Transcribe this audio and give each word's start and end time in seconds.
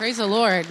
Praise 0.00 0.16
the 0.16 0.26
Lord. 0.26 0.66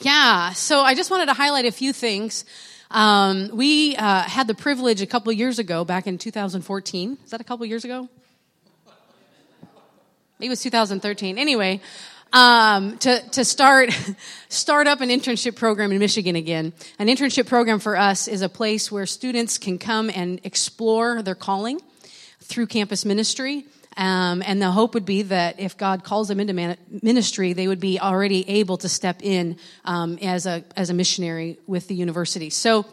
Yeah, 0.00 0.52
so 0.52 0.80
I 0.80 0.94
just 0.94 1.10
wanted 1.10 1.26
to 1.26 1.34
highlight 1.34 1.66
a 1.66 1.70
few 1.70 1.92
things. 1.92 2.46
Um, 2.90 3.50
we 3.52 3.94
uh, 3.94 4.22
had 4.22 4.46
the 4.46 4.54
privilege 4.54 5.02
a 5.02 5.06
couple 5.06 5.30
years 5.32 5.58
ago, 5.58 5.84
back 5.84 6.06
in 6.06 6.16
2014. 6.16 7.18
Is 7.22 7.30
that 7.30 7.42
a 7.42 7.44
couple 7.44 7.66
years 7.66 7.84
ago? 7.84 8.08
Maybe 10.38 10.46
it 10.46 10.48
was 10.48 10.62
2013. 10.62 11.36
Anyway, 11.36 11.82
um, 12.32 12.96
to, 13.00 13.20
to 13.32 13.44
start, 13.44 13.90
start 14.48 14.86
up 14.86 15.02
an 15.02 15.10
internship 15.10 15.56
program 15.56 15.92
in 15.92 15.98
Michigan 15.98 16.36
again. 16.36 16.72
An 16.98 17.08
internship 17.08 17.48
program 17.48 17.80
for 17.80 17.98
us 17.98 18.28
is 18.28 18.40
a 18.40 18.48
place 18.48 18.90
where 18.90 19.04
students 19.04 19.58
can 19.58 19.76
come 19.76 20.08
and 20.08 20.40
explore 20.42 21.20
their 21.20 21.34
calling 21.34 21.82
through 22.40 22.68
campus 22.68 23.04
ministry. 23.04 23.66
Um, 24.00 24.42
and 24.46 24.62
the 24.62 24.70
hope 24.70 24.94
would 24.94 25.04
be 25.04 25.22
that 25.22 25.60
if 25.60 25.76
God 25.76 26.04
calls 26.04 26.26
them 26.28 26.40
into 26.40 26.54
man- 26.54 26.78
ministry, 27.02 27.52
they 27.52 27.68
would 27.68 27.80
be 27.80 28.00
already 28.00 28.48
able 28.48 28.78
to 28.78 28.88
step 28.88 29.20
in 29.22 29.58
um, 29.84 30.18
as 30.22 30.46
a 30.46 30.64
as 30.74 30.88
a 30.88 30.94
missionary 30.94 31.58
with 31.66 31.86
the 31.86 31.94
university. 31.94 32.48
So 32.48 32.86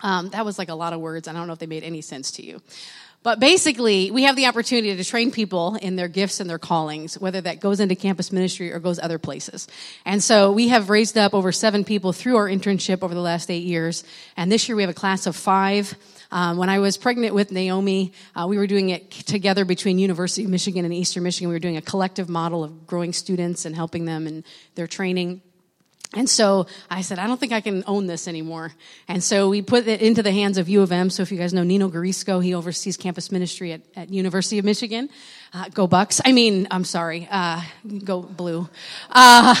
um, 0.00 0.30
that 0.30 0.46
was 0.46 0.58
like 0.58 0.70
a 0.70 0.74
lot 0.74 0.94
of 0.94 1.00
words. 1.00 1.28
I 1.28 1.34
don't 1.34 1.46
know 1.46 1.52
if 1.52 1.58
they 1.58 1.66
made 1.66 1.84
any 1.84 2.00
sense 2.00 2.30
to 2.32 2.44
you. 2.44 2.62
But 3.22 3.40
basically, 3.40 4.10
we 4.10 4.24
have 4.24 4.34
the 4.34 4.46
opportunity 4.46 4.96
to 4.96 5.04
train 5.04 5.30
people 5.30 5.76
in 5.76 5.96
their 5.96 6.08
gifts 6.08 6.40
and 6.40 6.50
their 6.50 6.58
callings, 6.58 7.20
whether 7.20 7.40
that 7.42 7.60
goes 7.60 7.78
into 7.78 7.94
campus 7.94 8.32
ministry 8.32 8.72
or 8.72 8.80
goes 8.80 8.98
other 8.98 9.18
places. 9.18 9.68
And 10.04 10.24
so 10.24 10.50
we 10.50 10.68
have 10.68 10.90
raised 10.90 11.16
up 11.16 11.32
over 11.32 11.52
seven 11.52 11.84
people 11.84 12.12
through 12.12 12.36
our 12.36 12.48
internship 12.48 13.02
over 13.02 13.14
the 13.14 13.20
last 13.20 13.48
eight 13.50 13.64
years. 13.64 14.02
And 14.36 14.50
this 14.50 14.68
year 14.68 14.74
we 14.74 14.82
have 14.82 14.90
a 14.90 14.94
class 14.94 15.26
of 15.26 15.36
five. 15.36 15.94
Um, 16.32 16.56
when 16.56 16.70
I 16.70 16.78
was 16.78 16.96
pregnant 16.96 17.34
with 17.34 17.52
Naomi, 17.52 18.12
uh, 18.34 18.46
we 18.48 18.56
were 18.56 18.66
doing 18.66 18.88
it 18.88 19.10
together 19.10 19.66
between 19.66 19.98
University 19.98 20.44
of 20.44 20.50
Michigan 20.50 20.86
and 20.86 20.94
Eastern 20.94 21.22
Michigan. 21.24 21.50
We 21.50 21.54
were 21.54 21.60
doing 21.60 21.76
a 21.76 21.82
collective 21.82 22.30
model 22.30 22.64
of 22.64 22.86
growing 22.86 23.12
students 23.12 23.66
and 23.66 23.76
helping 23.76 24.06
them 24.06 24.26
in 24.26 24.42
their 24.74 24.86
training. 24.86 25.42
And 26.14 26.28
so 26.28 26.66
I 26.90 27.02
said, 27.02 27.18
I 27.18 27.26
don't 27.26 27.38
think 27.38 27.52
I 27.52 27.60
can 27.60 27.84
own 27.86 28.06
this 28.06 28.28
anymore. 28.28 28.72
And 29.08 29.22
so 29.22 29.50
we 29.50 29.60
put 29.60 29.86
it 29.86 30.00
into 30.00 30.22
the 30.22 30.32
hands 30.32 30.56
of 30.56 30.70
U 30.70 30.80
of 30.80 30.90
M. 30.90 31.10
So 31.10 31.22
if 31.22 31.30
you 31.32 31.38
guys 31.38 31.52
know 31.52 31.64
Nino 31.64 31.90
Garisco, 31.90 32.42
he 32.42 32.54
oversees 32.54 32.96
campus 32.96 33.30
ministry 33.30 33.72
at, 33.72 33.82
at 33.94 34.10
University 34.10 34.58
of 34.58 34.64
Michigan. 34.64 35.10
Uh, 35.52 35.68
go 35.68 35.86
Bucks. 35.86 36.20
I 36.24 36.32
mean, 36.32 36.66
I'm 36.70 36.84
sorry. 36.84 37.28
Uh, 37.30 37.62
go 38.04 38.22
Blue. 38.22 38.68
Uh, 39.10 39.54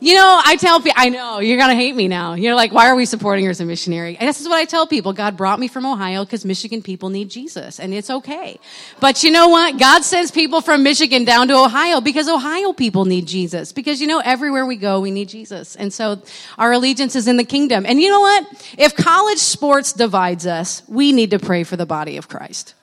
you 0.00 0.14
know, 0.14 0.40
I 0.44 0.56
tell 0.56 0.80
people, 0.80 0.94
I 0.96 1.08
know, 1.08 1.40
you're 1.40 1.58
going 1.58 1.70
to 1.70 1.76
hate 1.76 1.94
me 1.94 2.08
now. 2.08 2.34
You're 2.34 2.54
like, 2.54 2.72
why 2.72 2.88
are 2.88 2.96
we 2.96 3.06
supporting 3.06 3.44
her 3.44 3.50
as 3.50 3.60
a 3.60 3.64
missionary? 3.64 4.16
And 4.16 4.28
this 4.28 4.40
is 4.40 4.48
what 4.48 4.58
I 4.58 4.64
tell 4.64 4.86
people. 4.86 5.12
God 5.12 5.36
brought 5.36 5.58
me 5.58 5.68
from 5.68 5.86
Ohio 5.86 6.24
because 6.24 6.44
Michigan 6.44 6.82
people 6.82 7.08
need 7.08 7.28
Jesus, 7.28 7.80
and 7.80 7.92
it's 7.94 8.10
okay. 8.10 8.58
But 9.00 9.22
you 9.22 9.30
know 9.30 9.48
what? 9.48 9.78
God 9.78 10.04
sends 10.04 10.30
people 10.30 10.60
from 10.60 10.82
Michigan 10.82 11.24
down 11.24 11.48
to 11.48 11.54
Ohio 11.54 12.00
because 12.00 12.28
Ohio 12.28 12.72
people 12.72 13.04
need 13.04 13.26
Jesus. 13.26 13.72
Because, 13.72 14.00
you 14.00 14.06
know, 14.06 14.20
everywhere 14.20 14.66
we 14.66 14.76
go, 14.76 15.00
we 15.00 15.10
need 15.10 15.28
Jesus. 15.28 15.76
And 15.76 15.92
so 15.92 16.20
our 16.58 16.72
allegiance 16.72 17.16
is 17.16 17.28
in 17.28 17.36
the 17.36 17.44
kingdom. 17.44 17.86
And 17.86 18.00
you 18.00 18.10
know 18.10 18.20
what? 18.20 18.66
If 18.78 18.94
college 18.96 19.38
sports 19.38 19.92
divides 19.92 20.46
us, 20.46 20.82
we 20.88 21.12
need 21.12 21.30
to 21.30 21.38
pray 21.38 21.64
for 21.64 21.76
the 21.76 21.86
body 21.86 22.16
of 22.16 22.28
Christ. 22.28 22.74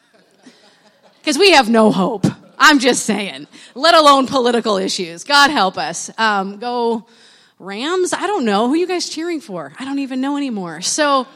Because 1.20 1.38
we 1.38 1.52
have 1.52 1.70
no 1.70 1.92
hope. 1.92 2.26
I'm 2.58 2.80
just 2.80 3.06
saying, 3.06 3.48
let 3.76 3.96
alone 3.96 4.28
political 4.28 4.78
issues. 4.78 5.24
God 5.24 5.52
help 5.52 5.78
us. 5.78 6.10
Um, 6.18 6.60
go 6.60 7.06
Rams? 7.60 8.14
I 8.14 8.28
don't 8.28 8.46
know. 8.46 8.68
Who 8.68 8.76
you 8.76 8.88
guys 8.88 9.10
cheering 9.10 9.40
for? 9.40 9.74
I 9.80 9.86
don't 9.86 10.00
even 10.00 10.22
know 10.22 10.38
anymore. 10.38 10.82
So, 10.82 11.28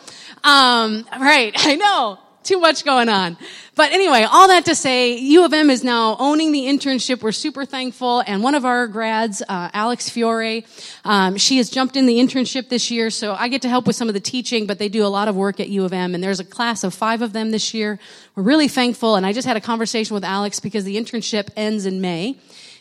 um, 0.43 1.05
right, 1.19 1.53
I 1.55 1.75
know 1.75 2.19
too 2.47 2.59
much 2.59 2.85
going 2.85 3.09
on. 3.09 3.37
But 3.75 3.91
anyway, 3.91 4.23
all 4.23 4.47
that 4.47 4.65
to 4.65 4.75
say, 4.75 5.17
U 5.17 5.43
of 5.43 5.53
M 5.53 5.69
is 5.69 5.83
now 5.83 6.15
owning 6.17 6.51
the 6.51 6.61
internship. 6.61 7.21
We're 7.21 7.33
super 7.33 7.65
thankful. 7.65 8.23
And 8.25 8.41
one 8.41 8.55
of 8.55 8.65
our 8.65 8.87
grads, 8.87 9.43
uh, 9.47 9.69
Alex 9.73 10.09
Fiore, 10.09 10.65
um, 11.03 11.37
she 11.37 11.57
has 11.57 11.69
jumped 11.69 11.95
in 11.95 12.05
the 12.05 12.17
internship 12.17 12.69
this 12.69 12.89
year. 12.89 13.09
So 13.09 13.35
I 13.35 13.49
get 13.49 13.61
to 13.63 13.69
help 13.69 13.85
with 13.85 13.95
some 13.95 14.07
of 14.07 14.13
the 14.13 14.19
teaching, 14.19 14.65
but 14.65 14.79
they 14.79 14.89
do 14.89 15.05
a 15.05 15.07
lot 15.07 15.27
of 15.27 15.35
work 15.35 15.59
at 15.59 15.67
U 15.67 15.83
of 15.83 15.93
M. 15.93 16.15
And 16.15 16.23
there's 16.23 16.39
a 16.39 16.45
class 16.45 16.83
of 16.83 16.93
five 16.93 17.21
of 17.21 17.33
them 17.33 17.51
this 17.51 17.73
year. 17.73 17.99
We're 18.35 18.43
really 18.43 18.69
thankful. 18.69 19.15
And 19.15 19.25
I 19.25 19.33
just 19.33 19.47
had 19.47 19.57
a 19.57 19.61
conversation 19.61 20.13
with 20.13 20.23
Alex 20.23 20.59
because 20.59 20.85
the 20.85 20.95
internship 20.95 21.49
ends 21.55 21.85
in 21.85 21.99
May. 22.01 22.37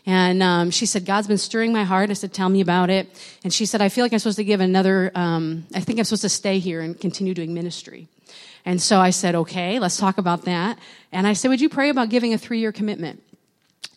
And 0.09 0.41
um, 0.41 0.71
she 0.71 0.87
said, 0.87 1.05
God's 1.05 1.27
been 1.27 1.37
stirring 1.37 1.73
my 1.73 1.83
heart. 1.83 2.11
I 2.11 2.13
said, 2.13 2.33
Tell 2.33 2.49
me 2.49 2.61
about 2.61 2.91
it. 2.91 3.09
And 3.43 3.53
she 3.53 3.67
said, 3.67 3.83
I 3.83 3.89
feel 3.89 4.05
like 4.05 4.13
I'm 4.13 4.21
supposed 4.21 4.39
to 4.39 4.45
give 4.45 4.61
another, 4.61 5.11
um, 5.17 5.67
I 5.75 5.81
think 5.81 5.99
I'm 5.99 6.05
supposed 6.05 6.23
to 6.23 6.29
stay 6.29 6.61
here 6.61 6.81
and 6.81 6.99
continue 6.99 7.35
doing 7.35 7.53
ministry. 7.53 8.07
And 8.67 8.83
so 8.83 8.99
I 9.01 9.11
said, 9.11 9.37
okay, 9.37 9.79
let's 9.79 9.97
talk 9.97 10.19
about 10.19 10.43
that. 10.43 10.79
And 11.13 11.27
I 11.27 11.35
said, 11.35 11.49
would 11.49 11.61
you 11.61 11.69
pray 11.69 11.89
about 11.89 12.09
giving 12.09 12.35
a 12.35 12.39
three 12.39 12.59
year 12.59 12.73
commitment? 12.73 13.23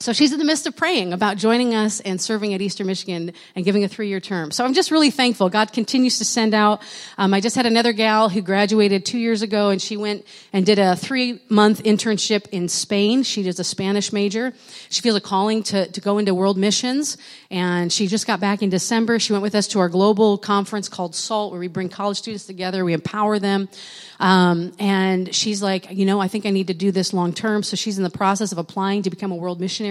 So 0.01 0.13
she's 0.13 0.31
in 0.31 0.39
the 0.39 0.45
midst 0.45 0.65
of 0.65 0.77
praying 0.77 1.11
about 1.11 1.35
joining 1.35 1.75
us 1.75 1.99
and 1.99 2.21
serving 2.21 2.53
at 2.53 2.61
Eastern 2.61 2.87
Michigan 2.87 3.33
and 3.53 3.65
giving 3.65 3.83
a 3.83 3.89
three-year 3.89 4.21
term. 4.21 4.49
So 4.49 4.63
I'm 4.63 4.73
just 4.73 4.91
really 4.91 5.11
thankful. 5.11 5.49
God 5.49 5.73
continues 5.73 6.19
to 6.19 6.23
send 6.23 6.53
out. 6.53 6.81
Um, 7.17 7.33
I 7.33 7.41
just 7.41 7.57
had 7.57 7.65
another 7.65 7.91
gal 7.91 8.29
who 8.29 8.41
graduated 8.41 9.05
two 9.05 9.17
years 9.17 9.41
ago, 9.41 9.71
and 9.71 9.81
she 9.81 9.97
went 9.97 10.25
and 10.53 10.65
did 10.65 10.79
a 10.79 10.95
three-month 10.95 11.83
internship 11.83 12.47
in 12.47 12.69
Spain. 12.69 13.23
She 13.23 13.45
is 13.45 13.59
a 13.59 13.63
Spanish 13.65 14.13
major. 14.13 14.53
She 14.89 15.01
feels 15.01 15.17
a 15.17 15.21
calling 15.21 15.63
to, 15.63 15.91
to 15.91 15.99
go 15.99 16.17
into 16.17 16.33
world 16.33 16.57
missions, 16.57 17.17
and 17.51 17.91
she 17.91 18.07
just 18.07 18.25
got 18.25 18.39
back 18.39 18.61
in 18.61 18.69
December. 18.69 19.19
She 19.19 19.33
went 19.33 19.43
with 19.43 19.53
us 19.53 19.67
to 19.67 19.79
our 19.79 19.89
global 19.89 20.38
conference 20.38 20.88
called 20.88 21.13
SALT, 21.13 21.51
where 21.51 21.59
we 21.59 21.67
bring 21.67 21.89
college 21.89 22.19
students 22.19 22.45
together, 22.45 22.85
we 22.85 22.93
empower 22.93 23.38
them. 23.38 23.67
Um, 24.21 24.71
and 24.79 25.35
she's 25.35 25.61
like, 25.61 25.91
you 25.91 26.05
know, 26.05 26.21
I 26.21 26.29
think 26.29 26.45
I 26.45 26.51
need 26.51 26.67
to 26.67 26.73
do 26.73 26.91
this 26.91 27.11
long 27.11 27.33
term. 27.33 27.63
So 27.63 27.75
she's 27.75 27.97
in 27.97 28.05
the 28.05 28.09
process 28.09 28.53
of 28.53 28.57
applying 28.57 29.01
to 29.03 29.09
become 29.09 29.33
a 29.33 29.35
world 29.35 29.59
missionary. 29.59 29.88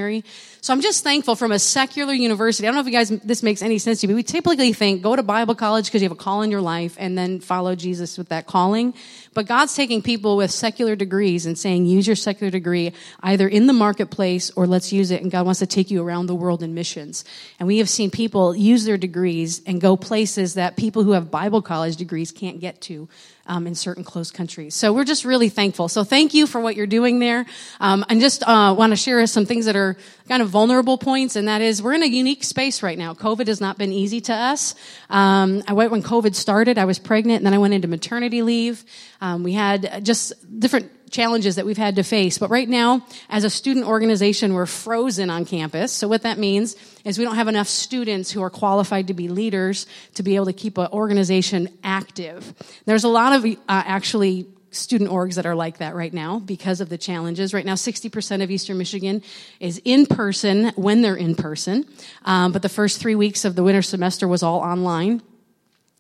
So 0.61 0.73
I'm 0.73 0.81
just 0.81 1.05
thankful 1.05 1.37
from 1.37 1.53
a 1.53 1.59
secular 1.59 2.13
university. 2.13 2.67
I 2.67 2.71
don't 2.71 2.77
know 2.77 2.81
if 2.81 2.87
you 2.87 2.93
guys, 2.93 3.09
this 3.09 3.43
makes 3.43 3.63
any 3.63 3.79
sense 3.79 4.01
to 4.01 4.07
you, 4.07 4.13
but 4.13 4.17
we 4.17 4.23
typically 4.23 4.73
think 4.73 5.03
go 5.03 5.15
to 5.15 5.23
Bible 5.23 5.55
college 5.55 5.87
because 5.87 6.03
you 6.03 6.09
have 6.09 6.19
a 6.19 6.21
call 6.21 6.43
in 6.43 6.51
your 6.51 6.61
life 6.61 6.97
and 6.99 7.17
then 7.17 7.41
follow 7.41 7.75
Jesus 7.75 8.19
with 8.19 8.29
that 8.31 8.47
calling. 8.47 8.93
But 9.35 9.47
God's 9.47 9.75
taking 9.75 10.03
people 10.03 10.37
with 10.37 10.51
secular 10.51 10.97
degrees 10.97 11.47
and 11.47 11.57
saying, 11.57 11.87
use 11.87 12.07
your 12.07 12.17
secular 12.17 12.51
degree 12.51 12.93
either 13.23 13.47
in 13.47 13.67
the 13.67 13.73
marketplace 13.73 14.51
or 14.57 14.67
let's 14.67 14.93
use 14.93 15.11
it. 15.11 15.23
And 15.23 15.31
God 15.31 15.45
wants 15.45 15.61
to 15.61 15.67
take 15.67 15.91
you 15.91 16.03
around 16.03 16.27
the 16.27 16.35
world 16.35 16.63
in 16.63 16.75
missions. 16.75 17.25
And 17.59 17.67
we 17.67 17.79
have 17.79 17.89
seen 17.89 18.11
people 18.11 18.55
use 18.57 18.85
their 18.85 18.99
degrees 18.99 19.63
and 19.65 19.81
go 19.81 19.97
places 19.97 20.55
that 20.55 20.77
people 20.77 21.05
who 21.05 21.13
have 21.13 21.31
Bible 21.31 21.63
college 21.63 21.97
degrees 21.97 22.33
can't 22.33 22.59
get 22.59 22.81
to 22.83 23.09
um, 23.49 23.67
in 23.67 23.75
certain 23.75 24.05
closed 24.05 24.35
countries. 24.35 24.75
So 24.75 24.93
we're 24.93 25.05
just 25.05 25.25
really 25.25 25.49
thankful. 25.49 25.89
So 25.89 26.05
thank 26.05 26.35
you 26.35 26.47
for 26.47 26.61
what 26.61 26.77
you're 26.77 26.87
doing 26.87 27.19
there. 27.19 27.47
Um, 27.81 28.05
and 28.09 28.21
just 28.21 28.43
uh, 28.47 28.75
want 28.79 28.93
to 28.93 28.97
share 28.97 29.27
some 29.27 29.47
things 29.47 29.65
that 29.65 29.75
are 29.75 29.97
kind 30.29 30.43
of 30.43 30.51
vulnerable 30.51 30.99
points, 30.99 31.35
and 31.35 31.49
that 31.49 31.63
is 31.63 31.83
we're 31.83 31.95
in 31.95 32.03
a 32.03 32.07
unique 32.07 32.45
space 32.45 32.83
right 32.83 32.99
now. 32.99 33.15
COVID 33.15 33.47
has 33.47 33.61
not 33.61 33.79
been 33.79 33.93
easy 33.93 34.21
to 34.23 34.35
us. 34.35 34.75
Um, 35.11 35.63
I 35.67 35.73
went 35.73 35.91
when 35.91 36.03
COVID 36.03 36.35
started. 36.35 36.79
I 36.79 36.85
was 36.85 36.99
pregnant, 36.99 37.39
and 37.39 37.47
then 37.47 37.55
I 37.55 37.59
went 37.59 37.75
into 37.75 37.89
maternity 37.89 38.43
leave. 38.43 38.85
Um, 39.21 39.43
we 39.43 39.55
had 39.55 40.05
just 40.05 40.35
different 40.61 40.93
challenges 41.11 41.57
that 41.57 41.67
we've 41.67 41.79
had 41.79 41.97
to 41.97 42.03
face. 42.03 42.39
But 42.39 42.51
right 42.51 42.69
now, 42.69 43.07
as 43.29 43.45
a 43.45 43.51
student 43.51 43.87
organization, 43.87 44.55
we're 44.55 44.67
frozen 44.67 45.31
on 45.31 45.45
campus. 45.45 45.93
So 45.93 46.09
what 46.09 46.23
that 46.23 46.39
means 46.39 46.77
is 47.05 47.19
we 47.19 47.25
don't 47.25 47.37
have 47.37 47.49
enough 47.49 47.69
students 47.69 48.31
who 48.31 48.43
are 48.43 48.51
qualified 48.51 49.09
to 49.09 49.15
be 49.15 49.29
leaders 49.29 49.87
to 50.15 50.23
be 50.23 50.37
able 50.37 50.47
to 50.47 50.53
keep 50.53 50.79
an 50.79 50.89
organization 50.93 51.69
active. 51.83 52.55
There's 52.85 53.05
a 53.05 53.09
lot 53.09 53.33
of 53.33 53.45
uh, 53.45 53.57
actually 53.69 54.47
student 54.71 55.11
orgs 55.11 55.37
that 55.37 55.47
are 55.47 55.55
like 55.55 55.79
that 55.79 55.95
right 55.95 56.13
now 56.13 56.39
because 56.39 56.81
of 56.81 56.89
the 56.89 56.99
challenges. 56.99 57.55
Right 57.55 57.65
now, 57.65 57.75
60% 57.75 58.43
of 58.43 58.51
Eastern 58.51 58.79
Michigan 58.79 59.23
is 59.61 59.81
in 59.85 60.07
person 60.07 60.69
when 60.77 61.03
they're 61.03 61.17
in 61.17 61.35
person. 61.35 61.87
Um, 62.25 62.53
but 62.53 62.63
the 62.63 62.69
first 62.69 63.01
three 63.01 63.15
weeks 63.15 63.45
of 63.45 63.57
the 63.57 63.63
winter 63.63 63.83
semester 63.83 64.29
was 64.29 64.43
all 64.43 64.61
online 64.61 65.23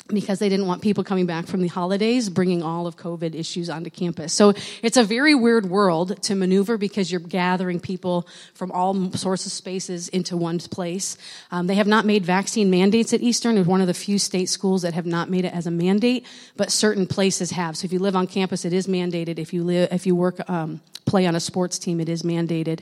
because 0.08 0.38
they 0.38 0.48
didn't 0.48 0.66
want 0.66 0.82
people 0.82 1.04
coming 1.04 1.26
back 1.26 1.46
from 1.46 1.60
the 1.60 1.68
holidays 1.68 2.28
bringing 2.28 2.62
all 2.62 2.86
of 2.86 2.96
COVID 2.96 3.34
issues 3.34 3.70
onto 3.70 3.90
campus. 3.90 4.32
So 4.32 4.54
it's 4.82 4.96
a 4.96 5.04
very 5.04 5.34
weird 5.34 5.66
world 5.66 6.22
to 6.24 6.34
maneuver 6.34 6.78
because 6.78 7.10
you're 7.10 7.20
gathering 7.20 7.78
people 7.80 8.26
from 8.54 8.72
all 8.72 9.12
sorts 9.12 9.46
of 9.46 9.52
spaces 9.52 10.08
into 10.08 10.36
one 10.36 10.58
place. 10.58 11.16
Um, 11.50 11.66
they 11.66 11.76
have 11.76 11.86
not 11.86 12.04
made 12.04 12.24
vaccine 12.24 12.70
mandates 12.70 13.12
at 13.12 13.20
Eastern. 13.20 13.58
It's 13.58 13.68
one 13.68 13.80
of 13.80 13.86
the 13.86 13.94
few 13.94 14.18
state 14.18 14.48
schools 14.48 14.82
that 14.82 14.94
have 14.94 15.06
not 15.06 15.30
made 15.30 15.44
it 15.44 15.54
as 15.54 15.66
a 15.66 15.70
mandate, 15.70 16.26
but 16.56 16.72
certain 16.72 17.06
places 17.06 17.50
have. 17.52 17.76
So 17.76 17.84
if 17.84 17.92
you 17.92 17.98
live 17.98 18.16
on 18.16 18.26
campus, 18.26 18.64
it 18.64 18.72
is 18.72 18.86
mandated. 18.86 19.38
If 19.38 19.52
you 19.52 19.62
live, 19.62 19.92
if 19.92 20.06
you 20.06 20.16
work, 20.16 20.48
um, 20.50 20.80
play 21.06 21.26
on 21.26 21.34
a 21.34 21.40
sports 21.40 21.78
team, 21.78 22.00
it 22.00 22.08
is 22.08 22.22
mandated. 22.22 22.80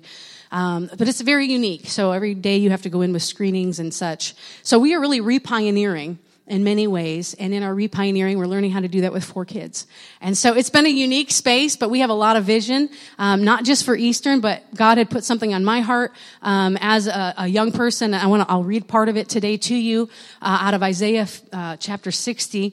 Um, 0.51 0.91
but 0.97 1.09
it's 1.09 1.21
very 1.21 1.47
unique. 1.47 1.87
So 1.87 2.13
every 2.13 2.35
day 2.35 2.57
you 2.57 2.71
have 2.71 2.83
to 2.83 2.89
go 2.89 3.01
in 3.01 3.13
with 3.13 3.23
screenings 3.23 3.79
and 3.79 3.93
such. 3.93 4.35
So 4.63 4.79
we 4.79 4.95
are 4.95 5.01
really 5.01 5.21
repioneering 5.21 6.19
in 6.47 6.63
many 6.63 6.87
ways. 6.87 7.35
And 7.35 7.53
in 7.53 7.63
our 7.63 7.75
repioneering, 7.75 8.37
we're 8.37 8.47
learning 8.47 8.71
how 8.71 8.81
to 8.81 8.89
do 8.89 9.01
that 9.01 9.13
with 9.13 9.25
four 9.25 9.45
kids. 9.45 9.87
And 10.21 10.39
so 10.39 10.55
it's 10.55 10.71
been 10.71 10.87
a 10.87 10.91
unique 10.91 11.31
space, 11.31 11.77
but 11.77 11.91
we 11.91 12.01
have 12.01 12.11
a 12.11 12.15
lot 12.15 12.37
of 12.37 12.45
vision, 12.45 12.89
um, 13.19 13.45
not 13.45 13.65
just 13.65 13.85
for 13.85 13.97
Eastern, 13.97 14.41
but 14.41 14.63
God 14.75 14.99
had 14.99 15.11
put 15.11 15.25
something 15.25 15.53
on 15.55 15.65
my 15.65 15.81
heart 15.81 16.13
um, 16.43 16.79
as 16.81 17.09
a, 17.09 17.35
a, 17.39 17.47
young 17.49 17.73
person. 17.73 18.15
I 18.15 18.27
want 18.27 18.43
to. 18.43 18.51
I'll 18.51 18.65
read 18.65 18.87
part 18.87 19.09
of 19.09 19.17
it 19.17 19.29
today 19.29 19.57
to 19.57 19.75
you 19.75 20.09
uh, 20.41 20.59
out 20.61 20.75
of 20.75 20.83
Isaiah 20.83 21.27
uh, 21.53 21.77
chapter 21.79 22.13
60. 22.13 22.73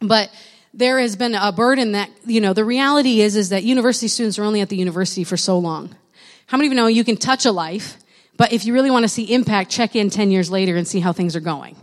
But 0.00 0.30
there 0.74 0.98
has 0.98 1.16
been 1.16 1.34
a 1.34 1.52
burden 1.52 1.92
that 1.92 2.10
you 2.26 2.40
know 2.40 2.52
the 2.52 2.64
reality 2.64 3.20
is 3.20 3.36
is 3.36 3.50
that 3.50 3.62
university 3.62 4.08
students 4.08 4.38
are 4.38 4.44
only 4.44 4.60
at 4.60 4.68
the 4.68 4.76
university 4.76 5.24
for 5.24 5.36
so 5.36 5.58
long. 5.58 5.94
How 6.46 6.58
many 6.58 6.66
of 6.66 6.72
you 6.72 6.76
know 6.76 6.86
you 6.88 7.04
can 7.04 7.16
touch 7.16 7.46
a 7.46 7.52
life? 7.52 7.96
But 8.36 8.52
if 8.52 8.64
you 8.64 8.74
really 8.74 8.90
want 8.90 9.04
to 9.04 9.08
see 9.08 9.32
impact, 9.32 9.70
check 9.70 9.94
in 9.94 10.10
10 10.10 10.32
years 10.32 10.50
later 10.50 10.76
and 10.76 10.88
see 10.88 10.98
how 10.98 11.12
things 11.12 11.36
are 11.36 11.40
going 11.40 11.76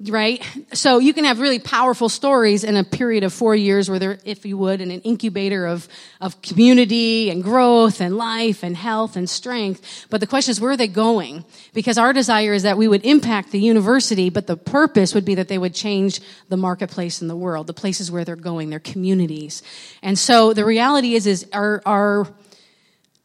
right? 0.00 0.44
So 0.72 0.98
you 0.98 1.14
can 1.14 1.24
have 1.24 1.38
really 1.38 1.60
powerful 1.60 2.08
stories 2.08 2.64
in 2.64 2.76
a 2.76 2.82
period 2.82 3.22
of 3.22 3.32
four 3.32 3.54
years 3.54 3.88
where 3.88 4.00
they're, 4.00 4.18
if 4.24 4.44
you 4.44 4.58
would, 4.58 4.80
in 4.80 4.90
an 4.90 5.00
incubator 5.02 5.66
of, 5.66 5.86
of 6.20 6.42
community 6.42 7.30
and 7.30 7.44
growth 7.44 8.00
and 8.00 8.16
life 8.16 8.64
and 8.64 8.76
health 8.76 9.14
and 9.14 9.30
strength. 9.30 10.06
But 10.10 10.20
the 10.20 10.26
question 10.26 10.50
is, 10.50 10.60
where 10.60 10.72
are 10.72 10.76
they 10.76 10.88
going? 10.88 11.44
Because 11.74 11.96
our 11.96 12.12
desire 12.12 12.54
is 12.54 12.64
that 12.64 12.76
we 12.76 12.88
would 12.88 13.04
impact 13.04 13.52
the 13.52 13.60
university, 13.60 14.30
but 14.30 14.48
the 14.48 14.56
purpose 14.56 15.14
would 15.14 15.24
be 15.24 15.36
that 15.36 15.46
they 15.46 15.58
would 15.58 15.74
change 15.74 16.20
the 16.48 16.56
marketplace 16.56 17.22
in 17.22 17.28
the 17.28 17.36
world, 17.36 17.68
the 17.68 17.72
places 17.72 18.10
where 18.10 18.24
they're 18.24 18.34
going, 18.34 18.70
their 18.70 18.80
communities. 18.80 19.62
And 20.02 20.18
so 20.18 20.52
the 20.52 20.64
reality 20.64 21.14
is, 21.14 21.28
is 21.28 21.46
our, 21.52 21.80
our, 21.86 22.26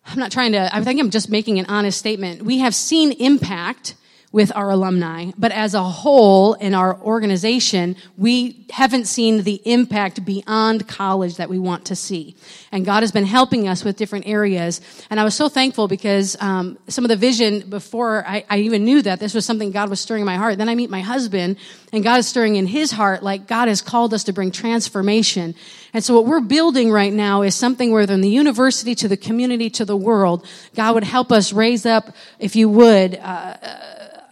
I'm 0.06 0.20
not 0.20 0.32
trying 0.32 0.52
to, 0.52 0.74
I 0.74 0.84
think 0.84 1.00
I'm 1.00 1.10
just 1.10 1.30
making 1.30 1.58
an 1.58 1.66
honest 1.66 1.98
statement. 1.98 2.44
We 2.44 2.60
have 2.60 2.76
seen 2.76 3.12
impact 3.14 3.96
with 4.32 4.56
our 4.56 4.70
alumni. 4.70 5.32
But 5.38 5.52
as 5.52 5.74
a 5.74 5.84
whole 5.84 6.54
in 6.54 6.76
our 6.76 7.00
organization, 7.02 7.96
we 8.16 8.66
haven't 8.70 9.06
seen 9.06 9.44
the 9.44 9.62
impact 9.66 10.24
beyond 10.24 10.88
college 10.88 11.38
that 11.38 11.50
we 11.50 11.58
want 11.58 11.86
to 11.86 11.96
see. 11.96 12.36
And 12.72 12.86
God 12.86 13.02
has 13.02 13.12
been 13.12 13.26
helping 13.26 13.68
us 13.68 13.84
with 13.84 13.98
different 13.98 14.28
areas. 14.28 14.82
And 15.10 15.20
I 15.20 15.24
was 15.24 15.34
so 15.34 15.50
thankful 15.50 15.88
because 15.88 16.40
um, 16.42 16.78
some 16.88 17.04
of 17.04 17.10
the 17.10 17.16
vision 17.16 17.70
before 17.70 18.24
I, 18.28 18.46
I 18.50 18.60
even 18.60 18.86
knew 18.86 19.02
that 19.02 19.20
this 19.20 19.34
was 19.34 19.46
something 19.46 19.72
God 19.72 19.90
was 19.90 20.00
stirring 20.00 20.22
in 20.22 20.28
my 20.28 20.38
heart. 20.38 20.60
Then 20.60 20.70
I 20.70 20.76
meet 20.76 20.92
my 20.92 21.02
husband, 21.02 21.58
and 21.92 22.04
God 22.04 22.20
is 22.20 22.28
stirring 22.28 22.56
in 22.56 22.68
his 22.68 22.92
heart, 22.92 23.24
like 23.24 23.48
God 23.48 23.68
has 23.68 23.82
called 23.82 24.14
us 24.14 24.26
to 24.26 24.34
bring 24.34 24.52
transformation. 24.52 25.56
And 25.92 26.04
so 26.04 26.14
what 26.14 26.28
we're 26.28 26.40
building 26.40 26.92
right 26.92 27.12
now 27.12 27.42
is 27.42 27.56
something 27.56 27.92
where 27.92 28.06
from 28.06 28.22
the 28.22 28.30
university 28.30 28.94
to 28.96 29.08
the 29.08 29.18
community 29.18 29.72
to 29.72 29.86
the 29.86 29.98
world, 29.98 30.46
God 30.76 30.94
would 30.94 31.04
help 31.04 31.32
us 31.32 31.52
raise 31.52 31.86
up, 31.86 32.16
if 32.38 32.56
you 32.56 32.70
would, 32.70 33.16
uh, 33.16 33.56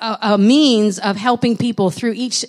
a, 0.02 0.18
a 0.22 0.38
means 0.38 1.00
of 1.00 1.16
helping 1.16 1.58
people 1.58 1.90
through 1.92 2.14
each 2.14 2.46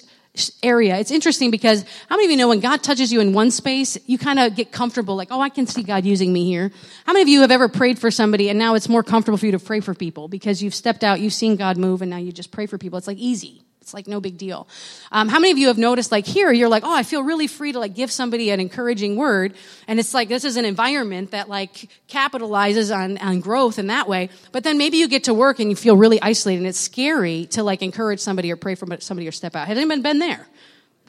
area. 0.62 0.96
It's 0.98 1.10
interesting 1.10 1.50
because 1.50 1.84
how 2.08 2.16
many 2.16 2.26
of 2.26 2.30
you 2.30 2.36
know 2.36 2.48
when 2.48 2.60
God 2.60 2.82
touches 2.82 3.12
you 3.12 3.20
in 3.20 3.32
one 3.32 3.50
space, 3.50 3.98
you 4.06 4.18
kind 4.18 4.38
of 4.38 4.54
get 4.54 4.70
comfortable, 4.72 5.16
like, 5.16 5.28
oh, 5.30 5.40
I 5.40 5.48
can 5.48 5.66
see 5.66 5.82
God 5.82 6.04
using 6.04 6.32
me 6.32 6.44
here. 6.44 6.70
How 7.06 7.12
many 7.12 7.22
of 7.22 7.28
you 7.28 7.40
have 7.40 7.50
ever 7.50 7.68
prayed 7.68 7.98
for 7.98 8.10
somebody 8.10 8.48
and 8.48 8.58
now 8.58 8.74
it's 8.74 8.88
more 8.88 9.02
comfortable 9.02 9.38
for 9.38 9.46
you 9.46 9.52
to 9.52 9.58
pray 9.58 9.80
for 9.80 9.94
people 9.94 10.28
because 10.28 10.62
you've 10.62 10.74
stepped 10.74 11.02
out, 11.02 11.20
you've 11.20 11.32
seen 11.32 11.56
God 11.56 11.76
move, 11.76 12.02
and 12.02 12.10
now 12.10 12.18
you 12.18 12.32
just 12.32 12.50
pray 12.50 12.66
for 12.66 12.78
people? 12.78 12.98
It's 12.98 13.06
like 13.06 13.18
easy. 13.18 13.64
It's 13.88 13.94
like 13.94 14.06
no 14.06 14.20
big 14.20 14.36
deal. 14.36 14.68
Um, 15.10 15.30
how 15.30 15.38
many 15.38 15.50
of 15.50 15.56
you 15.56 15.68
have 15.68 15.78
noticed, 15.78 16.12
like 16.12 16.26
here, 16.26 16.52
you're 16.52 16.68
like, 16.68 16.84
oh, 16.84 16.94
I 16.94 17.04
feel 17.04 17.22
really 17.22 17.46
free 17.46 17.72
to 17.72 17.78
like 17.78 17.94
give 17.94 18.10
somebody 18.10 18.50
an 18.50 18.60
encouraging 18.60 19.16
word, 19.16 19.54
and 19.86 19.98
it's 19.98 20.12
like 20.12 20.28
this 20.28 20.44
is 20.44 20.58
an 20.58 20.66
environment 20.66 21.30
that 21.30 21.48
like 21.48 21.88
capitalizes 22.06 22.94
on 22.94 23.16
on 23.16 23.40
growth 23.40 23.78
in 23.78 23.86
that 23.86 24.06
way. 24.06 24.28
But 24.52 24.62
then 24.62 24.76
maybe 24.76 24.98
you 24.98 25.08
get 25.08 25.24
to 25.24 25.32
work 25.32 25.58
and 25.58 25.70
you 25.70 25.76
feel 25.76 25.96
really 25.96 26.20
isolated, 26.20 26.58
and 26.58 26.66
it's 26.66 26.78
scary 26.78 27.46
to 27.52 27.62
like 27.62 27.80
encourage 27.80 28.20
somebody 28.20 28.52
or 28.52 28.56
pray 28.56 28.74
for 28.74 28.86
somebody 29.00 29.26
or 29.26 29.32
step 29.32 29.56
out. 29.56 29.66
Has 29.66 29.78
anyone 29.78 30.02
been 30.02 30.18
there? 30.18 30.46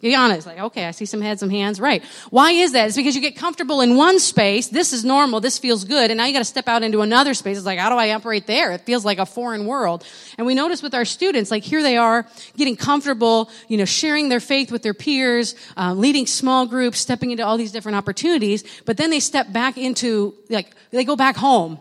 Honest, 0.03 0.47
like, 0.47 0.59
okay, 0.59 0.85
I 0.85 0.91
see 0.91 1.05
some 1.05 1.21
heads, 1.21 1.39
some 1.39 1.49
hands. 1.49 1.79
Right. 1.79 2.03
Why 2.29 2.51
is 2.51 2.71
that? 2.71 2.87
It's 2.87 2.95
because 2.95 3.15
you 3.15 3.21
get 3.21 3.35
comfortable 3.35 3.81
in 3.81 3.95
one 3.95 4.19
space. 4.19 4.67
This 4.67 4.93
is 4.93 5.03
normal. 5.03 5.39
This 5.39 5.57
feels 5.57 5.83
good. 5.83 6.09
And 6.09 6.17
now 6.17 6.25
you 6.25 6.33
got 6.33 6.39
to 6.39 6.45
step 6.45 6.67
out 6.67 6.83
into 6.83 7.01
another 7.01 7.33
space. 7.33 7.57
It's 7.57 7.65
like, 7.65 7.79
how 7.79 7.89
do 7.89 7.95
I 7.95 8.13
operate 8.13 8.47
there? 8.47 8.71
It 8.71 8.81
feels 8.81 9.03
like 9.03 9.17
a 9.17 9.25
foreign 9.25 9.65
world. 9.65 10.05
And 10.37 10.47
we 10.47 10.55
notice 10.55 10.81
with 10.81 10.93
our 10.93 11.05
students, 11.05 11.51
like 11.51 11.63
here 11.63 11.83
they 11.83 11.97
are 11.97 12.25
getting 12.55 12.75
comfortable, 12.75 13.49
you 13.67 13.77
know, 13.77 13.85
sharing 13.85 14.29
their 14.29 14.39
faith 14.39 14.71
with 14.71 14.83
their 14.83 14.93
peers, 14.93 15.55
uh, 15.75 15.93
leading 15.93 16.25
small 16.27 16.65
groups, 16.65 16.99
stepping 16.99 17.31
into 17.31 17.45
all 17.45 17.57
these 17.57 17.71
different 17.71 17.97
opportunities. 17.97 18.63
But 18.85 18.97
then 18.97 19.09
they 19.09 19.19
step 19.19 19.51
back 19.51 19.77
into, 19.77 20.33
like, 20.49 20.73
they 20.91 21.03
go 21.03 21.15
back 21.15 21.35
home 21.35 21.79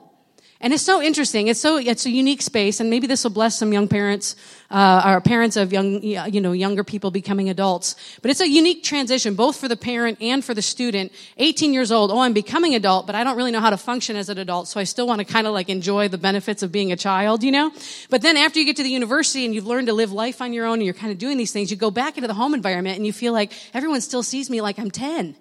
and 0.60 0.72
it's 0.72 0.82
so 0.82 1.00
interesting. 1.00 1.46
It's 1.46 1.60
so, 1.60 1.76
it's 1.76 2.04
a 2.04 2.10
unique 2.10 2.42
space, 2.42 2.80
and 2.80 2.90
maybe 2.90 3.06
this 3.06 3.22
will 3.22 3.30
bless 3.30 3.56
some 3.56 3.72
young 3.72 3.86
parents, 3.86 4.34
uh, 4.72 5.02
or 5.06 5.20
parents 5.20 5.56
of 5.56 5.72
young, 5.72 6.02
you 6.02 6.40
know, 6.40 6.50
younger 6.50 6.82
people 6.82 7.12
becoming 7.12 7.48
adults. 7.48 7.94
But 8.22 8.32
it's 8.32 8.40
a 8.40 8.48
unique 8.48 8.82
transition, 8.82 9.36
both 9.36 9.56
for 9.56 9.68
the 9.68 9.76
parent 9.76 10.20
and 10.20 10.44
for 10.44 10.54
the 10.54 10.62
student. 10.62 11.12
18 11.36 11.72
years 11.72 11.92
old, 11.92 12.10
oh, 12.10 12.18
I'm 12.18 12.32
becoming 12.32 12.74
adult, 12.74 13.06
but 13.06 13.14
I 13.14 13.22
don't 13.22 13.36
really 13.36 13.52
know 13.52 13.60
how 13.60 13.70
to 13.70 13.76
function 13.76 14.16
as 14.16 14.28
an 14.28 14.38
adult, 14.38 14.66
so 14.66 14.80
I 14.80 14.84
still 14.84 15.06
want 15.06 15.20
to 15.20 15.24
kind 15.24 15.46
of 15.46 15.52
like 15.52 15.68
enjoy 15.68 16.08
the 16.08 16.18
benefits 16.18 16.64
of 16.64 16.72
being 16.72 16.90
a 16.90 16.96
child, 16.96 17.44
you 17.44 17.52
know? 17.52 17.70
But 18.10 18.22
then 18.22 18.36
after 18.36 18.58
you 18.58 18.64
get 18.64 18.76
to 18.76 18.82
the 18.82 18.90
university 18.90 19.44
and 19.44 19.54
you've 19.54 19.66
learned 19.66 19.86
to 19.86 19.92
live 19.92 20.10
life 20.10 20.42
on 20.42 20.52
your 20.52 20.66
own 20.66 20.74
and 20.74 20.84
you're 20.84 20.92
kind 20.92 21.12
of 21.12 21.18
doing 21.18 21.36
these 21.36 21.52
things, 21.52 21.70
you 21.70 21.76
go 21.76 21.92
back 21.92 22.16
into 22.16 22.26
the 22.26 22.34
home 22.34 22.52
environment 22.52 22.96
and 22.96 23.06
you 23.06 23.12
feel 23.12 23.32
like 23.32 23.52
everyone 23.74 24.00
still 24.00 24.24
sees 24.24 24.50
me 24.50 24.60
like 24.60 24.80
I'm 24.80 24.90
10 24.90 25.36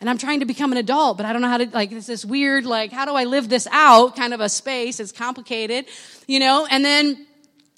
and 0.00 0.10
I'm 0.10 0.18
trying 0.18 0.40
to 0.40 0.46
become 0.46 0.72
an 0.72 0.78
adult, 0.78 1.16
but 1.16 1.26
I 1.26 1.32
don't 1.32 1.42
know 1.42 1.48
how 1.48 1.58
to, 1.58 1.68
like, 1.70 1.92
it's 1.92 2.06
this 2.06 2.24
weird, 2.24 2.66
like, 2.66 2.92
how 2.92 3.04
do 3.04 3.14
I 3.14 3.24
live 3.24 3.48
this 3.48 3.66
out 3.70 4.16
kind 4.16 4.34
of 4.34 4.40
a 4.40 4.48
space. 4.48 5.00
It's 5.00 5.12
complicated, 5.12 5.86
you 6.26 6.38
know, 6.38 6.66
and 6.70 6.84
then, 6.84 7.26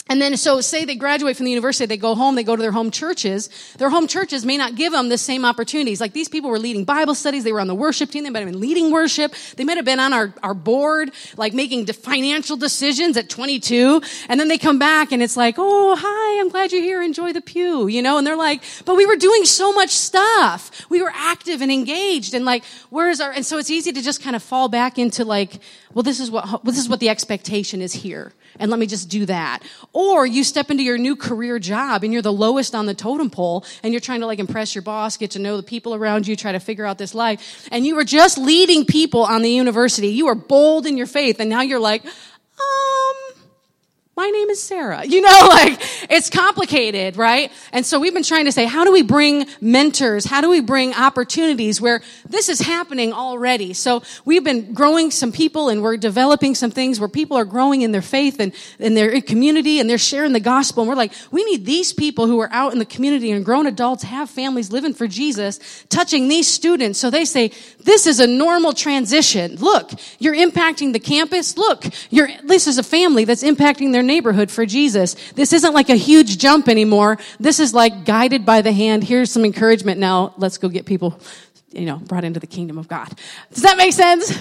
and 0.09 0.23
then, 0.23 0.37
so 0.39 0.63
say 0.63 0.87
they 0.87 0.97
graduate 0.97 1.37
from 1.37 1.45
the 1.45 1.51
university, 1.51 1.85
they 1.85 1.99
go 1.99 2.15
home, 2.15 2.35
they 2.35 2.43
go 2.43 2.57
to 2.57 2.63
their 2.63 2.73
home 2.73 2.91
churches. 2.91 3.51
Their 3.77 3.91
home 3.91 4.07
churches 4.07 4.45
may 4.45 4.57
not 4.57 4.75
give 4.75 4.93
them 4.93 5.11
the 5.11 5.19
same 5.19 5.45
opportunities. 5.45 6.01
Like 6.01 6.15
these 6.15 6.31
people 6.31 6.49
were 6.49 6.59
leading 6.59 6.85
Bible 6.85 7.15
studies, 7.15 7.45
they 7.45 7.53
were 7.53 7.61
on 7.61 7.67
the 7.67 7.75
worship 7.75 8.11
team, 8.11 8.25
they 8.25 8.31
might 8.31 8.41
have 8.41 8.49
been 8.49 8.61
leading 8.61 8.91
worship, 8.91 9.35
they 9.57 9.65
might 9.65 9.77
have 9.77 9.85
been 9.85 10.01
on 10.01 10.15
our, 10.15 10.33
our 10.43 10.55
board, 10.55 11.11
like 11.37 11.53
making 11.53 11.85
financial 11.87 12.57
decisions 12.57 13.19
at 13.19 13.29
22. 13.29 14.01
And 14.31 14.41
then 14.41 14.49
they 14.49 14.57
come 14.57 14.79
back 14.79 15.13
and 15.13 15.23
it's 15.23 15.37
like, 15.37 15.57
oh, 15.59 15.95
hi, 15.99 16.41
I'm 16.41 16.49
glad 16.49 16.73
you're 16.73 16.81
here, 16.81 17.03
enjoy 17.03 17.35
the 17.35 17.43
pew, 17.43 17.87
you 17.87 18.01
know? 18.01 18.17
And 18.17 18.27
they're 18.27 18.35
like, 18.35 18.63
but 18.87 18.97
we 18.97 19.05
were 19.05 19.17
doing 19.17 19.45
so 19.45 19.75
much 19.75 19.91
stuff. 19.91 20.71
We 20.89 21.03
were 21.03 21.13
active 21.15 21.61
and 21.61 21.71
engaged 21.71 22.33
and 22.33 22.47
like, 22.47 22.65
where's 22.89 23.21
our, 23.21 23.31
and 23.31 23.45
so 23.45 23.59
it's 23.59 23.71
easy 23.71 23.93
to 23.93 24.01
just 24.01 24.23
kind 24.23 24.35
of 24.35 24.43
fall 24.43 24.71
back 24.71 24.99
into 24.99 25.27
like, 25.27 25.61
well, 25.93 26.03
this 26.03 26.19
is 26.19 26.31
what, 26.31 26.47
well, 26.47 26.61
this 26.65 26.79
is 26.79 26.89
what 26.89 27.01
the 27.01 27.11
expectation 27.11 27.83
is 27.83 27.93
here 27.93 28.33
and 28.59 28.71
let 28.71 28.81
me 28.81 28.87
just 28.87 29.09
do 29.09 29.27
that. 29.27 29.61
Or 29.93 30.27
you 30.27 30.45
step 30.45 30.71
into 30.71 30.83
your 30.83 30.99
new 30.99 31.17
career 31.17 31.59
job 31.59 32.05
and 32.05 32.13
you're 32.13 32.23
the 32.23 32.33
lowest 32.33 32.75
on 32.75 32.87
the 32.87 32.95
totem 32.95 33.31
pole 33.31 33.65
and 33.83 33.93
you're 33.93 34.01
trying 34.01 34.21
to 34.21 34.27
like 34.27 34.39
impress 34.39 34.75
your 34.75 34.83
boss, 34.83 35.17
get 35.17 35.33
to 35.33 35.39
know 35.39 35.57
the 35.57 35.63
people 35.63 35.95
around 35.95 36.27
you, 36.27 36.37
try 36.37 36.53
to 36.53 36.61
figure 36.61 36.85
out 36.87 36.99
this 36.99 37.15
life. 37.15 37.69
And 37.71 37.87
you 37.87 37.97
were 37.97 38.05
just 38.05 38.39
leading 38.39 38.85
people 38.85 39.25
on 39.25 39.43
the 39.43 39.51
university. 39.51 40.09
You 40.09 40.27
were 40.27 40.35
bold 40.35 40.87
in 40.87 40.97
your 40.97 41.07
faith 41.07 41.41
and 41.41 41.51
now 41.51 41.63
you're 41.63 41.81
like, 41.81 42.05
um, 42.05 43.28
my 44.19 44.29
name 44.31 44.51
is 44.51 44.61
Sarah. 44.61 45.05
You 45.19 45.23
know, 45.23 45.49
like 45.49 45.81
it's 46.11 46.31
complicated, 46.31 47.17
right? 47.17 47.51
And 47.73 47.85
so 47.85 47.99
we've 47.99 48.13
been 48.13 48.23
trying 48.23 48.45
to 48.45 48.53
say, 48.53 48.67
how 48.67 48.85
do 48.85 48.93
we 48.93 49.03
bring 49.03 49.47
mentors? 49.61 50.25
How 50.25 50.41
do 50.41 50.51
we 50.51 50.61
bring 50.61 50.95
opportunities 50.95 51.81
where 51.81 52.03
this 52.29 52.49
is 52.49 52.61
happening 52.61 53.13
already? 53.13 53.73
So 53.73 54.03
we've 54.25 54.45
been 54.45 54.75
growing 54.75 55.11
some 55.11 55.33
people 55.33 55.71
and 55.71 55.83
we're 55.83 55.97
developing 55.97 56.55
some 56.55 56.71
things 56.71 57.01
where 57.01 57.09
people 57.09 57.37
are 57.37 57.45
growing 57.45 57.83
in 57.83 57.91
their 57.91 58.03
faith 58.03 58.39
and 58.39 58.53
in 58.79 58.95
their 58.95 59.21
community 59.21 59.81
and 59.81 59.91
they're 59.91 59.99
sharing 59.99 60.33
the 60.33 60.41
gospel. 60.41 60.83
And 60.83 60.89
we're 60.89 60.95
like, 60.95 61.13
we 61.33 61.45
need 61.45 61.65
these 61.65 61.93
people 61.93 62.27
who 62.27 62.39
are 62.41 62.51
out 62.53 62.73
in 62.73 62.79
the 62.79 62.87
community 62.87 63.33
and 63.33 63.45
grown 63.45 63.67
adults 63.67 64.05
have 64.05 64.31
families 64.31 64.71
living 64.71 64.95
for 64.95 65.09
Jesus, 65.09 65.59
touching 65.89 66.29
these 66.29 66.47
students. 66.47 67.01
So 67.01 67.11
they 67.11 67.25
say, 67.25 67.51
this 67.81 68.07
is 68.07 68.21
a 68.21 68.27
normal 68.27 68.73
transition. 68.73 69.57
Look, 69.57 69.91
you're 70.19 70.37
impacting 70.37 70.93
the 70.93 71.01
campus. 71.01 71.57
Look, 71.57 71.87
you're, 72.11 72.29
this 72.45 72.69
is 72.69 72.79
a 72.79 72.85
family 72.85 73.25
that's 73.25 73.43
impacting 73.43 73.91
their 73.93 74.03
neighborhood 74.09 74.51
for 74.51 74.67
Jesus. 74.67 75.15
This 75.33 75.53
isn't 75.53 75.73
like 75.73 75.89
a 75.89 75.95
huge 75.95 76.39
jump 76.39 76.69
anymore. 76.69 77.19
This 77.39 77.61
is 77.61 77.73
like 77.73 78.05
guided 78.05 78.45
by 78.45 78.63
the 78.63 78.73
hand. 78.73 79.05
Here's 79.05 79.31
some 79.31 79.45
encouragement. 79.45 80.01
Now 80.01 80.35
let's 80.37 80.59
go 80.59 80.69
get 80.69 80.85
people, 80.85 81.21
you 81.71 81.87
know, 81.87 81.99
brought 81.99 82.25
into 82.25 82.41
the 82.41 82.49
kingdom 82.49 82.79
of 82.79 82.89
God. 82.89 83.09
Does 83.53 83.63
that 83.63 83.77
make 83.77 83.93
sense? 83.93 84.37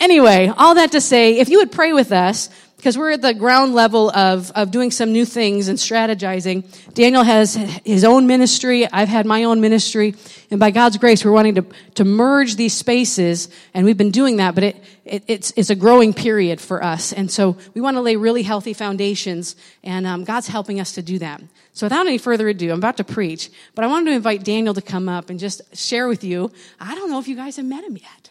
Anyway, 0.00 0.52
all 0.56 0.74
that 0.74 0.90
to 0.92 1.00
say, 1.00 1.38
if 1.38 1.48
you 1.48 1.58
would 1.58 1.70
pray 1.70 1.92
with 1.92 2.10
us, 2.10 2.50
because 2.84 2.98
we're 2.98 3.12
at 3.12 3.22
the 3.22 3.32
ground 3.32 3.72
level 3.72 4.10
of, 4.10 4.50
of 4.50 4.70
doing 4.70 4.90
some 4.90 5.10
new 5.10 5.24
things 5.24 5.68
and 5.68 5.78
strategizing. 5.78 6.62
Daniel 6.92 7.22
has 7.22 7.54
his 7.54 8.04
own 8.04 8.26
ministry. 8.26 8.86
I've 8.86 9.08
had 9.08 9.24
my 9.24 9.44
own 9.44 9.62
ministry. 9.62 10.14
And 10.50 10.60
by 10.60 10.70
God's 10.70 10.98
grace, 10.98 11.24
we're 11.24 11.32
wanting 11.32 11.54
to, 11.54 11.64
to 11.94 12.04
merge 12.04 12.56
these 12.56 12.74
spaces. 12.74 13.48
And 13.72 13.86
we've 13.86 13.96
been 13.96 14.10
doing 14.10 14.36
that, 14.36 14.54
but 14.54 14.64
it, 14.64 14.84
it 15.06 15.24
it's, 15.28 15.50
it's 15.56 15.70
a 15.70 15.74
growing 15.74 16.12
period 16.12 16.60
for 16.60 16.84
us. 16.84 17.14
And 17.14 17.30
so 17.30 17.56
we 17.72 17.80
want 17.80 17.96
to 17.96 18.02
lay 18.02 18.16
really 18.16 18.42
healthy 18.42 18.74
foundations. 18.74 19.56
And 19.82 20.06
um, 20.06 20.24
God's 20.24 20.48
helping 20.48 20.78
us 20.78 20.92
to 20.92 21.00
do 21.00 21.18
that. 21.20 21.40
So 21.72 21.86
without 21.86 22.06
any 22.06 22.18
further 22.18 22.48
ado, 22.48 22.70
I'm 22.70 22.80
about 22.80 22.98
to 22.98 23.04
preach, 23.04 23.48
but 23.74 23.86
I 23.86 23.88
wanted 23.88 24.10
to 24.10 24.16
invite 24.16 24.44
Daniel 24.44 24.74
to 24.74 24.82
come 24.82 25.08
up 25.08 25.30
and 25.30 25.40
just 25.40 25.74
share 25.74 26.06
with 26.06 26.22
you. 26.22 26.52
I 26.78 26.94
don't 26.94 27.10
know 27.10 27.18
if 27.18 27.28
you 27.28 27.34
guys 27.34 27.56
have 27.56 27.64
met 27.64 27.82
him 27.82 27.96
yet. 27.96 28.28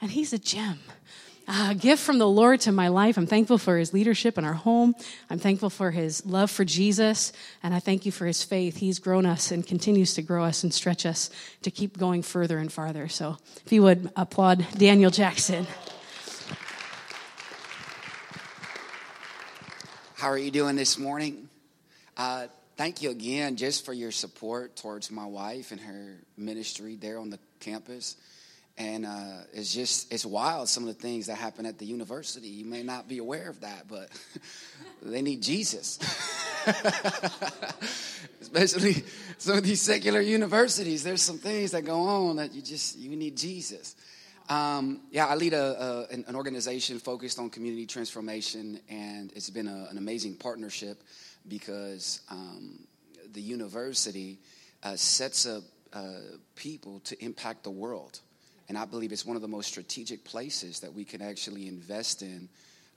And 0.00 0.10
he's 0.10 0.32
a 0.32 0.38
gem 0.38 0.80
a 1.46 1.74
gift 1.74 2.02
from 2.02 2.18
the 2.18 2.28
Lord 2.28 2.60
to 2.60 2.72
my 2.72 2.88
life. 2.88 3.16
I'm 3.16 3.26
thankful 3.26 3.58
for 3.58 3.76
his 3.76 3.92
leadership 3.92 4.38
in 4.38 4.44
our 4.44 4.54
home. 4.54 4.94
I'm 5.28 5.38
thankful 5.38 5.70
for 5.70 5.90
his 5.90 6.24
love 6.24 6.50
for 6.50 6.64
Jesus. 6.64 7.32
And 7.62 7.74
I 7.74 7.80
thank 7.80 8.06
you 8.06 8.12
for 8.12 8.26
his 8.26 8.42
faith. 8.42 8.76
He's 8.76 8.98
grown 8.98 9.26
us 9.26 9.50
and 9.50 9.66
continues 9.66 10.14
to 10.14 10.22
grow 10.22 10.44
us 10.44 10.62
and 10.62 10.72
stretch 10.72 11.04
us 11.06 11.30
to 11.62 11.70
keep 11.70 11.98
going 11.98 12.22
further 12.22 12.58
and 12.58 12.72
farther. 12.72 13.08
So 13.08 13.36
if 13.64 13.72
you 13.72 13.82
would 13.82 14.10
applaud 14.16 14.66
Daniel 14.76 15.10
Jackson. 15.10 15.66
How 20.14 20.28
are 20.28 20.38
you 20.38 20.50
doing 20.50 20.76
this 20.76 20.98
morning? 20.98 21.50
Uh, 22.16 22.46
thank 22.76 23.02
you 23.02 23.10
again 23.10 23.56
just 23.56 23.84
for 23.84 23.92
your 23.92 24.10
support 24.10 24.76
towards 24.76 25.10
my 25.10 25.26
wife 25.26 25.70
and 25.70 25.80
her 25.80 26.16
ministry 26.38 26.96
there 26.96 27.18
on 27.18 27.28
the 27.28 27.38
campus. 27.60 28.16
And 28.76 29.06
uh, 29.06 29.42
it's 29.52 29.72
just, 29.72 30.12
it's 30.12 30.26
wild 30.26 30.68
some 30.68 30.88
of 30.88 30.88
the 30.88 31.00
things 31.00 31.26
that 31.26 31.36
happen 31.36 31.64
at 31.64 31.78
the 31.78 31.86
university. 31.86 32.48
You 32.48 32.64
may 32.64 32.82
not 32.82 33.08
be 33.08 33.18
aware 33.18 33.48
of 33.48 33.60
that, 33.60 33.86
but 33.88 34.08
they 35.02 35.22
need 35.22 35.42
Jesus. 35.42 35.98
Especially 38.40 39.04
some 39.38 39.58
of 39.58 39.64
these 39.64 39.80
secular 39.80 40.20
universities, 40.20 41.04
there's 41.04 41.22
some 41.22 41.38
things 41.38 41.70
that 41.70 41.82
go 41.82 42.00
on 42.00 42.36
that 42.36 42.52
you 42.52 42.62
just, 42.62 42.98
you 42.98 43.14
need 43.14 43.36
Jesus. 43.36 43.94
Um, 44.48 45.00
yeah, 45.10 45.26
I 45.26 45.36
lead 45.36 45.54
a, 45.54 46.06
a, 46.10 46.14
an 46.28 46.34
organization 46.34 46.98
focused 46.98 47.38
on 47.38 47.50
community 47.50 47.86
transformation, 47.86 48.80
and 48.90 49.32
it's 49.34 49.50
been 49.50 49.68
a, 49.68 49.86
an 49.90 49.98
amazing 49.98 50.34
partnership 50.34 51.02
because 51.48 52.20
um, 52.28 52.86
the 53.32 53.40
university 53.40 54.38
uh, 54.82 54.96
sets 54.96 55.46
up 55.46 55.62
uh, 55.92 56.18
people 56.56 57.00
to 57.00 57.24
impact 57.24 57.64
the 57.64 57.70
world. 57.70 58.20
And 58.68 58.78
I 58.78 58.84
believe 58.84 59.12
it's 59.12 59.26
one 59.26 59.36
of 59.36 59.42
the 59.42 59.48
most 59.48 59.66
strategic 59.66 60.24
places 60.24 60.80
that 60.80 60.92
we 60.92 61.04
can 61.04 61.20
actually 61.20 61.68
invest 61.68 62.22
in 62.22 62.48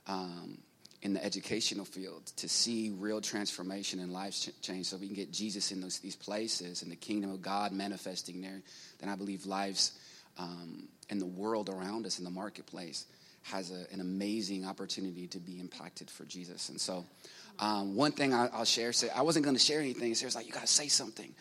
um, 0.07 0.57
in 1.03 1.13
the 1.13 1.23
educational 1.23 1.85
field 1.85 2.25
to 2.37 2.49
see 2.49 2.89
real 2.97 3.21
transformation 3.21 3.99
and 3.99 4.11
lives 4.11 4.51
change. 4.61 4.87
So 4.87 4.97
we 4.97 5.05
can 5.05 5.15
get 5.15 5.31
Jesus 5.31 5.71
in 5.71 5.79
those, 5.79 5.99
these 5.99 6.15
places 6.15 6.81
and 6.81 6.91
the 6.91 6.95
kingdom 6.95 7.31
of 7.31 7.41
God 7.41 7.71
manifesting 7.71 8.41
there. 8.41 8.61
Then 8.99 9.09
I 9.09 9.15
believe 9.15 9.45
lives 9.45 9.91
um, 10.39 10.87
in 11.09 11.19
the 11.19 11.25
world 11.25 11.69
around 11.69 12.05
us 12.05 12.17
in 12.17 12.25
the 12.25 12.31
marketplace 12.31 13.05
has 13.43 13.71
a, 13.71 13.85
an 13.93 14.01
amazing 14.01 14.65
opportunity 14.65 15.27
to 15.27 15.39
be 15.39 15.59
impacted 15.59 16.09
for 16.09 16.25
Jesus. 16.25 16.69
And 16.69 16.81
so, 16.81 17.05
um, 17.59 17.95
one 17.95 18.11
thing 18.11 18.33
I, 18.33 18.49
will 18.55 18.65
share, 18.65 18.91
say, 18.91 19.09
I 19.09 19.21
wasn't 19.21 19.45
going 19.45 19.55
to 19.55 19.61
share 19.61 19.79
anything. 19.79 20.13
Sarah's 20.15 20.35
like, 20.35 20.45
you 20.45 20.53
got 20.53 20.61
to 20.61 20.67
say 20.67 20.87
something. 20.87 21.33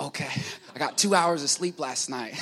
Okay, 0.00 0.30
I 0.74 0.78
got 0.78 0.98
two 0.98 1.14
hours 1.14 1.42
of 1.42 1.50
sleep 1.50 1.78
last 1.78 2.10
night. 2.10 2.34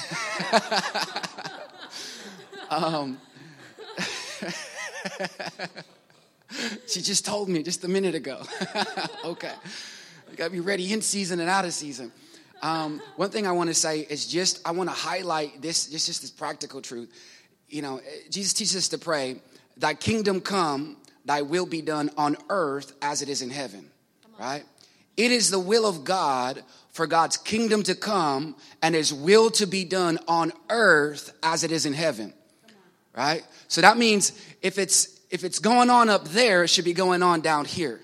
um, 2.71 3.19
she 6.87 7.01
just 7.01 7.25
told 7.25 7.49
me 7.49 7.63
just 7.63 7.85
a 7.85 7.89
minute 7.89 8.15
ago. 8.15 8.43
okay, 9.25 9.53
you 10.31 10.37
got 10.37 10.45
to 10.45 10.51
be 10.51 10.61
ready 10.61 10.93
in 10.93 11.03
season 11.03 11.41
and 11.41 11.49
out 11.49 11.65
of 11.65 11.73
season. 11.73 12.13
Um, 12.63 13.03
one 13.17 13.31
thing 13.31 13.47
I 13.47 13.53
want 13.53 13.71
to 13.71 13.75
say 13.75 14.01
is 14.01 14.27
just 14.27 14.67
I 14.67 14.71
want 14.71 14.89
to 14.89 14.95
highlight 14.95 15.61
this, 15.61 15.87
just, 15.87 16.07
just 16.07 16.21
this 16.23 16.31
practical 16.31 16.81
truth. 16.81 17.13
You 17.69 17.83
know, 17.83 18.01
Jesus 18.31 18.53
teaches 18.53 18.77
us 18.77 18.89
to 18.89 18.99
pray, 18.99 19.41
"Thy 19.77 19.95
kingdom 19.95 20.41
come, 20.41 20.97
Thy 21.25 21.43
will 21.43 21.67
be 21.67 21.83
done 21.83 22.11
on 22.17 22.37
earth 22.49 22.93
as 23.03 23.23
it 23.23 23.29
is 23.29 23.43
in 23.43 23.51
heaven." 23.51 23.91
Right? 24.39 24.65
It 25.17 25.31
is 25.31 25.51
the 25.51 25.59
will 25.59 25.87
of 25.87 26.05
God 26.05 26.63
for 26.91 27.07
God's 27.07 27.37
kingdom 27.37 27.83
to 27.85 27.95
come 27.95 28.57
and 28.83 28.95
His 28.95 29.13
will 29.13 29.51
to 29.53 29.67
be 29.67 29.85
done 29.85 30.19
on 30.29 30.53
earth 30.69 31.33
as 31.43 31.65
it 31.65 31.73
is 31.73 31.87
in 31.87 31.95
heaven. 31.95 32.33
Right? 33.15 33.45
So 33.69 33.81
that 33.81 33.99
means 33.99 34.33
if 34.63 34.79
it's 34.79 35.21
if 35.31 35.45
it's 35.45 35.59
going 35.59 35.89
on 35.89 36.11
up 36.11 36.29
there, 36.29 36.65
it 36.65 36.69
should 36.69 36.85
be 36.85 36.93
going 36.93 37.23
on 37.23 37.41
down 37.41 37.65
here. 37.65 38.01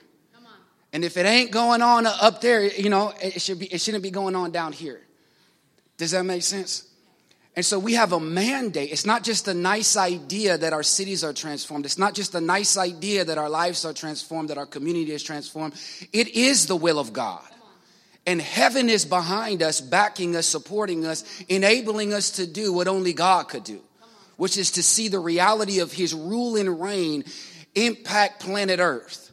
And 0.92 1.04
if 1.04 1.18
it 1.18 1.26
ain't 1.26 1.50
going 1.50 1.82
on 1.82 2.06
up 2.06 2.40
there, 2.40 2.64
you 2.64 2.88
know, 2.88 3.12
it 3.20 3.40
should 3.40 3.58
be 3.58 3.66
it 3.66 3.80
shouldn't 3.80 4.02
be 4.02 4.10
going 4.10 4.34
on 4.34 4.50
down 4.50 4.72
here. 4.72 5.00
Does 5.98 6.12
that 6.12 6.24
make 6.24 6.42
sense? 6.42 6.87
And 7.58 7.66
so 7.66 7.76
we 7.76 7.94
have 7.94 8.12
a 8.12 8.20
mandate. 8.20 8.92
It's 8.92 9.04
not 9.04 9.24
just 9.24 9.48
a 9.48 9.52
nice 9.52 9.96
idea 9.96 10.56
that 10.56 10.72
our 10.72 10.84
cities 10.84 11.24
are 11.24 11.32
transformed. 11.32 11.86
It's 11.86 11.98
not 11.98 12.14
just 12.14 12.36
a 12.36 12.40
nice 12.40 12.76
idea 12.76 13.24
that 13.24 13.36
our 13.36 13.48
lives 13.48 13.84
are 13.84 13.92
transformed, 13.92 14.50
that 14.50 14.58
our 14.58 14.64
community 14.64 15.10
is 15.10 15.24
transformed. 15.24 15.74
It 16.12 16.28
is 16.36 16.68
the 16.68 16.76
will 16.76 17.00
of 17.00 17.12
God. 17.12 17.42
And 18.24 18.40
heaven 18.40 18.88
is 18.88 19.04
behind 19.04 19.60
us, 19.64 19.80
backing 19.80 20.36
us, 20.36 20.46
supporting 20.46 21.04
us, 21.04 21.24
enabling 21.48 22.14
us 22.14 22.30
to 22.36 22.46
do 22.46 22.72
what 22.72 22.86
only 22.86 23.12
God 23.12 23.48
could 23.48 23.64
do, 23.64 23.80
which 24.36 24.56
is 24.56 24.70
to 24.70 24.82
see 24.84 25.08
the 25.08 25.18
reality 25.18 25.80
of 25.80 25.90
his 25.90 26.14
rule 26.14 26.54
and 26.54 26.80
reign 26.80 27.24
impact 27.74 28.38
planet 28.38 28.78
Earth 28.78 29.32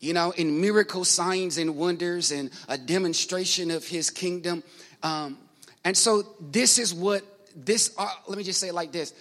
you 0.00 0.12
know, 0.12 0.32
in 0.32 0.60
miracle 0.60 1.04
signs 1.04 1.56
and 1.56 1.76
wonders 1.76 2.32
and 2.32 2.50
a 2.68 2.76
demonstration 2.76 3.70
of 3.70 3.86
his 3.86 4.10
kingdom. 4.10 4.64
Um, 5.04 5.38
and 5.84 5.96
so 5.96 6.24
this 6.40 6.76
is 6.76 6.92
what 6.92 7.24
this, 7.56 7.94
uh, 7.98 8.08
let 8.26 8.38
me 8.38 8.44
just 8.44 8.60
say 8.60 8.68
it 8.68 8.74
like 8.74 8.92
this. 8.92 9.12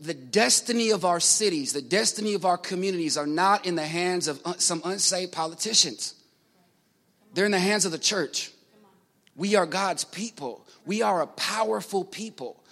The 0.00 0.14
destiny 0.14 0.90
of 0.90 1.04
our 1.04 1.20
cities, 1.20 1.72
the 1.72 1.82
destiny 1.82 2.34
of 2.34 2.44
our 2.44 2.58
communities 2.58 3.16
are 3.16 3.26
not 3.26 3.66
in 3.66 3.74
the 3.76 3.86
hands 3.86 4.28
of 4.28 4.40
un- 4.44 4.58
some 4.58 4.82
unsaved 4.84 5.32
politicians. 5.32 6.14
They're 7.32 7.46
in 7.46 7.52
the 7.52 7.58
hands 7.58 7.84
of 7.84 7.92
the 7.92 7.98
church. 7.98 8.50
We 9.36 9.56
are 9.56 9.66
God's 9.66 10.04
people. 10.04 10.66
We 10.84 11.02
are 11.02 11.22
a 11.22 11.26
powerful 11.26 12.04
people. 12.04 12.62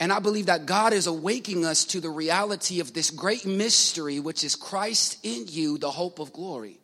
And 0.00 0.12
I 0.12 0.20
believe 0.20 0.46
that 0.46 0.66
God 0.66 0.92
is 0.92 1.06
awakening 1.06 1.64
us 1.64 1.84
to 1.86 2.00
the 2.00 2.10
reality 2.10 2.80
of 2.80 2.94
this 2.94 3.10
great 3.10 3.44
mystery, 3.44 4.20
which 4.20 4.44
is 4.44 4.54
Christ 4.54 5.18
in 5.24 5.46
you, 5.48 5.78
the 5.78 5.90
hope 5.90 6.20
of 6.20 6.32
glory. 6.32 6.78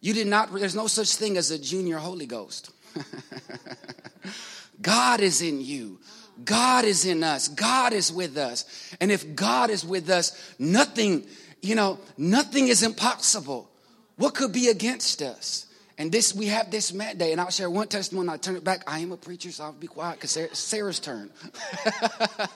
You 0.00 0.14
did 0.14 0.28
not, 0.28 0.52
there's 0.54 0.76
no 0.76 0.86
such 0.86 1.16
thing 1.16 1.36
as 1.36 1.50
a 1.50 1.58
junior 1.58 1.98
Holy 1.98 2.26
Ghost. 2.26 2.70
God 4.82 5.20
is 5.20 5.42
in 5.42 5.60
you. 5.60 5.98
God 6.44 6.84
is 6.84 7.04
in 7.04 7.22
us. 7.22 7.48
God 7.48 7.92
is 7.92 8.12
with 8.12 8.36
us. 8.36 8.64
And 9.00 9.10
if 9.10 9.34
God 9.34 9.70
is 9.70 9.84
with 9.84 10.08
us, 10.10 10.54
nothing, 10.58 11.26
you 11.62 11.74
know, 11.74 11.98
nothing 12.16 12.68
is 12.68 12.82
impossible. 12.82 13.70
What 14.16 14.34
could 14.34 14.52
be 14.52 14.68
against 14.68 15.22
us? 15.22 15.66
And 15.98 16.10
this, 16.10 16.34
we 16.34 16.46
have 16.46 16.70
this 16.70 16.94
mandate, 16.94 17.32
and 17.32 17.40
I'll 17.40 17.50
share 17.50 17.68
one 17.68 17.86
testimony. 17.86 18.30
I'll 18.30 18.38
turn 18.38 18.56
it 18.56 18.64
back. 18.64 18.82
I 18.86 19.00
am 19.00 19.12
a 19.12 19.18
preacher, 19.18 19.50
so 19.50 19.64
I'll 19.64 19.72
be 19.72 19.86
quiet 19.86 20.18
because 20.18 20.58
Sarah's 20.58 20.98
turn. 20.98 21.30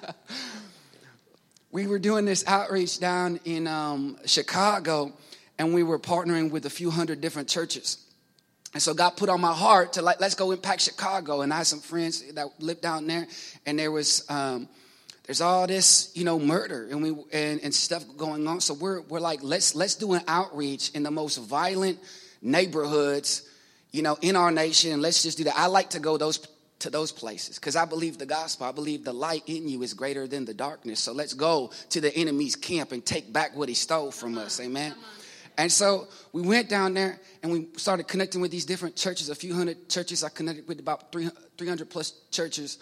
we 1.70 1.86
were 1.86 1.98
doing 1.98 2.24
this 2.24 2.42
outreach 2.46 3.00
down 3.00 3.40
in 3.44 3.66
um, 3.66 4.16
Chicago, 4.24 5.12
and 5.58 5.74
we 5.74 5.82
were 5.82 5.98
partnering 5.98 6.50
with 6.50 6.64
a 6.64 6.70
few 6.70 6.90
hundred 6.90 7.20
different 7.20 7.48
churches. 7.48 7.98
And 8.74 8.82
so 8.82 8.92
God 8.92 9.10
put 9.10 9.28
on 9.28 9.40
my 9.40 9.52
heart 9.52 9.94
to 9.94 10.02
like, 10.02 10.20
let's 10.20 10.34
go 10.34 10.50
impact 10.50 10.82
Chicago. 10.82 11.42
And 11.42 11.52
I 11.52 11.58
had 11.58 11.66
some 11.66 11.80
friends 11.80 12.32
that 12.32 12.48
lived 12.58 12.82
down 12.82 13.06
there, 13.06 13.26
and 13.64 13.78
there 13.78 13.92
was, 13.92 14.28
um, 14.28 14.68
there's 15.26 15.40
all 15.40 15.66
this, 15.66 16.10
you 16.14 16.24
know, 16.24 16.38
murder 16.38 16.88
and 16.90 17.02
we 17.02 17.10
and, 17.32 17.60
and 17.62 17.74
stuff 17.74 18.04
going 18.16 18.46
on. 18.46 18.60
So 18.60 18.74
we're 18.74 19.00
we're 19.02 19.20
like, 19.20 19.40
let's 19.42 19.74
let's 19.74 19.94
do 19.94 20.12
an 20.12 20.22
outreach 20.28 20.90
in 20.90 21.02
the 21.02 21.10
most 21.10 21.38
violent 21.38 21.98
neighborhoods, 22.42 23.48
you 23.90 24.02
know, 24.02 24.18
in 24.20 24.36
our 24.36 24.50
nation. 24.50 25.00
Let's 25.00 25.22
just 25.22 25.38
do 25.38 25.44
that. 25.44 25.54
I 25.56 25.66
like 25.66 25.90
to 25.90 26.00
go 26.00 26.18
those 26.18 26.46
to 26.80 26.90
those 26.90 27.12
places 27.12 27.58
because 27.58 27.76
I 27.76 27.86
believe 27.86 28.18
the 28.18 28.26
gospel. 28.26 28.66
I 28.66 28.72
believe 28.72 29.04
the 29.04 29.14
light 29.14 29.44
in 29.46 29.68
you 29.68 29.82
is 29.82 29.94
greater 29.94 30.26
than 30.26 30.44
the 30.44 30.52
darkness. 30.52 31.00
So 31.00 31.12
let's 31.12 31.32
go 31.32 31.70
to 31.90 32.00
the 32.00 32.14
enemy's 32.14 32.56
camp 32.56 32.92
and 32.92 33.04
take 33.04 33.32
back 33.32 33.56
what 33.56 33.70
he 33.70 33.74
stole 33.74 34.10
from 34.10 34.36
us. 34.36 34.60
Amen. 34.60 34.94
And 35.56 35.70
so 35.70 36.08
we 36.32 36.42
went 36.42 36.68
down 36.68 36.94
there 36.94 37.20
and 37.42 37.52
we 37.52 37.68
started 37.76 38.08
connecting 38.08 38.40
with 38.40 38.50
these 38.50 38.64
different 38.64 38.96
churches, 38.96 39.28
a 39.28 39.34
few 39.34 39.54
hundred 39.54 39.88
churches. 39.88 40.24
I 40.24 40.28
connected 40.28 40.66
with 40.66 40.80
about 40.80 41.12
300 41.12 41.88
plus 41.88 42.12
churches. 42.30 42.78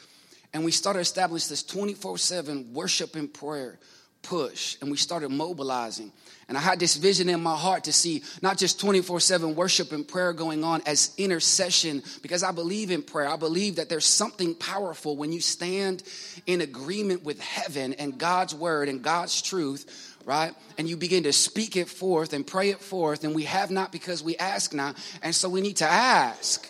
And 0.54 0.64
we 0.64 0.70
started 0.70 1.00
establishing 1.00 1.50
this 1.50 1.62
24 1.62 2.18
7 2.18 2.72
worship 2.72 3.16
and 3.16 3.32
prayer 3.32 3.78
push. 4.22 4.76
And 4.80 4.90
we 4.90 4.96
started 4.96 5.30
mobilizing. 5.30 6.12
And 6.48 6.58
I 6.58 6.60
had 6.60 6.78
this 6.78 6.96
vision 6.96 7.28
in 7.28 7.42
my 7.42 7.56
heart 7.56 7.84
to 7.84 7.92
see 7.92 8.22
not 8.42 8.58
just 8.58 8.78
24 8.80 9.20
7 9.20 9.54
worship 9.54 9.92
and 9.92 10.06
prayer 10.06 10.32
going 10.32 10.64
on 10.64 10.82
as 10.86 11.14
intercession, 11.16 12.02
because 12.22 12.42
I 12.42 12.52
believe 12.52 12.90
in 12.90 13.02
prayer. 13.02 13.28
I 13.28 13.36
believe 13.36 13.76
that 13.76 13.88
there's 13.88 14.04
something 14.06 14.54
powerful 14.54 15.16
when 15.16 15.32
you 15.32 15.40
stand 15.40 16.02
in 16.46 16.60
agreement 16.60 17.24
with 17.24 17.40
heaven 17.40 17.94
and 17.94 18.18
God's 18.18 18.54
word 18.54 18.88
and 18.88 19.02
God's 19.02 19.40
truth 19.40 20.11
right? 20.24 20.52
And 20.78 20.88
you 20.88 20.96
begin 20.96 21.24
to 21.24 21.32
speak 21.32 21.76
it 21.76 21.88
forth 21.88 22.32
and 22.32 22.46
pray 22.46 22.70
it 22.70 22.80
forth, 22.80 23.24
and 23.24 23.34
we 23.34 23.44
have 23.44 23.70
not 23.70 23.92
because 23.92 24.22
we 24.22 24.36
ask 24.36 24.72
not. 24.72 24.96
And 25.22 25.34
so 25.34 25.48
we 25.48 25.60
need 25.60 25.76
to 25.78 25.86
ask, 25.86 26.68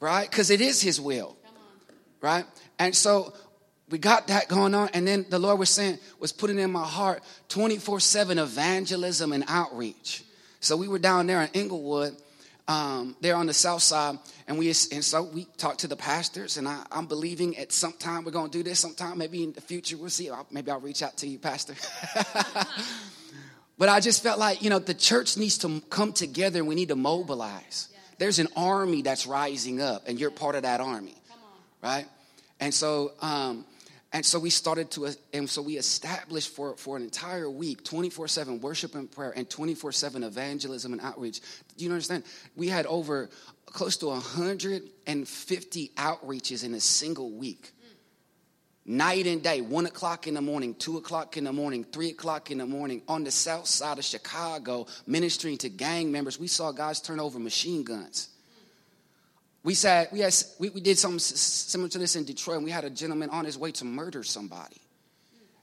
right? 0.00 0.28
Because 0.28 0.50
it 0.50 0.60
is 0.60 0.80
His 0.80 1.00
will, 1.00 1.36
right? 2.20 2.44
And 2.78 2.94
so 2.94 3.32
we 3.90 3.98
got 3.98 4.28
that 4.28 4.48
going 4.48 4.74
on, 4.74 4.88
and 4.94 5.06
then 5.06 5.26
the 5.28 5.38
Lord 5.38 5.58
was 5.58 5.70
saying, 5.70 5.98
was 6.18 6.32
putting 6.32 6.58
in 6.58 6.70
my 6.70 6.86
heart 6.86 7.22
24 7.48 8.00
7 8.00 8.38
evangelism 8.38 9.32
and 9.32 9.44
outreach. 9.48 10.24
So 10.60 10.76
we 10.76 10.88
were 10.88 10.98
down 10.98 11.26
there 11.26 11.42
in 11.42 11.48
Englewood 11.54 12.16
um, 12.70 13.16
there 13.20 13.34
on 13.34 13.46
the 13.46 13.52
south 13.52 13.82
side, 13.82 14.16
and 14.46 14.56
we 14.56 14.68
and 14.68 15.04
so 15.04 15.24
we 15.24 15.44
talked 15.56 15.80
to 15.80 15.88
the 15.88 15.96
pastors, 15.96 16.56
and 16.56 16.68
I, 16.68 16.84
am 16.92 17.06
believing 17.06 17.58
at 17.58 17.72
some 17.72 17.92
time 17.94 18.24
we're 18.24 18.30
going 18.30 18.48
to 18.48 18.58
do 18.58 18.62
this. 18.62 18.78
Sometime, 18.78 19.18
maybe 19.18 19.42
in 19.42 19.52
the 19.52 19.60
future, 19.60 19.96
we'll 19.96 20.08
see. 20.08 20.30
I'll, 20.30 20.46
maybe 20.52 20.70
I'll 20.70 20.78
reach 20.78 21.02
out 21.02 21.16
to 21.18 21.26
you, 21.26 21.40
Pastor. 21.40 21.74
but 23.76 23.88
I 23.88 23.98
just 23.98 24.22
felt 24.22 24.38
like 24.38 24.62
you 24.62 24.70
know 24.70 24.78
the 24.78 24.94
church 24.94 25.36
needs 25.36 25.58
to 25.58 25.82
come 25.90 26.12
together, 26.12 26.60
and 26.60 26.68
we 26.68 26.76
need 26.76 26.90
to 26.90 26.96
mobilize. 26.96 27.88
There's 28.18 28.38
an 28.38 28.48
army 28.54 29.02
that's 29.02 29.26
rising 29.26 29.80
up, 29.80 30.06
and 30.06 30.20
you're 30.20 30.30
part 30.30 30.54
of 30.54 30.62
that 30.62 30.80
army, 30.80 31.16
right? 31.82 32.06
And 32.60 32.72
so 32.72 33.10
um, 33.20 33.64
and 34.12 34.26
so 34.26 34.40
we 34.40 34.50
started 34.50 34.90
to, 34.92 35.06
uh, 35.06 35.12
and 35.32 35.48
so 35.48 35.62
we 35.62 35.76
established 35.76 36.54
for, 36.54 36.76
for 36.76 36.96
an 36.96 37.02
entire 37.04 37.48
week 37.48 37.84
24 37.84 38.26
7 38.26 38.60
worship 38.60 38.94
and 38.96 39.10
prayer 39.10 39.32
and 39.36 39.48
24 39.48 39.92
7 39.92 40.24
evangelism 40.24 40.92
and 40.92 41.00
outreach. 41.00 41.40
Do 41.76 41.84
you 41.84 41.90
understand? 41.90 42.24
We 42.56 42.68
had 42.68 42.86
over 42.86 43.30
close 43.66 43.96
to 43.98 44.06
150 44.06 45.88
outreaches 45.96 46.64
in 46.64 46.74
a 46.74 46.80
single 46.80 47.30
week. 47.30 47.72
night 48.84 49.28
and 49.28 49.44
day, 49.44 49.60
one 49.60 49.86
o'clock 49.86 50.26
in 50.26 50.34
the 50.34 50.40
morning, 50.40 50.74
two 50.74 50.96
o'clock 50.96 51.36
in 51.36 51.44
the 51.44 51.52
morning, 51.52 51.84
three 51.84 52.10
o'clock 52.10 52.50
in 52.50 52.58
the 52.58 52.66
morning, 52.66 53.02
on 53.06 53.22
the 53.22 53.30
south 53.30 53.66
side 53.66 53.98
of 53.98 54.04
Chicago, 54.04 54.86
ministering 55.06 55.56
to 55.58 55.68
gang 55.68 56.10
members. 56.10 56.40
We 56.40 56.48
saw 56.48 56.72
guys 56.72 57.00
turn 57.00 57.20
over 57.20 57.38
machine 57.38 57.84
guns. 57.84 58.28
We 59.62 59.74
said 59.74 60.08
we 60.12 60.20
had 60.20 60.34
we, 60.58 60.70
we 60.70 60.80
did 60.80 60.98
something 60.98 61.18
similar 61.18 61.88
to 61.90 61.98
this 61.98 62.16
in 62.16 62.24
Detroit, 62.24 62.56
and 62.56 62.64
we 62.64 62.70
had 62.70 62.84
a 62.84 62.90
gentleman 62.90 63.30
on 63.30 63.44
his 63.44 63.58
way 63.58 63.72
to 63.72 63.84
murder 63.84 64.22
somebody. 64.22 64.80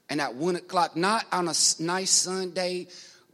And 0.08 0.20
at 0.20 0.34
one 0.34 0.56
o'clock, 0.56 0.96
not 0.96 1.26
on 1.32 1.48
a 1.48 1.54
nice 1.80 2.10
Sunday, 2.10 2.86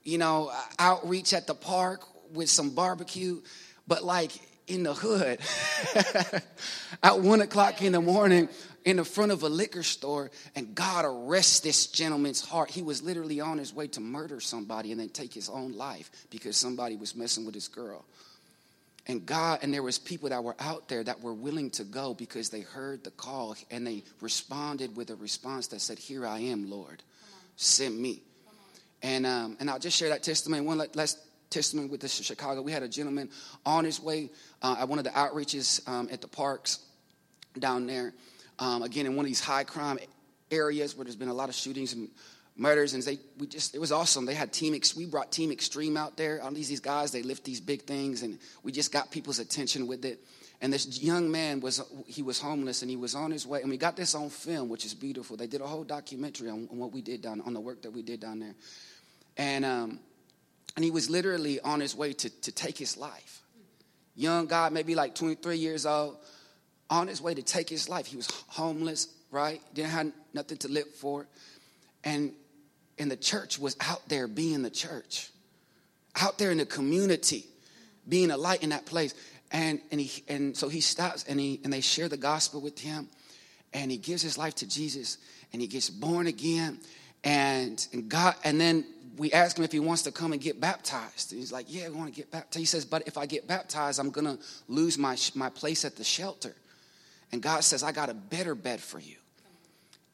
you 0.03 0.19
know, 0.19 0.51
uh, 0.53 0.61
outreach 0.79 1.33
at 1.33 1.47
the 1.47 1.55
park 1.55 2.03
with 2.33 2.49
some 2.49 2.71
barbecue, 2.71 3.41
but 3.87 4.03
like 4.03 4.33
in 4.67 4.83
the 4.83 4.95
hood 4.95 5.39
at 7.03 7.21
one 7.21 7.43
o'clock 7.43 7.83
in 7.83 7.93
the 7.93 8.01
morning 8.01 8.49
in 8.85 8.97
the 8.99 9.05
front 9.05 9.33
of 9.33 9.43
a 9.43 9.49
liquor 9.49 9.83
store, 9.83 10.31
and 10.55 10.75
God 10.75 11.05
arrests 11.07 11.61
this 11.61 11.87
gentleman's 11.87 12.43
heart. 12.43 12.71
He 12.71 12.83
was 12.83 13.03
literally 13.03 13.41
on 13.41 13.59
his 13.59 13.73
way 13.73 13.87
to 13.89 14.01
murder 14.01 14.41
somebody 14.41 14.93
and 14.93 15.01
then 15.01 15.09
take 15.09 15.33
his 15.33 15.49
own 15.49 15.73
life 15.73 16.11
because 16.31 16.57
somebody 16.57 16.97
was 16.97 17.15
messing 17.15 17.47
with 17.47 17.55
his 17.55 17.69
girl. 17.69 18.05
And 19.07 19.27
God, 19.27 19.59
and 19.63 19.73
there 19.73 19.83
was 19.83 19.99
people 19.99 20.31
that 20.31 20.43
were 20.43 20.57
out 20.59 20.89
there 20.89 21.05
that 21.05 21.21
were 21.21 21.35
willing 21.35 21.71
to 21.73 21.85
go 21.85 22.15
because 22.15 22.49
they 22.49 22.61
heard 22.61 23.05
the 23.05 23.11
call 23.11 23.55
and 23.71 23.87
they 23.87 24.03
responded 24.21 24.97
with 24.97 25.11
a 25.11 25.17
response 25.17 25.67
that 25.69 25.81
said, 25.81 25.99
Here 25.99 26.27
I 26.27 26.39
am, 26.39 26.71
Lord. 26.71 27.03
Send 27.57 28.01
me. 28.01 28.23
And, 29.03 29.27
um, 29.27 29.59
and 29.61 29.69
I'll 29.69 29.79
just 29.79 29.99
share 29.99 30.09
that 30.09 30.23
testimony. 30.23 30.63
One 30.63 30.83
last 30.95 31.19
testimony 31.51 31.89
with 31.89 32.01
this 32.01 32.15
Chicago. 32.15 32.63
We 32.63 32.73
had 32.73 32.83
a 32.83 32.89
gentleman 32.89 33.29
on 33.67 33.85
his 33.85 34.01
way 34.01 34.31
uh, 34.63 34.77
at 34.81 34.89
one 34.89 34.99
of 34.99 35.05
the 35.05 35.11
outreaches 35.11 35.87
um, 35.87 36.09
at 36.11 36.23
the 36.23 36.29
parks 36.29 36.81
down 37.59 37.87
there. 37.87 38.15
Um, 38.59 38.83
again, 38.83 39.05
in 39.07 39.17
one 39.17 39.27
of 39.27 39.29
these 39.29 39.41
high 39.41 39.65
crime 39.65 39.99
areas 40.51 40.97
where 40.97 41.05
there's 41.05 41.17
been 41.17 41.29
a 41.29 41.35
lot 41.35 41.49
of 41.49 41.55
shootings 41.55 41.93
and 41.93 42.09
murders, 42.57 42.95
and 42.95 43.03
they 43.03 43.19
we 43.39 43.47
just 43.47 43.75
it 43.75 43.81
was 43.81 43.93
awesome. 43.93 44.27
They 44.27 44.35
had 44.35 44.53
team 44.53 44.79
we 44.97 45.07
brought 45.07 45.33
Team 45.33 45.51
Extreme 45.51 45.97
out 45.97 46.17
there. 46.17 46.43
All 46.43 46.51
these 46.53 46.69
these 46.69 46.81
guys 46.81 47.11
they 47.13 47.23
lift 47.23 47.45
these 47.45 47.61
big 47.61 47.83
things, 47.83 48.23
and 48.23 48.39
we 48.63 48.73
just 48.73 48.93
got 48.93 49.11
people's 49.11 49.39
attention 49.39 49.87
with 49.87 50.05
it. 50.05 50.21
And 50.61 50.73
this 50.73 51.03
young 51.03 51.31
man 51.31 51.61
was 51.61 51.83
he 52.07 52.23
was 52.23 52.41
homeless, 52.41 52.83
and 52.83 52.91
he 52.91 52.97
was 52.97 53.15
on 53.15 53.31
his 53.31 53.47
way, 53.47 53.61
and 53.61 53.71
we 53.71 53.77
got 53.77 53.97
this 53.97 54.15
on 54.15 54.31
film, 54.31 54.69
which 54.69 54.85
is 54.85 54.95
beautiful. 54.95 55.37
They 55.37 55.47
did 55.47 55.61
a 55.61 55.67
whole 55.67 55.85
documentary 55.85 56.49
on, 56.49 56.69
on 56.71 56.79
what 56.79 56.93
we 56.93 57.03
did 57.03 57.23
down 57.23 57.41
on 57.43 57.55
the 57.55 57.61
work 57.61 57.83
that 57.83 57.91
we 57.91 58.03
did 58.03 58.21
down 58.21 58.39
there, 58.39 58.55
and 59.37 59.65
um, 59.65 60.01
and 60.77 60.85
he 60.85 60.91
was 60.91 61.11
literally 61.11 61.61
on 61.61 61.81
his 61.81 61.97
way 61.97 62.13
to 62.13 62.31
to 62.31 62.53
take 62.53 62.79
his 62.79 62.97
life. 62.97 63.41
Young 64.17 64.47
guy, 64.47 64.69
maybe 64.69 64.95
like 64.95 65.17
23 65.17 65.59
years 65.59 65.87
old, 65.87 66.17
on 66.89 67.09
his 67.09 67.21
way 67.21 67.35
to 67.35 67.43
take 67.43 67.69
his 67.69 67.89
life. 67.89 68.07
He 68.07 68.17
was 68.17 68.29
homeless, 68.47 69.09
right? 69.33 69.61
Didn't 69.75 69.91
have 69.91 70.13
nothing 70.33 70.59
to 70.59 70.69
live 70.69 70.89
for. 70.89 71.27
And 72.05 72.33
and 72.99 73.11
the 73.11 73.17
church 73.17 73.59
was 73.59 73.77
out 73.81 74.09
there 74.09 74.29
being 74.29 74.63
the 74.63 74.71
church, 74.71 75.31
out 76.17 76.39
there 76.39 76.51
in 76.51 76.59
the 76.59 76.67
community, 76.67 77.47
being 78.09 78.31
a 78.31 78.37
light 78.37 78.63
in 78.63 78.71
that 78.71 78.87
place. 78.87 79.15
And, 79.51 79.81
and, 79.91 80.01
he, 80.01 80.23
and 80.29 80.57
so 80.57 80.69
he 80.69 80.81
stops 80.81 81.25
and, 81.25 81.39
he, 81.39 81.61
and 81.65 81.73
they 81.73 81.81
share 81.81 82.09
the 82.09 82.17
gospel 82.17 82.61
with 82.61 82.79
him. 82.79 83.09
And 83.73 83.91
he 83.91 83.97
gives 83.97 84.23
his 84.23 84.39
life 84.39 84.55
to 84.57 84.69
Jesus 84.69 85.19
and 85.53 85.61
he 85.61 85.69
gets 85.69 85.91
born 85.91 86.27
again. 86.27 86.79
And, 87.25 87.85
and 87.93 88.09
God, 88.09 88.35
and 88.45 88.61
then 88.61 88.85
we 89.17 89.33
ask 89.33 89.57
him 89.57 89.65
if 89.65 89.73
he 89.73 89.81
wants 89.81 90.03
to 90.03 90.13
come 90.13 90.33
and 90.33 90.41
get 90.41 90.61
baptized. 90.61 91.33
And 91.33 91.41
he's 91.41 91.53
like, 91.53 91.67
Yeah, 91.69 91.87
I 91.87 91.89
want 91.89 92.13
to 92.13 92.21
get 92.21 92.31
baptized. 92.31 92.59
He 92.59 92.65
says, 92.65 92.85
But 92.85 93.07
if 93.07 93.17
I 93.17 93.27
get 93.27 93.47
baptized, 93.47 93.99
I'm 93.99 94.11
going 94.11 94.27
to 94.27 94.39
lose 94.69 94.99
my, 94.99 95.17
my 95.35 95.49
place 95.49 95.85
at 95.85 95.97
the 95.97 96.05
shelter. 96.05 96.55
And 97.33 97.43
God 97.43 97.65
says, 97.65 97.83
I 97.83 97.93
got 97.93 98.11
a 98.11 98.15
better 98.15 98.55
bed 98.55 98.81
for 98.81 99.01
you. 99.01 99.17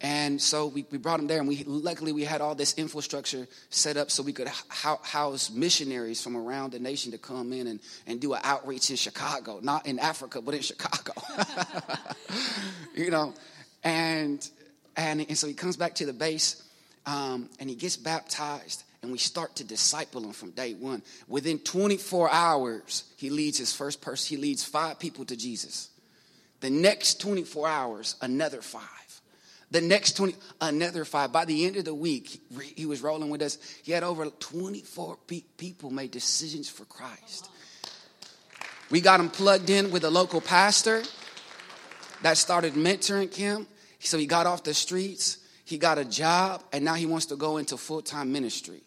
And 0.02 0.40
so 0.40 0.66
we, 0.66 0.86
we 0.90 0.96
brought 0.96 1.20
him 1.20 1.26
there, 1.26 1.40
and 1.40 1.48
we 1.48 1.62
luckily 1.64 2.12
we 2.12 2.24
had 2.24 2.40
all 2.40 2.54
this 2.54 2.72
infrastructure 2.78 3.46
set 3.68 3.98
up 3.98 4.10
so 4.10 4.22
we 4.22 4.32
could 4.32 4.48
house 4.48 5.50
missionaries 5.50 6.22
from 6.22 6.36
around 6.36 6.72
the 6.72 6.78
nation 6.78 7.12
to 7.12 7.18
come 7.18 7.52
in 7.52 7.66
and, 7.66 7.80
and 8.06 8.18
do 8.18 8.32
an 8.32 8.40
outreach 8.42 8.88
in 8.88 8.96
Chicago, 8.96 9.60
not 9.62 9.86
in 9.86 9.98
Africa, 9.98 10.40
but 10.40 10.54
in 10.54 10.62
Chicago. 10.62 11.12
you 12.94 13.10
know, 13.10 13.34
and, 13.84 14.48
and 14.96 15.20
and 15.20 15.36
so 15.36 15.46
he 15.46 15.52
comes 15.52 15.76
back 15.76 15.96
to 15.96 16.06
the 16.06 16.14
base, 16.14 16.62
um, 17.04 17.50
and 17.58 17.68
he 17.68 17.76
gets 17.76 17.98
baptized, 17.98 18.84
and 19.02 19.12
we 19.12 19.18
start 19.18 19.56
to 19.56 19.64
disciple 19.64 20.24
him 20.24 20.32
from 20.32 20.50
day 20.52 20.72
one. 20.72 21.02
Within 21.28 21.58
24 21.58 22.30
hours, 22.30 23.04
he 23.18 23.28
leads 23.28 23.58
his 23.58 23.74
first 23.74 24.00
person. 24.00 24.34
He 24.34 24.40
leads 24.40 24.64
five 24.64 24.98
people 24.98 25.26
to 25.26 25.36
Jesus. 25.36 25.90
The 26.60 26.70
next 26.70 27.20
24 27.20 27.68
hours, 27.68 28.16
another 28.22 28.62
five. 28.62 29.09
The 29.70 29.80
next 29.80 30.16
20, 30.16 30.34
another 30.60 31.04
five. 31.04 31.32
By 31.32 31.44
the 31.44 31.64
end 31.64 31.76
of 31.76 31.84
the 31.84 31.94
week, 31.94 32.40
he 32.76 32.86
was 32.86 33.02
rolling 33.02 33.30
with 33.30 33.40
us. 33.40 33.56
He 33.84 33.92
had 33.92 34.02
over 34.02 34.26
24 34.26 35.18
people 35.56 35.90
made 35.90 36.10
decisions 36.10 36.68
for 36.68 36.84
Christ. 36.86 37.48
We 38.90 39.00
got 39.00 39.20
him 39.20 39.30
plugged 39.30 39.70
in 39.70 39.92
with 39.92 40.02
a 40.02 40.10
local 40.10 40.40
pastor 40.40 41.04
that 42.22 42.36
started 42.36 42.74
mentoring 42.74 43.32
him. 43.32 43.68
So 44.00 44.18
he 44.18 44.26
got 44.26 44.46
off 44.46 44.64
the 44.64 44.74
streets, 44.74 45.38
he 45.64 45.78
got 45.78 45.98
a 45.98 46.04
job, 46.04 46.64
and 46.72 46.84
now 46.84 46.94
he 46.94 47.06
wants 47.06 47.26
to 47.26 47.36
go 47.36 47.58
into 47.58 47.76
full 47.76 48.02
time 48.02 48.32
ministry. 48.32 48.82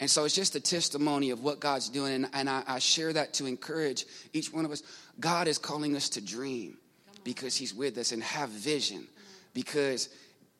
And 0.00 0.10
so 0.10 0.24
it's 0.24 0.34
just 0.34 0.54
a 0.56 0.60
testimony 0.60 1.30
of 1.30 1.42
what 1.42 1.60
God's 1.60 1.88
doing. 1.88 2.12
And, 2.12 2.28
and 2.34 2.50
I, 2.50 2.62
I 2.66 2.78
share 2.78 3.12
that 3.12 3.32
to 3.34 3.46
encourage 3.46 4.04
each 4.32 4.52
one 4.52 4.64
of 4.64 4.72
us. 4.72 4.82
God 5.18 5.48
is 5.48 5.56
calling 5.56 5.96
us 5.96 6.10
to 6.10 6.20
dream 6.20 6.76
because 7.22 7.56
he's 7.56 7.72
with 7.72 7.96
us 7.96 8.12
and 8.12 8.22
have 8.22 8.50
vision 8.50 9.06
because 9.54 10.08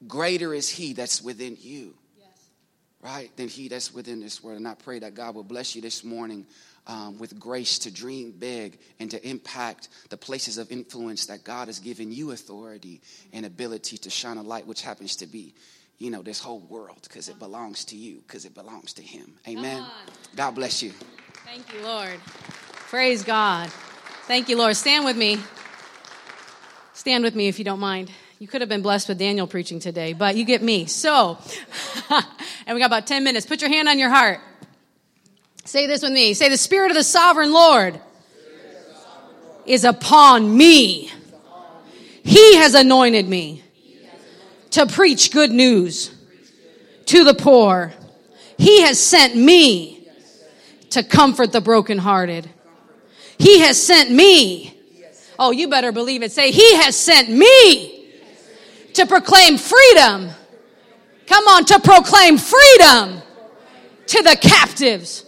greater 0.07 0.55
is 0.55 0.69
he 0.69 0.93
that's 0.93 1.23
within 1.23 1.57
you 1.61 1.95
right 3.03 3.31
than 3.37 3.49
he 3.49 3.69
that's 3.69 3.93
within 3.93 4.21
this 4.21 4.43
world. 4.43 4.59
And 4.59 4.69
i 4.69 4.75
pray 4.75 4.99
that 4.99 5.15
god 5.15 5.35
will 5.35 5.45
bless 5.45 5.75
you 5.75 5.83
this 5.83 6.05
morning 6.05 6.47
um, 6.87 7.19
with 7.19 7.39
grace 7.39 7.79
to 7.81 7.91
dream 7.91 8.33
big 8.33 8.79
and 9.01 9.11
to 9.11 9.29
impact 9.29 9.89
the 10.11 10.17
places 10.17 10.59
of 10.59 10.71
influence 10.71 11.27
that 11.27 11.45
god 11.45 11.69
has 11.69 11.79
given 11.79 12.13
you 12.13 12.33
authority 12.33 13.01
and 13.33 13.45
ability 13.47 13.99
to 13.99 14.11
shine 14.11 14.37
a 14.37 14.43
light 14.43 14.67
which 14.67 14.83
happens 14.83 15.17
to 15.17 15.27
be 15.27 15.55
you 15.99 16.11
know 16.11 16.23
this 16.23 16.41
whole 16.41 16.61
world 16.61 16.99
because 17.03 17.29
it 17.29 17.39
belongs 17.39 17.85
to 17.87 17.97
you 17.97 18.23
because 18.27 18.45
it 18.45 18.55
belongs 18.55 18.93
to 18.95 19.03
him. 19.03 19.35
Amen. 19.47 19.85
God 20.37 20.53
bless 20.53 20.83
you. 20.83 20.93
Thank 21.45 21.73
you 21.73 21.81
lord. 21.83 22.19
Praise 22.89 23.23
god. 23.23 23.71
Thank 24.27 24.49
you 24.49 24.57
lord. 24.57 24.77
Stand 24.77 25.05
with 25.05 25.17
me. 25.17 25.39
Stand 26.95 27.25
with 27.25 27.35
me 27.35 27.49
if 27.49 27.59
you 27.59 27.65
don't 27.65 27.81
mind. 27.81 28.11
You 28.45 28.49
could 28.49 28.61
have 28.61 28.69
been 28.69 28.83
blessed 28.83 29.09
with 29.09 29.19
Daniel 29.19 29.47
preaching 29.47 29.81
today, 29.81 30.13
but 30.13 30.37
you 30.37 30.45
get 30.45 30.63
me. 30.63 30.85
So, 30.85 31.39
and 32.11 32.75
we 32.75 32.79
got 32.79 32.89
about 32.89 33.07
10 33.07 33.25
minutes. 33.25 33.47
Put 33.47 33.63
your 33.63 33.71
hand 33.71 33.89
on 33.89 33.99
your 33.99 34.11
heart. 34.11 34.39
Say 35.65 35.87
this 35.87 36.03
with 36.03 36.13
me. 36.13 36.35
Say, 36.35 36.51
the 36.51 36.59
Spirit 36.59 36.91
of 36.91 36.95
the 36.95 37.05
Sovereign 37.05 37.55
Lord 37.55 37.99
is 39.65 39.85
upon 39.85 40.55
me. 40.55 41.11
He 42.23 42.57
has 42.57 42.75
anointed 42.75 43.27
me 43.27 43.65
to 44.73 44.85
preach 44.89 45.33
good 45.33 45.51
news 45.51 46.15
to 47.07 47.25
the 47.25 47.33
poor. 47.33 47.95
He 48.59 48.83
has 48.83 49.01
sent 49.01 49.35
me 49.35 50.07
to 50.91 51.03
comfort 51.03 51.51
the 51.51 51.63
brokenhearted. 51.63 52.51
He 53.39 53.61
has 53.61 53.83
sent 53.83 54.11
me 54.11 54.75
Oh, 55.37 55.51
you 55.51 55.67
better 55.67 55.91
believe 55.91 56.23
it. 56.23 56.31
Say, 56.31 56.53
He 56.53 56.77
has 56.77 56.95
sent 56.95 57.29
me 57.29 57.94
to 58.95 59.07
proclaim 59.07 59.59
freedom. 59.59 60.31
Come 61.27 61.49
on, 61.49 61.65
to 61.67 61.81
proclaim 61.81 62.39
freedom 62.39 63.23
to 64.07 64.23
the 64.23 64.37
captives, 64.41 65.25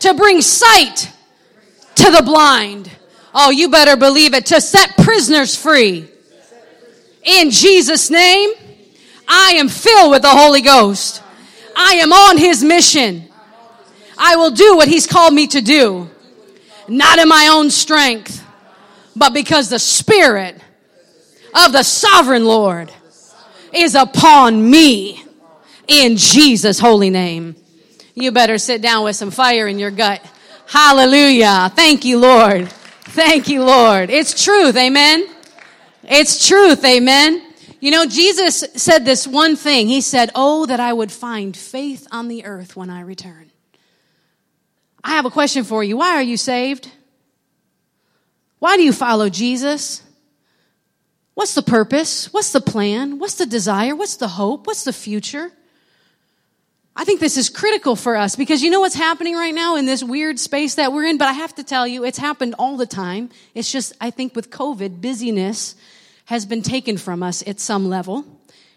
to 0.00 0.14
bring 0.14 0.40
sight 0.40 1.10
to 1.96 2.10
the 2.10 2.22
blind. 2.22 2.90
Oh, 3.34 3.50
you 3.50 3.68
better 3.68 3.96
believe 3.96 4.34
it. 4.34 4.46
To 4.46 4.60
set 4.60 4.96
prisoners 4.98 5.56
free. 5.56 6.08
In 7.22 7.50
Jesus' 7.50 8.10
name, 8.10 8.50
I 9.26 9.54
am 9.56 9.68
filled 9.68 10.10
with 10.10 10.22
the 10.22 10.28
Holy 10.28 10.60
Ghost. 10.60 11.22
I 11.76 11.94
am 11.94 12.12
on 12.12 12.36
His 12.36 12.62
mission. 12.62 13.28
I 14.18 14.36
will 14.36 14.50
do 14.50 14.76
what 14.76 14.88
He's 14.88 15.06
called 15.06 15.32
me 15.32 15.46
to 15.48 15.60
do, 15.60 16.10
not 16.88 17.18
in 17.18 17.28
my 17.28 17.48
own 17.52 17.70
strength 17.70 18.42
but 19.16 19.34
because 19.34 19.68
the 19.68 19.78
Spirit 19.78 20.60
of 21.54 21.72
the 21.72 21.82
sovereign 21.82 22.44
Lord 22.44 22.90
is 23.74 23.94
upon 23.94 24.70
me 24.70 25.24
in 25.88 26.16
Jesus' 26.16 26.78
holy 26.78 27.10
name. 27.10 27.56
You 28.14 28.32
better 28.32 28.58
sit 28.58 28.82
down 28.82 29.04
with 29.04 29.16
some 29.16 29.30
fire 29.30 29.66
in 29.66 29.78
your 29.78 29.90
gut. 29.90 30.24
Hallelujah. 30.66 31.70
Thank 31.74 32.04
you, 32.04 32.18
Lord. 32.18 32.70
Thank 32.70 33.48
you, 33.48 33.64
Lord. 33.64 34.10
It's 34.10 34.44
truth. 34.44 34.76
Amen. 34.76 35.26
It's 36.04 36.46
truth. 36.46 36.84
Amen. 36.84 37.42
You 37.80 37.90
know, 37.90 38.06
Jesus 38.06 38.64
said 38.76 39.04
this 39.04 39.26
one 39.26 39.56
thing. 39.56 39.88
He 39.88 40.00
said, 40.00 40.30
Oh, 40.34 40.66
that 40.66 40.80
I 40.80 40.92
would 40.92 41.10
find 41.10 41.56
faith 41.56 42.06
on 42.12 42.28
the 42.28 42.44
earth 42.44 42.76
when 42.76 42.90
I 42.90 43.00
return. 43.00 43.50
I 45.02 45.10
have 45.10 45.24
a 45.24 45.30
question 45.30 45.64
for 45.64 45.82
you. 45.82 45.96
Why 45.96 46.10
are 46.14 46.22
you 46.22 46.36
saved? 46.36 46.90
Why 48.60 48.76
do 48.76 48.82
you 48.82 48.92
follow 48.92 49.28
Jesus? 49.28 50.02
What's 51.42 51.54
the 51.54 51.62
purpose? 51.62 52.32
What's 52.32 52.52
the 52.52 52.60
plan? 52.60 53.18
What's 53.18 53.34
the 53.34 53.46
desire? 53.46 53.96
What's 53.96 54.14
the 54.14 54.28
hope? 54.28 54.68
What's 54.68 54.84
the 54.84 54.92
future? 54.92 55.50
I 56.94 57.04
think 57.04 57.18
this 57.18 57.36
is 57.36 57.50
critical 57.50 57.96
for 57.96 58.14
us 58.14 58.36
because 58.36 58.62
you 58.62 58.70
know 58.70 58.78
what's 58.78 58.94
happening 58.94 59.34
right 59.34 59.52
now 59.52 59.74
in 59.74 59.84
this 59.84 60.04
weird 60.04 60.38
space 60.38 60.76
that 60.76 60.92
we're 60.92 61.04
in, 61.04 61.18
but 61.18 61.26
I 61.26 61.32
have 61.32 61.52
to 61.56 61.64
tell 61.64 61.84
you, 61.84 62.04
it's 62.04 62.18
happened 62.18 62.54
all 62.60 62.76
the 62.76 62.86
time. 62.86 63.28
It's 63.56 63.72
just, 63.72 63.92
I 64.00 64.10
think 64.10 64.36
with 64.36 64.50
COVID, 64.50 65.00
busyness 65.00 65.74
has 66.26 66.46
been 66.46 66.62
taken 66.62 66.96
from 66.96 67.24
us 67.24 67.42
at 67.44 67.58
some 67.58 67.88
level. 67.88 68.24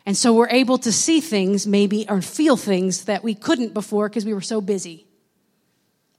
And 0.07 0.17
so 0.17 0.33
we're 0.33 0.49
able 0.49 0.79
to 0.79 0.91
see 0.91 1.21
things 1.21 1.67
maybe 1.67 2.07
or 2.09 2.19
feel 2.19 2.57
things 2.57 3.05
that 3.05 3.23
we 3.23 3.35
couldn't 3.35 3.75
before 3.75 4.09
because 4.09 4.25
we 4.25 4.33
were 4.33 4.41
so 4.41 4.59
busy. 4.59 5.05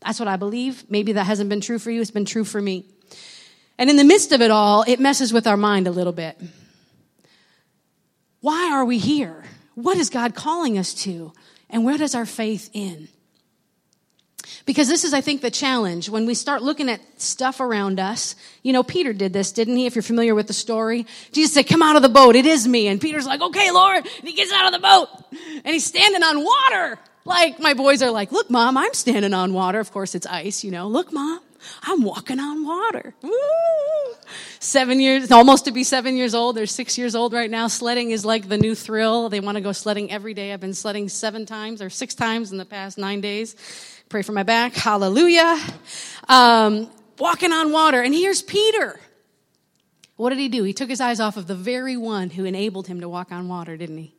That's 0.01 0.21
what 0.21 0.29
I 0.29 0.37
believe. 0.37 0.89
Maybe 0.89 1.15
that 1.15 1.25
hasn't 1.25 1.51
been 1.51 1.61
true 1.61 1.81
for 1.81 1.91
you. 1.91 2.01
It's 2.01 2.13
been 2.13 2.25
true 2.25 2.45
for 2.45 2.63
me. 2.63 2.85
And 3.79 3.91
in 3.91 3.97
the 3.97 4.05
midst 4.05 4.33
of 4.33 4.41
it 4.41 4.51
all, 4.51 4.85
it 4.87 5.01
messes 5.01 5.33
with 5.33 5.47
our 5.47 5.57
mind 5.57 5.87
a 5.87 5.91
little 5.91 6.13
bit. 6.13 6.41
Why 8.41 8.71
are 8.73 8.85
we 8.85 8.99
here? 8.99 9.45
What 9.75 9.99
is 9.99 10.09
God 10.09 10.35
calling 10.35 10.79
us 10.79 10.95
to? 11.03 11.33
And 11.69 11.85
where 11.85 11.99
does 11.99 12.15
our 12.15 12.27
faith 12.27 12.71
end? 12.75 13.09
Because 14.65 14.89
this 14.89 15.05
is, 15.05 15.13
I 15.13 15.21
think, 15.21 15.43
the 15.43 15.51
challenge. 15.51 16.09
When 16.09 16.27
we 16.27 16.35
start 16.35 16.63
looking 16.63 16.89
at 16.89 17.01
stuff 17.21 17.61
around 17.61 18.01
us, 18.01 18.37
you 18.63 18.73
know, 18.73 18.83
Peter 18.83 19.13
did 19.13 19.33
this, 19.33 19.53
didn't 19.53 19.77
he? 19.77 19.87
If 19.87 19.95
you're 19.95 20.03
familiar 20.03 20.35
with 20.35 20.47
the 20.47 20.53
story, 20.53 21.07
Jesus 21.33 21.55
said, 21.55 21.67
come 21.67 21.83
out 21.83 21.97
of 21.97 22.03
the 22.03 22.09
boat. 22.09 22.37
It 22.37 22.47
is 22.47 22.67
me. 22.67 22.89
And 22.89 23.01
Peter's 23.01 23.27
like, 23.27 23.41
okay, 23.41 23.71
Lord. 23.71 24.05
And 24.05 24.29
he 24.29 24.35
gets 24.35 24.53
out 24.53 24.67
of 24.67 24.73
the 24.73 24.79
boat 24.79 25.09
and 25.65 25.67
he's 25.67 25.85
standing 25.85 26.23
on 26.23 26.45
water. 26.45 26.99
Like 27.25 27.59
my 27.59 27.75
boys 27.75 28.03
are 28.03 28.11
like, 28.11 28.33
look, 28.33 28.51
mom, 28.51 28.77
I'm 28.77 28.95
standing 28.95 29.35
on 29.35 29.53
water. 29.53 29.81
Of 29.81 29.93
course, 29.93 30.15
it's 30.15 30.27
ice, 30.27 30.63
you 30.63 30.71
know. 30.71 30.89
Look, 30.89 31.13
mom, 31.13 31.41
I'm 31.83 32.03
walking 32.03 32.41
on 32.41 32.65
water. 32.65 33.15
Woo! 33.23 33.33
Seven 34.59 35.01
years, 35.01 35.31
almost 35.31 35.67
to 35.67 35.73
be 35.73 35.85
seven 35.85 36.17
years 36.17 36.35
old. 36.35 36.57
They're 36.57 36.67
six 36.67 36.99
years 36.99 37.15
old 37.15 37.33
right 37.33 37.51
now. 37.51 37.69
Sledding 37.69 38.11
is 38.11 38.25
like 38.25 38.49
the 38.49 38.59
new 38.59 38.75
thrill. 38.75 39.29
They 39.29 39.41
want 39.41 39.57
to 39.57 39.61
go 39.61 39.73
sledding 39.73 40.11
every 40.11 40.35
day. 40.35 40.53
I've 40.53 40.61
been 40.61 40.75
sledding 40.75 41.09
seven 41.09 41.47
times 41.47 41.81
or 41.81 41.91
six 41.91 42.15
times 42.15 42.53
in 42.53 42.59
the 42.59 42.65
past 42.65 42.99
nine 42.99 43.21
days. 43.21 43.55
Pray 44.09 44.23
for 44.23 44.33
my 44.33 44.43
back. 44.43 44.75
Hallelujah. 44.75 45.59
Um, 46.29 46.91
walking 47.19 47.53
on 47.53 47.73
water. 47.73 48.03
And 48.03 48.15
here's 48.15 48.43
Peter. 48.43 48.99
What 50.17 50.31
did 50.31 50.39
he 50.39 50.49
do? 50.49 50.63
He 50.63 50.73
took 50.73 50.89
his 50.89 51.01
eyes 51.01 51.21
off 51.21 51.37
of 51.37 51.47
the 51.47 51.55
very 51.55 51.97
one 51.97 52.31
who 52.31 52.45
enabled 52.45 52.87
him 52.87 53.01
to 53.01 53.09
walk 53.09 53.33
on 53.33 53.49
water, 53.49 53.77
didn't 53.77 53.99
he? 53.99 54.15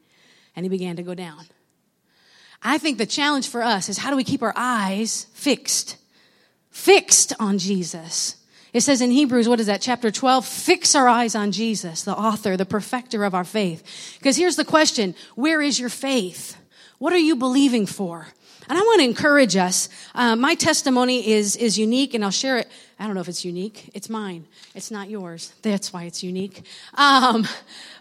And 0.55 0.63
he 0.63 0.69
began 0.69 0.95
to 0.97 1.03
go 1.03 1.15
down. 1.15 1.45
I 2.61 2.77
think 2.77 2.97
the 2.97 3.05
challenge 3.05 3.47
for 3.47 3.61
us 3.61 3.89
is 3.89 3.97
how 3.97 4.09
do 4.09 4.17
we 4.17 4.23
keep 4.23 4.41
our 4.41 4.53
eyes 4.55 5.27
fixed? 5.33 5.97
Fixed 6.77 7.33
on 7.39 7.57
Jesus. 7.57 8.35
It 8.71 8.81
says 8.81 9.01
in 9.01 9.09
Hebrews, 9.09 9.49
what 9.49 9.59
is 9.59 9.65
that, 9.65 9.81
chapter 9.81 10.11
12? 10.11 10.45
Fix 10.45 10.93
our 10.93 11.07
eyes 11.07 11.33
on 11.33 11.51
Jesus, 11.51 12.03
the 12.03 12.15
author, 12.15 12.55
the 12.55 12.67
perfecter 12.67 13.23
of 13.23 13.33
our 13.33 13.43
faith. 13.43 14.15
Because 14.19 14.37
here's 14.37 14.57
the 14.57 14.63
question 14.63 15.15
where 15.33 15.59
is 15.59 15.79
your 15.79 15.89
faith? 15.89 16.55
What 16.99 17.13
are 17.13 17.17
you 17.17 17.35
believing 17.35 17.87
for? 17.87 18.27
And 18.69 18.77
I 18.77 18.81
want 18.81 18.99
to 18.99 19.05
encourage 19.05 19.55
us. 19.55 19.87
Uh, 20.13 20.35
my 20.35 20.55
testimony 20.55 21.29
is, 21.29 21.55
is 21.55 21.77
unique, 21.77 22.13
and 22.13 22.23
I'll 22.23 22.31
share 22.31 22.57
it. 22.57 22.67
I 22.99 23.05
don't 23.05 23.13
know 23.13 23.21
if 23.21 23.29
it's 23.29 23.45
unique. 23.45 23.91
It's 23.93 24.09
mine. 24.09 24.45
It's 24.73 24.89
not 24.89 25.09
yours. 25.09 25.53
That's 25.61 25.93
why 25.93 26.03
it's 26.03 26.23
unique. 26.23 26.63
Um, 26.95 27.47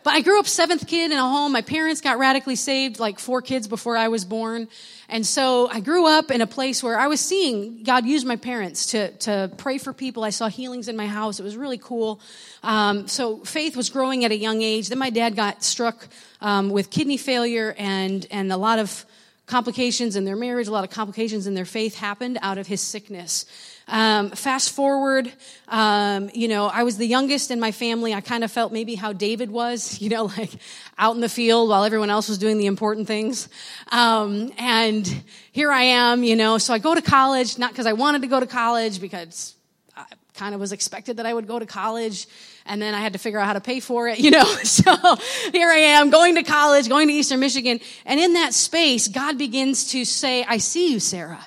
but 0.03 0.15
I 0.15 0.23
grew 0.23 0.41
up 0.41 0.47
seventh 0.47 0.87
kid 0.87 1.13
in 1.13 1.19
a 1.19 1.23
home. 1.23 1.53
My 1.53 1.61
parents 1.61 2.01
got 2.01 2.19
radically 2.19 2.57
saved 2.57 2.99
like 2.99 3.19
four 3.19 3.43
kids 3.43 3.69
before 3.69 3.97
I 3.97 4.09
was 4.09 4.25
born. 4.25 4.69
And 5.09 5.27
so 5.27 5.69
I 5.69 5.81
grew 5.81 6.07
up 6.07 6.31
in 6.31 6.41
a 6.41 6.47
place 6.47 6.83
where 6.83 6.99
I 6.99 7.09
was 7.09 7.21
seeing 7.21 7.83
God 7.83 8.07
use 8.07 8.25
my 8.25 8.37
parents 8.37 8.87
to, 8.87 9.11
to 9.19 9.53
pray 9.59 9.77
for 9.79 9.93
people. 9.93 10.25
I 10.25 10.31
saw 10.31 10.49
healings 10.49 10.89
in 10.89 10.97
my 10.97 11.07
house. 11.07 11.39
It 11.39 11.43
was 11.43 11.57
really 11.57 11.79
cool. 11.79 12.21
Um, 12.63 13.07
so 13.07 13.39
faith 13.39 13.77
was 13.77 13.91
growing 13.91 14.25
at 14.25 14.33
a 14.33 14.37
young 14.37 14.63
age. 14.63 14.89
Then 14.89 14.99
my 14.99 15.11
dad 15.11 15.37
got 15.37 15.63
struck 15.63 16.09
um, 16.41 16.71
with 16.71 16.91
kidney 16.91 17.19
failure 17.19 17.75
and, 17.77 18.27
and 18.31 18.51
a 18.51 18.57
lot 18.57 18.79
of 18.79 19.05
complications 19.47 20.17
in 20.17 20.25
their 20.25 20.37
marriage, 20.37 20.67
a 20.67 20.73
lot 20.73 20.85
of 20.85 20.91
complications 20.91 21.47
in 21.47 21.55
their 21.55 21.65
faith 21.65 21.95
happened 21.95 22.39
out 22.43 22.59
of 22.59 22.67
his 22.67 22.81
sickness. 22.81 23.47
Um, 23.89 24.31
fast 24.31 24.73
forward, 24.73 25.33
um, 25.69 26.29
you 26.35 26.49
know, 26.49 26.67
I 26.67 26.83
was 26.83 26.97
the 26.97 27.07
youngest 27.07 27.53
in 27.53 27.61
my 27.61 27.71
family. 27.71 28.13
I 28.13 28.21
kind 28.21 28.43
of 28.43 28.51
felt 28.51 28.73
maybe 28.73 28.97
how 28.97 29.13
David 29.13 29.51
was, 29.51 30.01
you 30.01 30.11
know, 30.11 30.25
like 30.25 30.51
out 30.99 31.15
in 31.15 31.21
the 31.21 31.29
field 31.29 31.69
while 31.69 31.85
everyone 31.85 32.11
else 32.11 32.29
was 32.29 32.39
doing 32.39 32.59
the 32.59 32.67
important 32.67 33.07
things. 33.07 33.49
Um, 33.93 34.53
and 34.59 35.07
here 35.53 35.71
I 35.71 35.83
am, 35.83 36.25
you 36.25 36.35
know, 36.35 36.59
so 36.59 36.75
I 36.75 36.79
go 36.79 36.95
to 36.95 37.03
college, 37.03 37.59
not 37.59 37.71
because 37.71 37.87
I 37.87 37.93
wanted 37.93 38.23
to 38.23 38.29
go 38.29 38.41
to 38.41 38.47
college, 38.47 39.01
because 39.01 39.55
I 39.97 40.05
kind 40.35 40.55
of 40.55 40.61
was 40.61 40.73
expected 40.73 41.19
that 41.19 41.27
I 41.27 41.33
would 41.33 41.47
go 41.47 41.61
to 41.61 41.67
college 41.67 42.27
and 42.67 42.81
then 42.81 42.95
I 42.95 43.01
had 43.01 43.13
to 43.15 43.19
figure 43.19 43.39
out 43.39 43.47
how 43.47 43.55
to 43.55 43.61
pay 43.61 43.81
for 43.81 44.09
it, 44.09 44.19
you 44.27 44.31
know. 44.31 44.45
So 44.45 45.17
here 45.53 45.71
I 45.71 45.79
am 45.79 46.11
going 46.11 46.35
to 46.37 46.43
college, 46.43 46.89
going 46.89 47.09
to 47.09 47.15
Eastern 47.15 47.41
Michigan. 47.41 47.81
And 48.05 48.21
in 48.21 48.35
that 48.35 48.55
space, 48.55 49.09
God 49.09 49.39
begins 49.39 49.91
to 49.93 50.05
say, 50.05 50.45
I 50.45 50.59
see 50.59 50.93
you, 50.93 51.01
Sarah. 51.01 51.47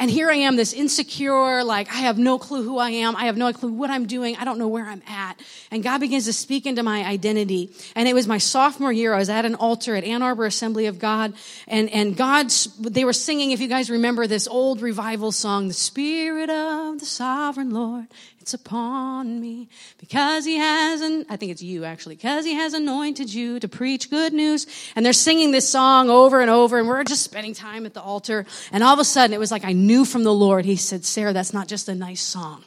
And 0.00 0.10
here 0.10 0.30
I 0.30 0.36
am, 0.36 0.56
this 0.56 0.72
insecure, 0.72 1.62
like, 1.62 1.90
I 1.90 1.96
have 1.96 2.16
no 2.16 2.38
clue 2.38 2.62
who 2.62 2.78
I 2.78 2.88
am. 2.88 3.14
I 3.14 3.26
have 3.26 3.36
no 3.36 3.52
clue 3.52 3.70
what 3.70 3.90
I'm 3.90 4.06
doing. 4.06 4.34
I 4.36 4.46
don't 4.46 4.58
know 4.58 4.66
where 4.66 4.86
I'm 4.86 5.02
at. 5.06 5.38
And 5.70 5.82
God 5.82 5.98
begins 5.98 6.24
to 6.24 6.32
speak 6.32 6.64
into 6.64 6.82
my 6.82 7.04
identity. 7.04 7.70
And 7.94 8.08
it 8.08 8.14
was 8.14 8.26
my 8.26 8.38
sophomore 8.38 8.90
year. 8.90 9.12
I 9.12 9.18
was 9.18 9.28
at 9.28 9.44
an 9.44 9.56
altar 9.56 9.94
at 9.94 10.04
Ann 10.04 10.22
Arbor 10.22 10.46
Assembly 10.46 10.86
of 10.86 10.98
God. 10.98 11.34
And, 11.68 11.90
and 11.90 12.16
God's, 12.16 12.74
they 12.78 13.04
were 13.04 13.12
singing, 13.12 13.50
if 13.50 13.60
you 13.60 13.68
guys 13.68 13.90
remember 13.90 14.26
this 14.26 14.48
old 14.48 14.80
revival 14.80 15.32
song, 15.32 15.68
The 15.68 15.74
Spirit 15.74 16.48
of 16.48 16.98
the 16.98 17.06
Sovereign 17.06 17.70
Lord 17.70 18.06
it's 18.40 18.54
upon 18.54 19.38
me 19.38 19.68
because 19.98 20.46
he 20.46 20.56
has 20.56 21.02
an, 21.02 21.26
I 21.28 21.36
think 21.36 21.52
it's 21.52 21.62
you 21.62 21.84
actually, 21.84 22.16
because 22.16 22.44
he 22.44 22.54
has 22.54 22.72
anointed 22.72 23.32
you 23.32 23.60
to 23.60 23.68
preach 23.68 24.08
good 24.08 24.32
news. 24.32 24.66
And 24.96 25.04
they're 25.04 25.12
singing 25.12 25.50
this 25.50 25.68
song 25.68 26.08
over 26.08 26.40
and 26.40 26.50
over 26.50 26.78
and 26.78 26.88
we're 26.88 27.04
just 27.04 27.22
spending 27.22 27.52
time 27.52 27.84
at 27.84 27.92
the 27.92 28.00
altar. 28.00 28.46
And 28.72 28.82
all 28.82 28.94
of 28.94 28.98
a 28.98 29.04
sudden 29.04 29.34
it 29.34 29.38
was 29.38 29.50
like 29.50 29.64
I 29.64 29.72
knew 29.72 30.06
from 30.06 30.24
the 30.24 30.32
Lord. 30.32 30.64
He 30.64 30.76
said, 30.76 31.04
Sarah, 31.04 31.34
that's 31.34 31.52
not 31.52 31.68
just 31.68 31.88
a 31.88 31.94
nice 31.94 32.22
song. 32.22 32.64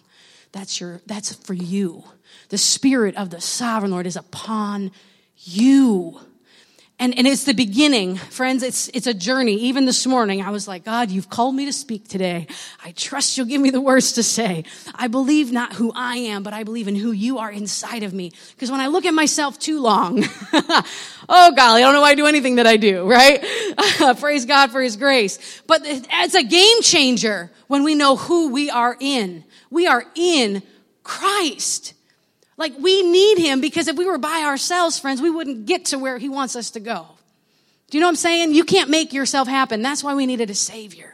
That's 0.52 0.80
your, 0.80 1.02
that's 1.08 1.34
for 1.34 1.56
you. 1.56 2.04
The 2.50 2.60
spirit 2.60 3.18
of 3.18 3.32
the 3.32 3.42
sovereign 3.42 3.92
Lord 3.92 4.06
is 4.06 4.16
upon 4.16 4.92
you. 5.38 6.20
And, 7.04 7.18
and 7.18 7.28
it's 7.28 7.44
the 7.44 7.54
beginning. 7.54 8.16
Friends, 8.16 8.64
it's, 8.64 8.88
it's 8.94 9.08
a 9.08 9.14
journey. 9.14 9.56
Even 9.56 9.84
this 9.84 10.08
morning, 10.08 10.42
I 10.42 10.52
was 10.52 10.70
like, 10.70 10.86
God, 10.86 11.12
you've 11.12 11.30
called 11.30 11.54
me 11.54 11.66
to 11.66 11.74
speak 11.74 12.08
today. 12.08 12.48
I 12.82 12.94
trust 12.94 13.38
you'll 13.38 13.46
give 13.46 13.60
me 13.60 13.72
the 13.72 13.82
words 13.82 14.14
to 14.14 14.24
say. 14.24 14.64
I 14.96 15.10
believe 15.10 15.52
not 15.52 15.74
who 15.74 15.92
I 15.94 16.16
am, 16.16 16.44
but 16.44 16.54
I 16.54 16.64
believe 16.64 16.88
in 16.88 16.96
who 16.96 17.12
you 17.12 17.40
are 17.40 17.52
inside 17.52 18.04
of 18.04 18.14
me. 18.14 18.32
Because 18.56 18.72
when 18.72 18.80
I 18.80 18.88
look 18.88 19.04
at 19.06 19.14
myself 19.14 19.60
too 19.60 19.82
long, 19.82 20.24
oh 21.28 21.52
golly, 21.54 21.84
I 21.84 21.86
don't 21.86 21.94
know 21.94 22.00
why 22.00 22.12
I 22.12 22.16
do 22.16 22.26
anything 22.26 22.56
that 22.56 22.68
I 22.68 22.78
do, 22.78 23.06
right? 23.06 23.46
Praise 24.22 24.46
God 24.46 24.72
for 24.72 24.82
his 24.82 24.96
grace. 24.96 25.62
But 25.68 25.82
it's 25.84 26.36
a 26.36 26.44
game 26.44 26.82
changer 26.84 27.52
when 27.68 27.84
we 27.84 27.96
know 27.96 28.16
who 28.16 28.54
we 28.54 28.70
are 28.70 28.96
in. 28.98 29.44
We 29.70 29.88
are 29.88 30.06
in 30.16 30.64
Christ. 31.04 31.96
Like 32.58 32.74
we 32.80 33.02
need 33.04 33.40
him 33.40 33.62
because 33.62 33.88
if 33.88 33.98
we 33.98 34.06
were 34.06 34.18
by 34.18 34.44
ourselves, 34.44 35.00
friends, 35.00 35.22
we 35.22 35.30
wouldn't 35.30 35.66
get 35.66 35.86
to 35.86 36.00
where 36.00 36.18
he 36.18 36.30
wants 36.30 36.56
us 36.56 36.72
to 36.72 36.80
go. 36.80 37.08
Do 37.90 37.98
you 37.98 38.02
know 38.02 38.08
what 38.08 38.12
I'm 38.12 38.16
saying? 38.18 38.54
You 38.54 38.64
can't 38.64 38.90
make 38.90 39.14
yourself 39.14 39.48
happen. 39.48 39.82
That's 39.82 40.04
why 40.04 40.16
we 40.16 40.26
needed 40.26 40.50
a 40.50 40.56
savior 40.56 41.13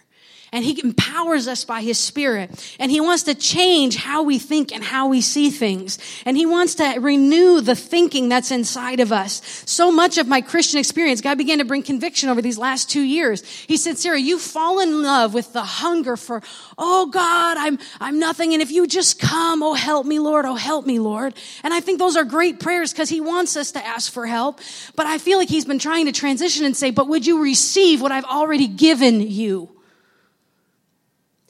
and 0.52 0.64
he 0.66 0.80
empowers 0.84 1.48
us 1.48 1.64
by 1.64 1.82
his 1.82 1.98
spirit. 1.98 2.76
And 2.80 2.92
he 2.92 3.00
wants 3.00 3.24
to 3.24 3.36
change 3.36 3.96
how 3.96 4.24
we 4.24 4.40
think 4.40 4.72
and 4.74 4.84
how 4.84 5.08
we 5.08 5.22
see 5.22 5.50
things. 5.50 6.00
And 6.26 6.36
he 6.36 6.46
wants 6.46 6.76
to 6.76 7.00
renew 7.00 7.62
the 7.62 7.76
thinking 7.76 8.30
that's 8.30 8.52
inside 8.52 9.00
of 9.00 9.12
us. 9.12 9.42
So 9.66 9.92
much 9.92 10.18
of 10.18 10.28
my 10.28 10.42
christian 10.42 10.80
experience 10.80 11.22
god 11.22 11.38
began 11.38 11.60
to 11.60 11.66
bring 11.66 11.84
conviction 11.84 12.30
over 12.30 12.42
these 12.42 12.58
last 12.58 12.90
two 12.90 13.02
years. 13.02 13.46
He 13.46 13.78
said 13.78 13.98
sarah 13.98 14.20
you 14.20 14.40
fall 14.40 14.80
in 14.80 15.04
love 15.04 15.34
with 15.34 15.54
the 15.54 15.64
hunger 15.64 16.18
for 16.18 16.42
oh 16.78 17.08
god 17.08 17.58
i'm 17.58 17.80
i'm 18.00 18.20
nothing. 18.20 18.54
And 18.54 18.62
if 18.62 18.72
you 18.72 18.88
just 18.88 19.20
come 19.20 19.62
oh 19.62 19.74
help 19.74 20.06
me 20.06 20.20
lord 20.20 20.46
oh 20.46 20.56
help 20.56 20.86
me 20.86 21.00
lord. 21.00 21.34
And 21.64 21.74
i 21.74 21.80
think 21.80 22.00
those 22.00 22.16
are 22.16 22.26
great 22.26 22.60
prayers 22.60 22.92
because 22.92 23.10
he 23.10 23.22
wants 23.22 23.56
us 23.56 23.72
to 23.74 23.86
ask 23.86 24.12
for 24.12 24.26
help. 24.26 24.60
But 24.96 25.06
i 25.06 25.18
feel 25.18 25.38
like 25.38 25.50
he's 25.50 25.66
been 25.66 25.80
trying 25.80 26.08
to 26.08 26.12
transition 26.12 26.66
and 26.66 26.76
say 26.76 26.92
but 26.92 27.08
would 27.08 27.26
you 27.26 27.44
receive 27.44 28.02
what 28.02 28.12
i've 28.12 28.26
already 28.26 28.68
given 28.68 29.22
you 29.22 29.70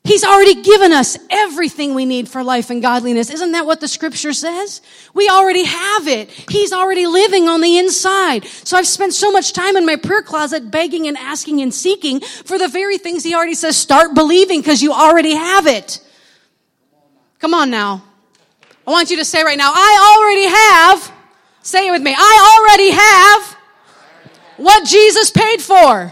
He's 0.10 0.24
already 0.24 0.64
given 0.64 0.92
us 0.92 1.20
everything 1.30 1.94
we 1.94 2.04
need 2.04 2.28
for 2.28 2.44
life 2.44 2.72
and 2.72 2.82
godliness. 2.82 3.30
Isn't 3.30 3.52
that 3.52 3.68
what 3.68 3.80
the 3.80 3.88
scripture 3.88 4.34
says? 4.34 4.82
We 5.14 5.30
already 5.30 5.66
have 5.66 6.08
it. 6.08 6.32
He's 6.50 6.74
already 6.74 7.06
living 7.06 7.48
on 7.48 7.62
the 7.62 7.78
inside. 7.78 8.44
So 8.44 8.76
I've 8.76 8.88
spent 8.88 9.14
so 9.14 9.32
much 9.32 9.54
time 9.54 9.78
in 9.78 9.86
my 9.86 9.98
prayer 9.98 10.24
closet 10.24 10.72
begging 10.72 11.08
and 11.08 11.16
asking 11.16 11.62
and 11.62 11.72
seeking 11.72 12.22
for 12.22 12.58
the 12.58 12.68
very 12.68 12.98
things 12.98 13.24
he 13.24 13.36
already 13.36 13.54
says 13.54 13.78
start 13.78 14.16
believing 14.16 14.62
because 14.62 14.82
you 14.82 14.94
already 14.94 15.36
have 15.36 15.68
it. 15.68 16.04
Come 17.38 17.54
on 17.54 17.70
now. 17.70 18.04
I 18.88 18.90
want 18.90 19.12
you 19.12 19.18
to 19.18 19.26
say 19.26 19.44
right 19.44 19.60
now, 19.60 19.72
I 19.72 20.18
already 20.18 21.06
have, 21.06 21.18
say 21.62 21.88
it 21.88 21.92
with 21.92 22.02
me, 22.02 22.16
I 22.18 22.58
already 22.58 22.90
have 22.90 23.58
what 24.58 24.88
Jesus 24.88 25.30
paid 25.30 25.62
for. 25.62 26.12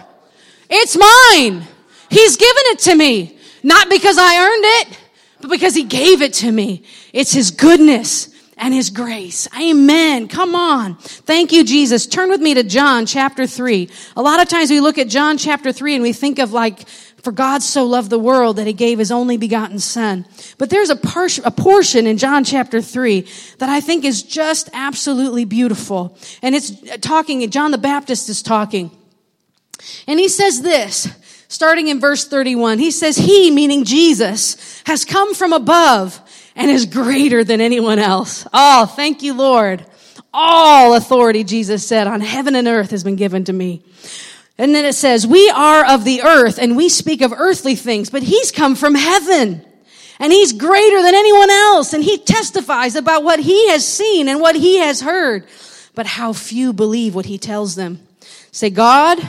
It's 0.70 0.96
mine. 0.96 1.68
He's 2.12 2.38
given 2.38 2.64
it 2.68 2.80
to 2.82 2.96
me. 2.96 3.37
Not 3.68 3.90
because 3.90 4.18
I 4.18 4.38
earned 4.38 4.64
it, 4.66 5.00
but 5.42 5.50
because 5.50 5.76
He 5.76 5.84
gave 5.84 6.22
it 6.22 6.32
to 6.36 6.50
me. 6.50 6.84
It's 7.12 7.34
His 7.34 7.52
goodness. 7.52 8.34
and 8.60 8.74
his 8.74 8.90
grace. 8.90 9.48
Amen. 9.56 10.28
Come 10.28 10.56
on. 10.56 10.96
Thank 10.98 11.52
you, 11.52 11.64
Jesus. 11.64 12.08
Turn 12.08 12.32
with 12.32 12.42
me 12.42 12.56
to 12.56 12.64
John 12.64 13.06
chapter 13.06 13.46
3. 13.46 13.88
A 14.16 14.22
lot 14.24 14.42
of 14.42 14.50
times 14.50 14.72
we 14.72 14.80
look 14.80 14.98
at 14.98 15.10
John 15.10 15.38
chapter 15.38 15.72
3 15.72 15.94
and 15.94 16.02
we 16.02 16.12
think 16.12 16.40
of 16.40 16.54
like, 16.54 16.88
for 17.22 17.32
God 17.32 17.62
so 17.62 17.84
loved 17.84 18.10
the 18.10 18.18
world 18.18 18.56
that 18.56 18.66
he 18.66 18.74
gave 18.74 18.98
his 18.98 19.12
only 19.12 19.38
begotten 19.38 19.78
son. 19.78 20.26
But 20.58 20.72
there's 20.72 20.90
a, 20.90 20.96
par- 20.96 21.28
a 21.46 21.52
portion 21.52 22.08
in 22.08 22.18
John 22.18 22.44
chapter 22.44 22.82
3 22.82 23.28
that 23.60 23.70
I 23.70 23.80
think 23.80 24.04
is 24.06 24.24
just 24.24 24.72
absolutely 24.74 25.46
beautiful. 25.46 26.18
And 26.42 26.56
it's 26.56 26.72
talking, 27.00 27.48
John 27.52 27.70
the 27.70 27.78
Baptist 27.78 28.28
is 28.28 28.42
talking. 28.42 28.90
And 30.08 30.20
he 30.20 30.30
says 30.30 30.64
this, 30.64 31.08
starting 31.48 31.88
in 31.88 32.00
verse 32.00 32.28
31. 32.28 32.80
He 32.80 32.92
says, 32.92 33.18
He, 33.18 33.52
meaning 33.52 33.84
Jesus, 33.86 34.82
has 34.86 35.06
come 35.06 35.34
from 35.34 35.54
above 35.54 36.20
and 36.56 36.72
is 36.72 36.86
greater 36.86 37.44
than 37.44 37.62
anyone 37.62 38.00
else. 38.00 38.48
Oh, 38.52 38.86
thank 38.86 39.22
you, 39.22 39.34
Lord. 39.34 39.86
All 40.34 40.96
authority, 40.96 41.44
Jesus 41.44 41.88
said, 41.88 42.08
on 42.08 42.22
heaven 42.22 42.56
and 42.56 42.68
earth 42.68 42.92
has 42.92 43.04
been 43.04 43.16
given 43.16 43.44
to 43.46 43.54
me. 43.54 43.84
And 44.58 44.74
then 44.74 44.86
it 44.86 44.94
says, 44.94 45.26
we 45.26 45.50
are 45.50 45.86
of 45.86 46.04
the 46.04 46.24
earth 46.24 46.58
and 46.58 46.76
we 46.76 46.90
speak 46.90 47.22
of 47.22 47.32
earthly 47.32 47.76
things, 47.76 48.10
but 48.10 48.24
he's 48.24 48.52
come 48.52 48.76
from 48.76 48.96
heaven 48.96 49.64
and 50.20 50.34
he's 50.34 50.54
greater 50.54 51.02
than 51.02 51.14
anyone 51.14 51.50
else 51.50 51.94
and 51.94 52.04
he 52.04 52.18
testifies 52.18 52.96
about 52.96 53.24
what 53.24 53.40
he 53.40 53.70
has 53.70 53.88
seen 53.88 54.28
and 54.28 54.42
what 54.42 54.56
he 54.56 54.78
has 54.78 55.02
heard. 55.02 55.48
But 55.94 56.08
how 56.08 56.34
few 56.34 56.74
believe 56.74 57.16
what 57.16 57.26
he 57.26 57.38
tells 57.38 57.76
them. 57.76 58.00
Say, 58.52 58.70
God, 58.70 59.20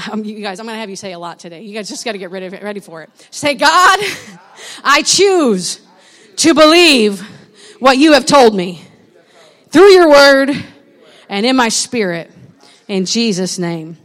um, 0.10 0.24
you 0.24 0.40
guys, 0.40 0.60
I'm 0.60 0.66
going 0.66 0.76
to 0.76 0.80
have 0.80 0.90
you 0.90 0.96
say 0.96 1.12
a 1.12 1.18
lot 1.18 1.38
today. 1.38 1.62
You 1.62 1.74
guys 1.74 1.88
just 1.88 2.04
got 2.04 2.12
to 2.12 2.18
get 2.18 2.30
ready, 2.30 2.48
ready 2.48 2.80
for 2.80 3.02
it. 3.02 3.10
Say, 3.30 3.54
God, 3.54 3.98
I 4.82 5.02
choose 5.02 5.80
to 6.36 6.54
believe 6.54 7.20
what 7.78 7.98
you 7.98 8.12
have 8.12 8.26
told 8.26 8.54
me 8.54 8.82
through 9.70 9.90
your 9.90 10.08
word 10.08 10.50
and 11.28 11.46
in 11.46 11.56
my 11.56 11.68
spirit. 11.68 12.30
In 12.86 13.06
Jesus' 13.06 13.58
name. 13.58 13.96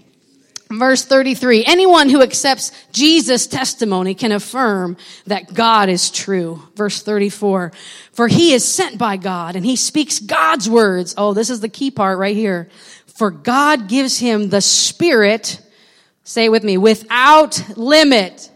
Verse 0.71 1.03
33 1.03 1.65
Anyone 1.65 2.09
who 2.09 2.21
accepts 2.21 2.71
Jesus' 2.91 3.47
testimony 3.47 4.13
can 4.13 4.31
affirm 4.31 4.97
that 5.25 5.53
God 5.53 5.89
is 5.89 6.11
true. 6.11 6.61
Verse 6.75 7.01
34 7.01 7.71
For 8.11 8.27
he 8.27 8.53
is 8.53 8.63
sent 8.63 8.97
by 8.97 9.17
God 9.17 9.55
and 9.55 9.65
he 9.65 9.75
speaks 9.75 10.19
God's 10.19 10.69
words. 10.69 11.15
Oh, 11.17 11.33
this 11.33 11.49
is 11.49 11.59
the 11.59 11.69
key 11.69 11.89
part 11.89 12.19
right 12.19 12.35
here. 12.35 12.69
For 13.07 13.31
God 13.31 13.89
gives 13.89 14.19
him 14.19 14.49
the 14.49 14.61
Spirit, 14.61 15.59
say 16.23 16.45
it 16.45 16.51
with 16.51 16.63
me, 16.63 16.77
without 16.77 17.77
limit. 17.77 18.51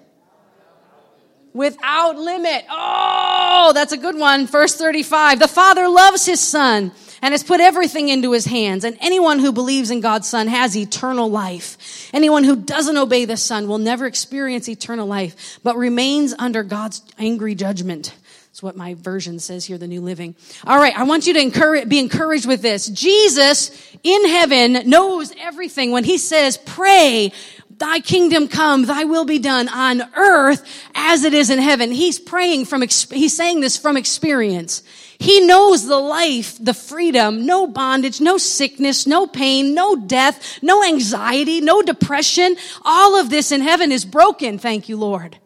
Without 1.53 2.17
limit. 2.17 2.65
Oh, 2.69 3.71
that's 3.73 3.93
a 3.93 3.97
good 3.97 4.17
one. 4.17 4.47
Verse 4.47 4.75
35 4.75 5.39
The 5.39 5.47
Father 5.47 5.87
loves 5.87 6.25
his 6.25 6.39
Son 6.39 6.91
and 7.23 7.31
has 7.31 7.41
put 7.41 7.61
everything 7.61 8.09
into 8.09 8.33
his 8.33 8.45
hands. 8.45 8.83
And 8.83 8.97
anyone 8.99 9.39
who 9.39 9.53
believes 9.53 9.91
in 9.91 10.01
God's 10.01 10.27
son 10.27 10.47
has 10.47 10.75
eternal 10.75 11.29
life. 11.29 12.09
Anyone 12.13 12.43
who 12.43 12.57
doesn't 12.57 12.97
obey 12.97 13.23
the 13.23 13.37
son 13.37 13.69
will 13.69 13.77
never 13.77 14.05
experience 14.05 14.67
eternal 14.67 15.07
life, 15.07 15.57
but 15.63 15.77
remains 15.77 16.35
under 16.37 16.63
God's 16.63 17.01
angry 17.17 17.55
judgment. 17.55 18.13
That's 18.53 18.61
what 18.61 18.75
my 18.77 18.93
version 18.93 19.39
says 19.39 19.65
here, 19.65 19.79
the 19.79 19.87
New 19.87 20.01
Living. 20.01 20.35
All 20.67 20.77
right, 20.77 20.95
I 20.95 21.05
want 21.05 21.25
you 21.25 21.33
to 21.33 21.41
encourage, 21.41 21.89
be 21.89 21.97
encouraged 21.97 22.45
with 22.45 22.61
this. 22.61 22.85
Jesus 22.85 23.71
in 24.03 24.27
heaven 24.27 24.87
knows 24.87 25.33
everything. 25.39 25.89
When 25.89 26.03
he 26.03 26.19
says, 26.19 26.57
pray, 26.57 27.33
thy 27.71 27.99
kingdom 27.99 28.47
come, 28.47 28.85
thy 28.85 29.05
will 29.05 29.25
be 29.25 29.39
done 29.39 29.69
on 29.69 30.03
earth 30.15 30.63
as 30.93 31.23
it 31.23 31.33
is 31.33 31.49
in 31.49 31.57
heaven. 31.57 31.91
He's 31.91 32.19
praying 32.19 32.65
from, 32.65 32.83
he's 32.83 33.35
saying 33.35 33.61
this 33.61 33.75
from 33.75 33.97
experience. 33.97 34.83
He 35.17 35.47
knows 35.47 35.87
the 35.87 35.97
life, 35.97 36.63
the 36.63 36.75
freedom, 36.75 37.47
no 37.47 37.65
bondage, 37.65 38.21
no 38.21 38.37
sickness, 38.37 39.07
no 39.07 39.25
pain, 39.25 39.73
no 39.73 39.95
death, 39.95 40.59
no 40.61 40.83
anxiety, 40.83 41.59
no 41.59 41.81
depression. 41.81 42.55
All 42.85 43.19
of 43.19 43.31
this 43.31 43.51
in 43.51 43.61
heaven 43.61 43.91
is 43.91 44.05
broken. 44.05 44.59
Thank 44.59 44.89
you, 44.89 44.97
Lord. 44.97 45.39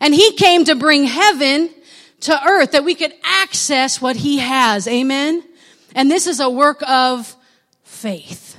And 0.00 0.12
he 0.12 0.32
came 0.32 0.64
to 0.64 0.74
bring 0.74 1.04
heaven 1.04 1.70
to 2.20 2.46
earth 2.46 2.72
that 2.72 2.84
we 2.84 2.94
could 2.94 3.12
access 3.22 4.00
what 4.00 4.16
he 4.16 4.38
has. 4.38 4.86
Amen. 4.86 5.42
And 5.94 6.10
this 6.10 6.26
is 6.26 6.40
a 6.40 6.50
work 6.50 6.82
of 6.88 7.34
faith 7.82 8.56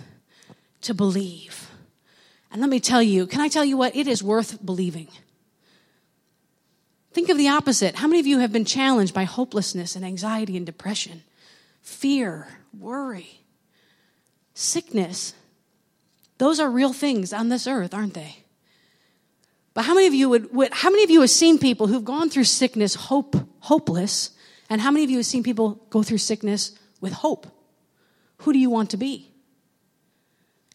to 0.82 0.94
believe. 0.94 1.70
And 2.52 2.60
let 2.60 2.70
me 2.70 2.80
tell 2.80 3.02
you, 3.02 3.28
can 3.28 3.40
I 3.40 3.48
tell 3.48 3.64
you 3.64 3.78
what? 3.78 3.96
It 3.96 4.08
is 4.08 4.22
worth 4.22 4.64
believing. 4.66 5.08
Think 7.14 7.30
of 7.30 7.38
the 7.38 7.50
opposite. 7.50 7.96
How 7.96 8.08
many 8.08 8.20
of 8.20 8.28
you 8.28 8.40
have 8.40 8.52
been 8.52 8.66
challenged 8.66 9.14
by 9.14 9.26
hopelessness 9.26 9.96
and 9.96 10.06
anxiety 10.06 10.58
and 10.58 10.66
depression, 10.66 11.24
fear, 11.82 12.48
worry, 12.78 13.42
sickness? 14.54 15.34
Those 16.38 16.60
are 16.60 16.70
real 16.70 16.94
things 16.94 17.34
on 17.34 17.50
this 17.50 17.68
earth, 17.68 17.94
aren't 17.94 18.14
they? 18.14 18.41
But 19.74 19.86
how 19.86 19.94
many 19.94 20.08
of 20.08 20.14
you 20.14 20.30
would, 20.30 20.54
would 20.54 20.74
how 20.74 20.90
many 20.90 21.04
of 21.04 21.10
you 21.10 21.22
have 21.22 21.30
seen 21.30 21.58
people 21.58 21.88
who've 21.88 22.04
gone 22.04 22.30
through 22.30 22.44
sickness 22.44 22.96
hope 22.96 23.36
hopeless 23.60 24.32
and 24.70 24.82
how 24.82 24.92
many 24.92 25.04
of 25.04 25.10
you 25.10 25.18
have 25.18 25.26
seen 25.26 25.44
people 25.44 25.82
go 25.90 26.04
through 26.04 26.18
sickness 26.18 26.74
with 27.00 27.14
hope? 27.14 27.48
Who 28.38 28.54
do 28.54 28.60
you 28.60 28.70
want 28.70 28.90
to 28.92 28.98
be? 28.98 29.32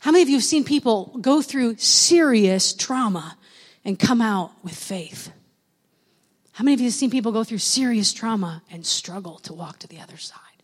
How 0.01 0.13
many 0.13 0.23
of 0.23 0.29
you 0.29 0.37
have 0.37 0.45
seen 0.45 0.65
people 0.65 1.19
go 1.21 1.43
through 1.43 1.79
serious 1.79 2.73
trauma 2.73 3.37
and 3.85 3.99
come 3.99 4.21
out 4.21 4.53
with 4.63 4.75
faith? 4.75 5.33
How 6.53 6.65
many 6.65 6.75
of 6.75 6.81
you 6.81 6.87
have 6.87 6.95
seen 6.95 7.11
people 7.11 7.33
go 7.33 7.45
through 7.45 7.59
serious 7.59 8.13
trauma 8.13 8.63
and 8.71 8.87
struggle 8.87 9.39
to 9.41 9.53
walk 9.53 9.79
to 9.81 9.89
the 9.89 10.01
other 10.01 10.17
side? 10.17 10.56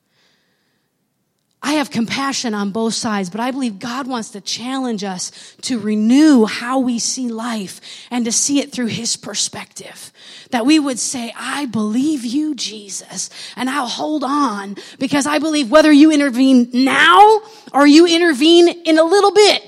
I 1.65 1.75
have 1.75 1.91
compassion 1.91 2.55
on 2.55 2.71
both 2.71 2.95
sides, 2.95 3.31
but 3.31 3.41
I 3.41 3.53
believe 3.53 3.79
God 3.79 4.09
wants 4.09 4.31
to 4.31 4.41
challenge 4.41 5.05
us 5.05 5.31
to 5.63 5.79
renew 5.79 6.45
how 6.45 6.81
we 6.81 6.99
see 6.99 7.29
life 7.29 7.81
and 8.11 8.25
to 8.25 8.33
see 8.33 8.59
it 8.59 8.73
through 8.73 8.87
His 8.87 9.17
perspective. 9.17 10.13
That 10.51 10.67
we 10.67 10.81
would 10.81 10.99
say, 10.99 11.33
I 11.37 11.67
believe 11.67 12.25
you, 12.25 12.57
Jesus, 12.57 13.31
and 13.55 13.71
I'll 13.71 13.87
hold 13.87 14.25
on 14.25 14.77
because 14.99 15.25
I 15.25 15.39
believe 15.39 15.71
whether 15.71 15.93
you 15.93 16.11
intervene 16.11 16.69
now 16.73 17.43
or 17.73 17.87
you 17.87 18.07
intervene 18.07 18.69
in 18.69 18.99
a 18.99 19.05
little 19.05 19.33
bit, 19.33 19.63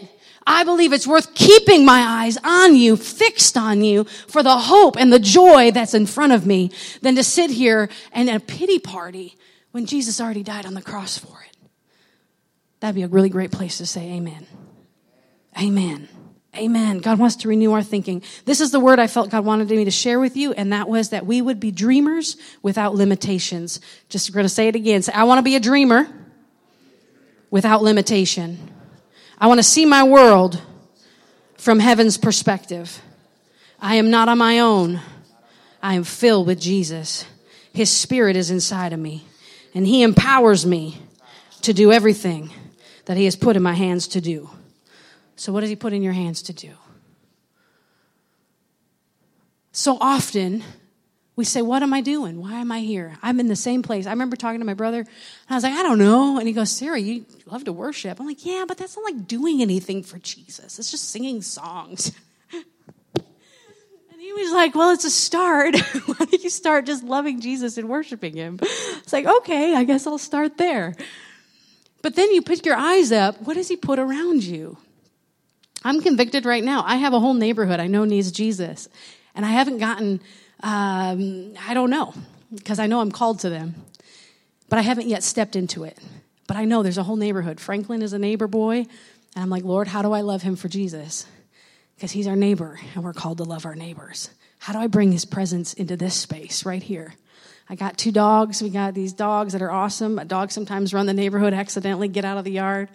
I 0.47 0.65
believe 0.65 0.93
it's 0.93 1.07
worth 1.07 1.33
keeping 1.35 1.85
my 1.85 2.01
eyes 2.01 2.37
on 2.43 2.75
you, 2.75 2.97
fixed 2.97 3.57
on 3.57 3.83
you 3.83 4.05
for 4.05 4.43
the 4.43 4.59
hope 4.59 4.97
and 4.97 5.13
the 5.13 5.21
joy 5.21 5.71
that's 5.71 5.95
in 5.95 6.07
front 6.07 6.33
of 6.33 6.45
me 6.45 6.73
than 7.03 7.15
to 7.15 7.25
sit 7.25 7.51
here 7.51 7.89
and 8.13 8.29
a 8.29 8.41
pity 8.41 8.81
party 8.81 9.37
when 9.71 9.87
Jesus 9.87 10.21
already 10.21 10.43
died 10.43 10.67
on 10.67 10.75
the 10.75 10.83
cross 10.83 11.17
for 11.17 11.45
it. 11.49 11.54
That'd 12.85 12.97
be 12.97 13.03
a 13.03 13.09
really 13.09 13.31
great 13.31 13.51
place 13.51 13.79
to 13.79 13.87
say 13.87 14.13
amen. 14.13 14.47
Amen. 15.59 16.07
Amen. 16.55 16.99
God 16.99 17.19
wants 17.19 17.37
to 17.37 17.49
renew 17.49 17.73
our 17.73 17.83
thinking. 17.83 18.23
This 18.45 18.61
is 18.61 18.73
the 18.73 18.79
word 18.79 18.99
I 18.99 19.07
felt 19.07 19.31
God 19.31 19.43
wanted 19.43 19.71
me 19.71 19.87
to 19.87 19.91
share 19.91 20.21
with 20.21 20.37
you, 20.37 20.53
and 20.53 20.71
that 20.75 20.87
was 20.87 21.09
that 21.09 21.25
we 21.25 21.41
would 21.41 21.59
be 21.59 21.71
dreamers 21.71 22.37
without 22.61 22.95
limitations. 22.95 23.81
Just 24.11 24.31
going 24.35 24.45
to 24.45 24.51
say 24.51 24.69
it 24.69 24.77
again. 24.77 25.01
Say, 25.01 25.15
I 25.15 25.25
want 25.25 25.39
to 25.39 25.43
be 25.43 25.57
a 25.57 25.61
dreamer 25.61 26.07
without 27.51 27.83
limitation. 27.83 28.59
I 29.39 29.47
want 29.47 29.61
to 29.61 29.65
see 29.65 29.87
my 29.87 30.05
world 30.05 30.61
from 31.57 31.79
heaven's 31.79 32.19
perspective. 32.19 33.01
I 33.81 33.95
am 33.95 34.11
not 34.11 34.29
on 34.29 34.37
my 34.37 34.59
own. 34.59 35.01
I 35.83 35.95
am 35.95 36.05
filled 36.05 36.47
with 36.47 36.61
Jesus. 36.61 37.25
His 37.73 37.91
spirit 37.91 38.37
is 38.37 38.51
inside 38.51 38.93
of 38.93 39.01
me, 39.01 39.25
and 39.75 39.87
He 39.87 40.03
empowers 40.03 40.67
me 40.67 40.99
to 41.63 41.73
do 41.73 41.91
everything 41.91 42.51
that 43.07 43.17
He 43.17 43.25
has 43.25 43.37
put 43.37 43.57
in 43.57 43.63
my 43.63 43.75
hands 43.75 44.09
to 44.09 44.21
do. 44.21 44.51
So, 45.37 45.53
what 45.53 45.61
does 45.61 45.71
He 45.71 45.77
put 45.77 45.93
in 45.93 46.03
your 46.03 46.13
hands 46.13 46.43
to 46.43 46.53
do? 46.53 46.71
So 49.77 49.99
often, 50.01 50.63
we 51.37 51.45
say, 51.45 51.61
What 51.61 51.83
am 51.83 51.93
I 51.93 52.01
doing? 52.01 52.41
Why 52.41 52.61
am 52.61 52.71
I 52.71 52.79
here? 52.81 53.19
I'm 53.21 53.41
in 53.41 53.49
the 53.49 53.57
same 53.57 53.83
place. 53.83 54.07
I 54.07 54.11
remember 54.11 54.37
talking 54.37 54.61
to 54.61 54.65
my 54.65 54.75
brother, 54.75 55.01
and 55.01 55.09
I 55.51 55.55
was 55.55 55.65
like, 55.65 55.75
I 55.75 55.83
don't 55.83 55.99
know. 55.99 56.39
And 56.39 56.47
he 56.47 56.55
goes, 56.55 56.71
Sarah, 56.71 56.99
you 56.99 57.27
love 57.47 57.65
to 57.65 57.73
worship. 57.73 58.21
I'm 58.21 58.27
like, 58.27 58.47
Yeah, 58.47 58.65
but 58.69 58.79
that's 58.79 58.97
not 58.97 59.05
like 59.05 59.27
doing 59.27 59.63
anything 59.63 60.03
for 60.05 60.19
Jesus, 60.19 60.79
it's 60.79 60.91
just 60.91 61.11
singing 61.11 61.43
songs. 61.43 62.13
and 62.53 64.21
he 64.21 64.33
was 64.33 64.53
like, 64.53 64.77
Well, 64.77 64.91
it's 64.91 65.05
a 65.05 65.11
start. 65.11 65.77
Why 66.07 66.15
don't 66.19 66.45
you 66.45 66.51
start 66.51 66.87
just 66.87 67.03
loving 67.03 67.41
Jesus 67.41 67.79
and 67.79 67.89
worshiping 67.89 68.37
him? 68.37 68.61
It's 68.63 69.13
like, 69.13 69.27
Okay, 69.27 69.75
I 69.75 69.83
guess 69.83 70.07
I'll 70.07 70.19
start 70.19 70.57
there. 70.57 70.95
But 72.05 72.17
then 72.17 72.35
you 72.35 72.43
put 72.43 72.67
your 72.67 72.77
eyes 72.77 73.13
up. 73.13 73.41
What 73.41 73.55
does 73.55 73.69
he 73.69 73.77
put 73.77 73.99
around 73.99 74.45
you? 74.45 74.77
I'm 75.83 76.03
convicted 76.03 76.45
right 76.45 76.63
now. 76.63 76.85
I 76.87 76.97
have 76.97 77.15
a 77.15 77.19
whole 77.19 77.33
neighborhood 77.33 77.81
I 77.81 77.87
know 77.87 78.05
needs 78.05 78.31
Jesus. 78.31 78.91
And 79.35 79.47
I 79.47 79.49
haven't 79.49 79.79
gotten 79.79 80.21
um, 80.63 81.55
I 81.67 81.73
don't 81.73 81.89
know, 81.89 82.13
because 82.55 82.79
I 82.79 82.89
know 82.89 83.01
I'm 83.01 83.11
called 83.11 83.41
to 83.41 83.49
them. 83.49 83.75
But 84.69 84.79
I 84.79 84.83
haven't 84.83 85.09
yet 85.09 85.23
stepped 85.23 85.57
into 85.57 85.85
it. 85.85 85.99
But 86.47 86.59
I 86.59 86.67
know 86.67 86.83
there's 86.83 86.99
a 86.99 87.03
whole 87.03 87.17
neighborhood. 87.17 87.59
Franklin 87.59 88.03
is 88.03 88.13
a 88.13 88.19
neighbor 88.19 88.49
boy. 88.49 88.81
And 89.35 89.43
I'm 89.43 89.49
like, 89.49 89.65
Lord, 89.65 89.89
how 89.89 90.03
do 90.03 90.13
I 90.13 90.21
love 90.21 90.43
him 90.43 90.57
for 90.57 90.69
Jesus? 90.69 91.25
Because 91.97 92.13
he's 92.13 92.27
our 92.27 92.37
neighbor, 92.37 92.79
and 92.95 93.03
we're 93.03 93.15
called 93.15 93.39
to 93.39 93.45
love 93.45 93.65
our 93.65 93.75
neighbors. 93.75 94.29
How 94.59 94.75
do 94.75 94.79
I 94.79 94.89
bring 94.89 95.11
his 95.11 95.25
presence 95.25 95.73
into 95.73 95.97
this 95.97 96.15
space 96.15 96.67
right 96.67 96.83
here? 96.83 97.15
I 97.69 97.77
got 97.77 97.97
two 97.97 98.13
dogs. 98.13 98.63
We 98.63 98.69
got 98.69 98.95
these 98.95 99.13
dogs 99.13 99.55
that 99.55 99.63
are 99.63 99.71
awesome. 99.71 100.17
Dogs 100.27 100.53
sometimes 100.53 100.93
run 100.93 101.07
the 101.07 101.15
neighborhood, 101.15 101.55
accidentally 101.55 102.09
get 102.09 102.25
out 102.25 102.37
of 102.37 102.45
the 102.45 102.53
yard. 102.53 102.91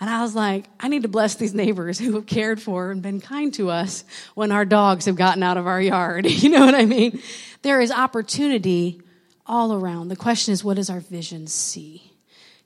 And 0.00 0.08
I 0.08 0.22
was 0.22 0.34
like, 0.34 0.64
I 0.80 0.88
need 0.88 1.02
to 1.02 1.08
bless 1.08 1.34
these 1.34 1.54
neighbors 1.54 1.98
who 1.98 2.14
have 2.14 2.26
cared 2.26 2.60
for 2.60 2.90
and 2.90 3.02
been 3.02 3.20
kind 3.20 3.52
to 3.54 3.70
us 3.70 4.04
when 4.34 4.50
our 4.50 4.64
dogs 4.64 5.04
have 5.04 5.16
gotten 5.16 5.42
out 5.42 5.56
of 5.56 5.66
our 5.66 5.80
yard. 5.80 6.26
you 6.30 6.48
know 6.48 6.64
what 6.64 6.74
I 6.74 6.86
mean? 6.86 7.20
There 7.62 7.80
is 7.80 7.90
opportunity 7.90 9.00
all 9.46 9.74
around. 9.74 10.08
The 10.08 10.16
question 10.16 10.52
is, 10.52 10.64
what 10.64 10.76
does 10.76 10.88
our 10.88 11.00
vision 11.00 11.46
see? 11.46 12.10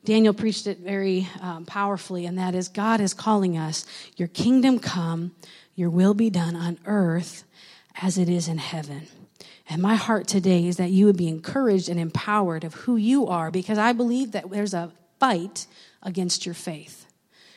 Daniel 0.04 0.32
preached 0.32 0.66
it 0.66 0.78
very 0.78 1.28
um, 1.40 1.66
powerfully, 1.66 2.24
and 2.24 2.38
that 2.38 2.54
is 2.54 2.68
God 2.68 3.00
is 3.00 3.12
calling 3.12 3.58
us, 3.58 3.84
Your 4.16 4.28
kingdom 4.28 4.78
come, 4.78 5.32
your 5.74 5.90
will 5.90 6.14
be 6.14 6.30
done 6.30 6.56
on 6.56 6.78
earth 6.86 7.44
as 8.00 8.16
it 8.16 8.28
is 8.28 8.48
in 8.48 8.58
heaven. 8.58 9.08
And 9.68 9.82
my 9.82 9.96
heart 9.96 10.26
today 10.26 10.66
is 10.66 10.78
that 10.78 10.90
you 10.90 11.06
would 11.06 11.16
be 11.16 11.28
encouraged 11.28 11.88
and 11.88 12.00
empowered 12.00 12.64
of 12.64 12.74
who 12.74 12.96
you 12.96 13.26
are 13.26 13.50
because 13.50 13.76
I 13.76 13.92
believe 13.92 14.32
that 14.32 14.50
there's 14.50 14.74
a 14.74 14.92
fight 15.20 15.66
against 16.02 16.46
your 16.46 16.54
faith. 16.54 17.06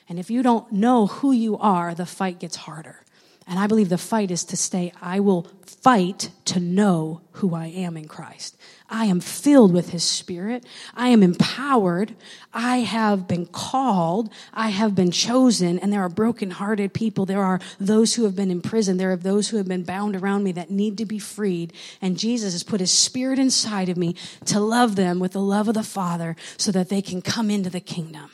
And 0.10 0.20
if 0.20 0.30
you 0.30 0.44
don't 0.44 0.72
know 0.74 1.08
who 1.08 1.32
you 1.32 1.58
are, 1.58 1.96
the 1.96 2.06
fight 2.06 2.40
gets 2.40 2.58
harder. 2.58 3.06
And 3.52 3.60
I 3.60 3.68
believe 3.68 3.90
the 3.90 3.98
fight 3.98 4.32
is 4.32 4.46
to 4.46 4.56
stay, 4.56 4.94
I 5.02 5.20
will 5.20 5.46
fight 5.66 6.32
to 6.46 6.62
know 6.62 7.20
who 7.34 7.54
I 7.54 7.66
am 7.66 7.98
in 7.98 8.08
Christ. 8.08 8.56
I 8.90 9.08
am 9.08 9.20
filled 9.20 9.74
with 9.74 9.90
His 9.90 10.06
Spirit. 10.06 10.66
I 10.96 11.10
am 11.10 11.22
empowered. 11.22 12.16
I 12.54 12.78
have 12.78 13.28
been 13.28 13.46
called. 13.46 14.32
I 14.54 14.70
have 14.70 14.96
been 14.96 15.12
chosen. 15.12 15.80
And 15.80 15.92
there 15.92 16.00
are 16.00 16.08
brokenhearted 16.08 16.94
people. 16.94 17.26
There 17.26 17.44
are 17.44 17.60
those 17.78 18.14
who 18.14 18.24
have 18.24 18.38
been 18.38 18.52
in 18.52 18.62
prison. 18.62 18.96
There 18.96 19.12
are 19.12 19.18
those 19.18 19.50
who 19.50 19.58
have 19.58 19.68
been 19.68 19.84
bound 19.84 20.16
around 20.16 20.46
me 20.46 20.54
that 20.54 20.72
need 20.72 20.98
to 21.00 21.06
be 21.06 21.20
freed. 21.20 21.74
And 22.02 22.18
Jesus 22.18 22.54
has 22.54 22.64
put 22.64 22.80
His 22.80 22.92
Spirit 22.92 23.38
inside 23.38 23.90
of 23.90 23.98
me 23.98 24.16
to 24.46 24.62
love 24.62 24.96
them 24.96 25.20
with 25.20 25.34
the 25.34 25.42
love 25.42 25.68
of 25.68 25.74
the 25.74 25.84
Father 25.84 26.38
so 26.56 26.72
that 26.72 26.88
they 26.88 27.02
can 27.02 27.22
come 27.22 27.52
into 27.52 27.70
the 27.70 27.82
kingdom. 27.82 28.32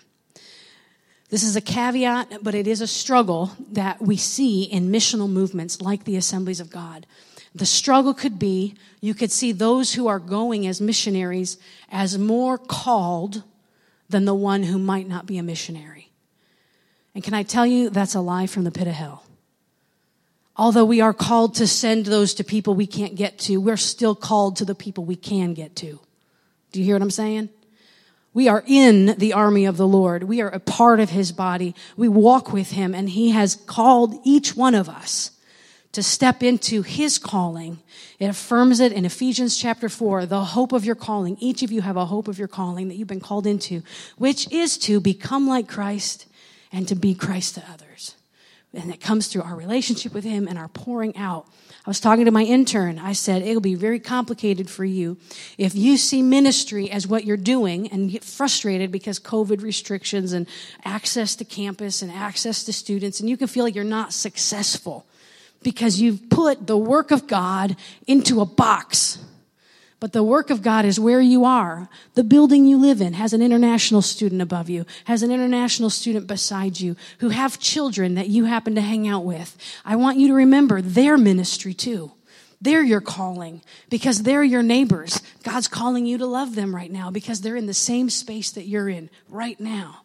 This 1.29 1.43
is 1.43 1.55
a 1.55 1.61
caveat, 1.61 2.41
but 2.41 2.55
it 2.55 2.67
is 2.67 2.79
a 2.79 2.87
struggle 2.87 3.51
that 3.71 4.01
we 4.01 4.15
see 4.15 4.63
in 4.63 4.91
missional 4.91 5.29
movements 5.29 5.81
like 5.81 6.05
the 6.05 6.15
Assemblies 6.15 6.61
of 6.61 6.69
God. 6.69 7.05
The 7.53 7.65
struggle 7.65 8.13
could 8.13 8.39
be 8.39 8.75
you 9.01 9.13
could 9.13 9.31
see 9.31 9.51
those 9.51 9.93
who 9.93 10.07
are 10.07 10.19
going 10.19 10.65
as 10.67 10.79
missionaries 10.79 11.57
as 11.91 12.17
more 12.17 12.57
called 12.57 13.43
than 14.09 14.25
the 14.25 14.35
one 14.35 14.63
who 14.63 14.77
might 14.77 15.07
not 15.07 15.25
be 15.25 15.37
a 15.37 15.43
missionary. 15.43 16.11
And 17.13 17.23
can 17.23 17.33
I 17.33 17.43
tell 17.43 17.65
you, 17.65 17.89
that's 17.89 18.15
a 18.15 18.21
lie 18.21 18.47
from 18.47 18.63
the 18.63 18.71
pit 18.71 18.87
of 18.87 18.93
hell. 18.93 19.23
Although 20.55 20.85
we 20.85 21.01
are 21.01 21.13
called 21.13 21.55
to 21.55 21.67
send 21.67 22.05
those 22.05 22.33
to 22.35 22.43
people 22.43 22.73
we 22.73 22.87
can't 22.87 23.15
get 23.15 23.37
to, 23.39 23.57
we're 23.57 23.77
still 23.77 24.15
called 24.15 24.55
to 24.57 24.65
the 24.65 24.75
people 24.75 25.03
we 25.03 25.15
can 25.15 25.53
get 25.53 25.75
to. 25.77 25.99
Do 26.71 26.79
you 26.79 26.85
hear 26.85 26.95
what 26.95 27.01
I'm 27.01 27.11
saying? 27.11 27.49
We 28.37 28.49
are 28.49 28.63
in 28.67 29.17
the 29.17 29.33
army 29.33 29.65
of 29.65 29.77
the 29.77 29.87
Lord. 29.87 30.25
We 30.25 30.41
are 30.41 30.49
a 30.49 30.59
part 30.59 30.99
of 30.99 31.09
his 31.09 31.31
body. 31.31 31.73
We 31.95 32.07
walk 32.07 32.53
with 32.53 32.69
him 32.69 32.93
and 32.93 33.09
he 33.09 33.31
has 33.31 33.55
called 33.55 34.13
each 34.23 34.55
one 34.55 34.75
of 34.75 34.87
us 34.87 35.31
to 35.93 36.03
step 36.03 36.43
into 36.43 36.83
his 36.83 37.17
calling. 37.17 37.79
It 38.19 38.27
affirms 38.27 38.79
it 38.79 38.91
in 38.91 39.05
Ephesians 39.05 39.57
chapter 39.57 39.89
4, 39.89 40.27
the 40.27 40.43
hope 40.43 40.71
of 40.71 40.85
your 40.85 40.93
calling. 40.93 41.35
Each 41.39 41.63
of 41.63 41.71
you 41.71 41.81
have 41.81 41.97
a 41.97 42.05
hope 42.05 42.27
of 42.27 42.37
your 42.37 42.47
calling 42.47 42.89
that 42.89 42.97
you've 42.97 43.07
been 43.07 43.19
called 43.19 43.47
into, 43.47 43.81
which 44.19 44.47
is 44.51 44.77
to 44.77 44.99
become 44.99 45.47
like 45.47 45.67
Christ 45.67 46.27
and 46.71 46.87
to 46.89 46.93
be 46.93 47.15
Christ 47.15 47.55
to 47.55 47.63
others. 47.73 48.13
And 48.71 48.93
it 48.93 49.01
comes 49.01 49.29
through 49.29 49.41
our 49.41 49.55
relationship 49.55 50.13
with 50.13 50.25
him 50.25 50.47
and 50.47 50.59
our 50.59 50.67
pouring 50.67 51.17
out 51.17 51.47
I 51.87 51.89
was 51.89 52.01
talking 52.01 52.25
to 52.25 52.31
my 52.31 52.43
intern. 52.43 52.99
I 52.99 53.13
said, 53.13 53.43
it'll 53.43 53.61
be 53.61 53.75
very 53.75 54.01
complicated 54.01 54.69
for 54.69 54.83
you 54.83 55.15
if 55.57 55.73
you 55.73 55.95
see 55.95 56.21
ministry 56.21 56.91
as 56.91 57.07
what 57.07 57.23
you're 57.23 57.37
doing 57.37 57.87
and 57.87 58.11
get 58.11 58.25
frustrated 58.25 58.91
because 58.91 59.21
COVID 59.21 59.61
restrictions 59.61 60.33
and 60.33 60.47
access 60.83 61.33
to 61.37 61.45
campus 61.45 62.01
and 62.01 62.11
access 62.11 62.65
to 62.65 62.73
students, 62.73 63.21
and 63.21 63.29
you 63.29 63.37
can 63.37 63.47
feel 63.47 63.63
like 63.63 63.73
you're 63.73 63.85
not 63.85 64.11
successful 64.11 65.05
because 65.63 66.01
you've 66.01 66.29
put 66.29 66.67
the 66.67 66.77
work 66.77 67.11
of 67.11 67.25
God 67.25 67.77
into 68.05 68.41
a 68.41 68.45
box 68.45 69.19
but 69.99 70.13
the 70.13 70.23
work 70.23 70.49
of 70.49 70.61
God 70.61 70.85
is 70.85 70.99
where 70.99 71.21
you 71.21 71.43
are. 71.43 71.89
The 72.13 72.23
building 72.23 72.65
you 72.65 72.77
live 72.77 73.01
in 73.01 73.13
has 73.13 73.33
an 73.33 73.41
international 73.41 74.01
student 74.01 74.41
above 74.41 74.69
you, 74.69 74.85
has 75.05 75.23
an 75.23 75.31
international 75.31 75.89
student 75.89 76.27
beside 76.27 76.79
you, 76.79 76.95
who 77.19 77.29
have 77.29 77.59
children 77.59 78.15
that 78.15 78.29
you 78.29 78.45
happen 78.45 78.75
to 78.75 78.81
hang 78.81 79.07
out 79.07 79.25
with. 79.25 79.57
I 79.83 79.95
want 79.95 80.19
you 80.19 80.27
to 80.27 80.33
remember 80.33 80.81
their 80.81 81.17
ministry 81.17 81.73
too. 81.73 82.11
They're 82.61 82.83
your 82.83 83.01
calling 83.01 83.61
because 83.89 84.23
they're 84.23 84.43
your 84.43 84.63
neighbors. 84.63 85.21
God's 85.43 85.67
calling 85.67 86.05
you 86.05 86.17
to 86.17 86.25
love 86.25 86.55
them 86.55 86.75
right 86.75 86.91
now 86.91 87.11
because 87.11 87.41
they're 87.41 87.55
in 87.55 87.67
the 87.67 87.73
same 87.73 88.09
space 88.09 88.51
that 88.51 88.67
you're 88.67 88.89
in 88.89 89.09
right 89.29 89.59
now. 89.59 90.01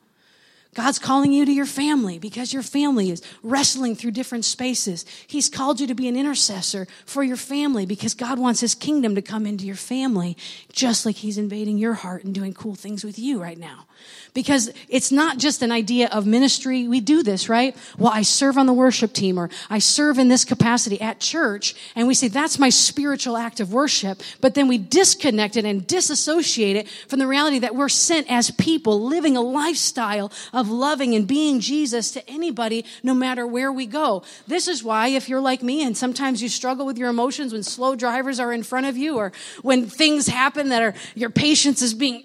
God's 0.74 0.98
calling 0.98 1.32
you 1.32 1.44
to 1.44 1.52
your 1.52 1.66
family 1.66 2.18
because 2.18 2.54
your 2.54 2.62
family 2.62 3.11
is 3.11 3.22
wrestling 3.42 3.94
through 3.94 4.12
different 4.12 4.46
spaces. 4.46 5.04
He's 5.26 5.50
called 5.50 5.80
you 5.80 5.87
to 5.87 5.94
be 5.94 6.08
an 6.08 6.16
intercessor 6.16 6.87
for 7.04 7.22
your 7.22 7.37
family 7.37 7.85
because 7.85 8.14
God 8.14 8.38
wants 8.38 8.61
His 8.61 8.74
kingdom 8.74 9.14
to 9.14 9.22
come 9.22 9.44
into 9.44 9.66
your 9.66 9.76
family 9.76 10.35
just 10.72 11.04
like 11.04 11.16
He's 11.16 11.37
invading 11.37 11.76
your 11.76 11.94
heart 11.94 12.24
and 12.24 12.35
doing 12.35 12.54
cool 12.54 12.74
things 12.74 13.04
with 13.04 13.18
you 13.18 13.40
right 13.40 13.58
now. 13.58 13.87
Because 14.34 14.70
it's 14.88 15.12
not 15.12 15.38
just 15.38 15.62
an 15.62 15.70
idea 15.70 16.08
of 16.08 16.26
ministry. 16.26 16.88
We 16.88 17.00
do 17.00 17.22
this, 17.22 17.48
right? 17.48 17.76
Well, 17.98 18.12
I 18.12 18.22
serve 18.22 18.56
on 18.56 18.66
the 18.66 18.72
worship 18.72 19.12
team 19.12 19.38
or 19.38 19.50
I 19.68 19.78
serve 19.78 20.18
in 20.18 20.28
this 20.28 20.44
capacity 20.44 21.00
at 21.00 21.20
church 21.20 21.74
and 21.94 22.08
we 22.08 22.14
say 22.14 22.28
that's 22.28 22.58
my 22.58 22.70
spiritual 22.70 23.36
act 23.36 23.60
of 23.60 23.72
worship, 23.72 24.22
but 24.40 24.54
then 24.54 24.68
we 24.68 24.78
disconnect 24.78 25.56
it 25.56 25.64
and 25.64 25.86
disassociate 25.86 26.76
it 26.76 26.88
from 27.08 27.18
the 27.18 27.26
reality 27.26 27.58
that 27.58 27.74
we're 27.74 27.90
sent 27.90 28.30
as 28.30 28.50
people 28.52 29.02
living 29.02 29.36
a 29.36 29.42
lifestyle 29.42 30.32
of 30.52 30.70
loving 30.70 31.14
and 31.14 31.26
being 31.26 31.60
Jesus 31.60 32.12
to 32.12 32.30
anybody 32.30 32.86
no 33.02 33.14
matter 33.14 33.46
where 33.46 33.70
we 33.70 33.86
go. 33.86 34.22
This 34.46 34.66
is 34.66 34.82
why 34.82 35.08
if 35.08 35.28
you're 35.28 35.40
like 35.40 35.62
me 35.62 35.84
and 35.84 35.96
sometimes 35.96 36.42
you 36.42 36.48
struggle 36.48 36.86
with 36.86 36.96
your 36.96 37.10
emotions 37.10 37.52
when 37.52 37.62
slow 37.62 37.96
drivers 37.96 38.40
are 38.40 38.52
in 38.52 38.62
front 38.62 38.86
of 38.86 38.96
you 38.96 39.16
or 39.16 39.32
when 39.60 39.86
things 39.86 40.26
happen 40.26 40.70
that 40.70 40.82
are 40.82 40.94
your 41.14 41.30
patience 41.30 41.82
is 41.82 41.92
being 41.92 42.24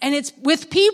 and 0.00 0.14
it's 0.14 0.32
with 0.42 0.70
people 0.70 0.85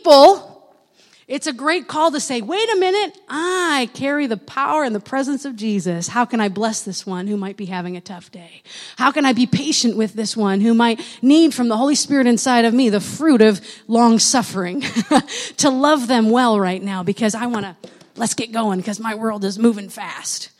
it's 1.33 1.46
a 1.46 1.52
great 1.55 1.88
call 1.88 2.11
to 2.12 2.20
say, 2.20 2.42
wait 2.42 2.68
a 2.74 2.76
minute, 2.76 3.16
I 3.26 3.88
carry 3.94 4.26
the 4.26 4.37
power 4.37 4.85
and 4.85 4.94
the 4.94 5.00
presence 5.00 5.46
of 5.46 5.57
Jesus. 5.57 6.09
How 6.09 6.26
can 6.26 6.40
I 6.40 6.50
bless 6.50 6.83
this 6.83 7.07
one 7.07 7.26
who 7.26 7.38
might 7.38 7.57
be 7.57 7.64
having 7.64 7.96
a 7.96 8.02
tough 8.02 8.31
day? 8.31 8.62
How 8.96 9.12
can 9.12 9.24
I 9.24 9.33
be 9.33 9.46
patient 9.46 9.96
with 9.96 10.12
this 10.12 10.37
one 10.37 10.61
who 10.61 10.74
might 10.74 11.00
need 11.22 11.55
from 11.55 11.68
the 11.68 11.76
Holy 11.78 11.94
Spirit 11.94 12.26
inside 12.26 12.66
of 12.66 12.74
me 12.74 12.90
the 12.90 13.00
fruit 13.00 13.40
of 13.40 13.61
long 13.88 14.18
suffering 14.18 14.81
to 15.57 15.70
love 15.70 16.07
them 16.07 16.28
well 16.28 16.61
right 16.61 16.83
now 16.83 17.02
because 17.02 17.35
I 17.35 17.46
want 17.46 17.64
to, 17.64 17.76
let's 18.16 18.35
get 18.35 18.52
going 18.52 18.81
because 18.81 19.00
my 19.00 19.14
world 19.14 19.42
is 19.44 19.59
moving 19.59 19.88
fast. 19.88 20.50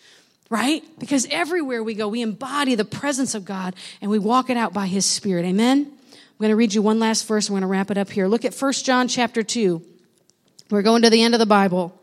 Right? 0.49 0.83
Because 0.99 1.27
everywhere 1.31 1.83
we 1.83 1.95
go, 1.95 2.09
we 2.09 2.23
embody 2.23 2.77
the 2.77 2.85
presence 2.85 3.35
of 3.35 3.45
God 3.45 3.75
and 4.01 4.11
we 4.11 4.19
walk 4.19 4.49
it 4.49 4.57
out 4.57 4.73
by 4.73 4.87
His 4.87 5.05
Spirit. 5.05 5.45
Amen? 5.45 5.93
Going 6.43 6.51
to 6.51 6.57
read 6.57 6.75
you 6.75 6.83
one 6.83 6.99
last 6.99 7.29
verse. 7.29 7.49
I'm 7.49 7.53
going 7.53 7.61
to 7.61 7.69
wrap 7.69 7.93
it 7.93 7.97
up 7.97 8.11
here. 8.11 8.27
Look 8.27 8.45
at 8.45 8.53
1 8.53 8.73
John 8.73 9.07
chapter 9.07 9.45
2. 9.45 9.81
We're 10.71 10.83
going 10.83 11.03
to 11.03 11.09
the 11.09 11.23
end 11.23 11.35
of 11.37 11.39
the 11.39 11.47
Bible. 11.47 11.97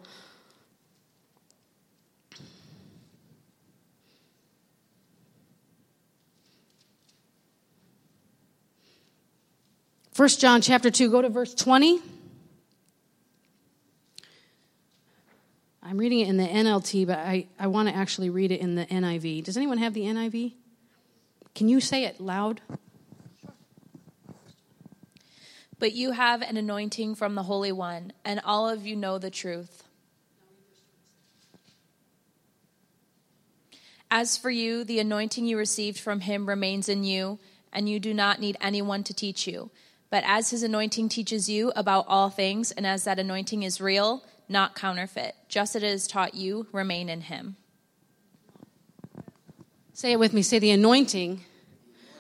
First 10.14 10.40
John 10.40 10.62
chapter 10.62 10.90
2, 10.90 11.12
go 11.12 11.22
to 11.22 11.28
verse 11.28 11.54
20. 11.54 12.00
I'm 15.84 15.98
reading 15.98 16.22
it 16.22 16.30
in 16.30 16.38
the 16.38 16.48
NLT, 16.48 17.06
but 17.06 17.18
I, 17.20 17.48
I 17.60 17.68
want 17.68 17.90
to 17.90 17.94
actually 17.94 18.30
read 18.30 18.54
it 18.54 18.62
in 18.62 18.76
the 18.76 18.86
NIV. 18.86 19.44
Does 19.44 19.58
anyone 19.58 19.80
have 19.80 19.94
the 19.94 20.04
NIV? 20.04 20.54
Can 21.56 21.68
you 21.68 21.82
say 21.82 22.06
it 22.06 22.22
loud? 22.22 22.62
But 25.80 25.94
you 25.94 26.12
have 26.12 26.42
an 26.42 26.58
anointing 26.58 27.16
from 27.16 27.36
the 27.36 27.44
Holy 27.44 27.72
One, 27.72 28.12
and 28.26 28.42
all 28.44 28.68
of 28.68 28.86
you 28.86 28.96
know 28.96 29.18
the 29.18 29.32
truth. 29.32 29.84
As 34.12 34.38
for 34.38 34.50
you, 34.50 34.84
the 34.84 35.00
anointing 35.00 35.46
you 35.46 35.58
received 35.58 36.00
from 36.00 36.22
him 36.22 36.48
remains 36.48 36.90
in 36.90 37.04
you, 37.04 37.40
and 37.72 37.88
you 37.88 38.00
do 38.00 38.14
not 38.14 38.40
need 38.40 38.58
anyone 38.60 39.04
to 39.04 39.14
teach 39.14 39.48
you. 39.48 39.72
But 40.10 40.24
as 40.26 40.50
his 40.50 40.64
anointing 40.64 41.10
teaches 41.10 41.48
you 41.48 41.72
about 41.76 42.06
all 42.08 42.30
things, 42.30 42.72
and 42.72 42.86
as 42.86 43.04
that 43.04 43.20
anointing 43.20 43.64
is 43.64 43.80
real, 43.80 44.24
not 44.50 44.76
counterfeit, 44.76 45.36
just 45.48 45.76
as 45.76 45.84
it 45.84 45.88
has 45.88 46.08
taught 46.08 46.34
you, 46.34 46.66
remain 46.72 47.08
in 47.08 47.22
him. 47.22 47.56
Say 49.94 50.12
it 50.12 50.20
with 50.20 50.34
me. 50.34 50.42
Say, 50.42 50.60
the 50.60 50.72
anointing 50.72 51.42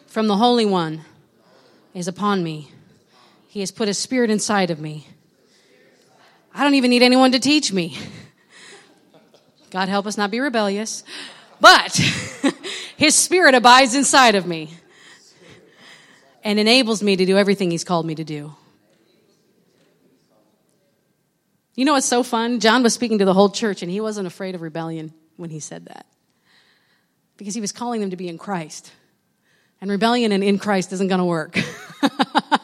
from 0.06 0.28
the 0.28 0.38
Holy 0.38 0.66
One 0.66 1.02
is 1.96 2.08
upon 2.08 2.44
me. 2.44 2.72
He 3.60 3.62
has 3.62 3.72
put 3.72 3.90
a 3.90 3.94
spirit 3.94 4.30
inside 4.30 4.72
of 4.72 4.80
me. 4.80 5.06
I 6.56 6.64
don't 6.64 6.76
even 6.76 6.90
need 6.90 7.02
anyone 7.02 7.34
to 7.34 7.40
teach 7.40 7.74
me. 7.74 7.98
God 9.70 9.90
help 9.90 10.08
us 10.08 10.18
not 10.18 10.32
be 10.32 10.40
rebellious. 10.40 11.04
But 11.60 11.94
his 12.96 13.16
spirit 13.16 13.56
abides 13.56 13.96
inside 13.96 14.36
of 14.36 14.48
me. 14.48 14.74
and 16.42 16.58
enables 16.58 17.04
me 17.04 17.18
to 17.18 17.26
do 17.26 17.38
everything 17.38 17.70
He's 17.70 17.84
called 17.84 18.06
me 18.06 18.16
to 18.16 18.24
do. 18.24 18.54
You 21.76 21.84
know 21.84 21.92
what's 21.92 22.08
so 22.08 22.24
fun? 22.24 22.62
John 22.62 22.82
was 22.82 22.94
speaking 22.94 23.18
to 23.18 23.26
the 23.26 23.34
whole 23.34 23.50
church, 23.50 23.82
and 23.82 23.92
he 23.92 24.00
wasn't 24.00 24.26
afraid 24.26 24.56
of 24.56 24.62
rebellion 24.62 25.14
when 25.36 25.50
he 25.50 25.60
said 25.60 25.88
that. 25.88 26.06
Because 27.36 27.56
he 27.56 27.60
was 27.60 27.74
calling 27.74 28.00
them 28.00 28.12
to 28.12 28.16
be 28.16 28.30
in 28.30 28.38
Christ. 28.38 28.94
And 29.82 29.92
rebellion 29.92 30.32
and 30.32 30.46
in 30.46 30.60
Christ 30.60 30.94
isn't 30.94 31.10
going 31.10 31.20
to 31.20 31.26
work. 31.26 31.60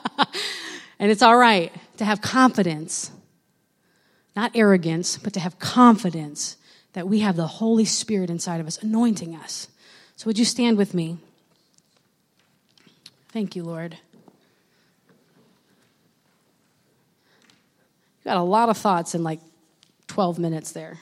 and 0.99 1.11
it's 1.11 1.21
all 1.21 1.37
right 1.37 1.71
to 1.97 2.05
have 2.05 2.21
confidence, 2.21 3.11
not 4.35 4.51
arrogance, 4.55 5.17
but 5.17 5.33
to 5.33 5.39
have 5.39 5.59
confidence 5.59 6.57
that 6.93 7.07
we 7.07 7.19
have 7.19 7.35
the 7.35 7.47
Holy 7.47 7.85
Spirit 7.85 8.29
inside 8.29 8.61
of 8.61 8.67
us, 8.67 8.81
anointing 8.81 9.35
us. 9.35 9.67
So, 10.15 10.27
would 10.27 10.39
you 10.39 10.45
stand 10.45 10.77
with 10.77 10.93
me? 10.93 11.17
Thank 13.29 13.55
you, 13.55 13.63
Lord. 13.63 13.97
You 18.23 18.31
got 18.31 18.37
a 18.37 18.43
lot 18.43 18.69
of 18.69 18.77
thoughts 18.77 19.13
in 19.13 19.23
like 19.23 19.41
12 20.07 20.39
minutes 20.39 20.71
there. 20.71 20.99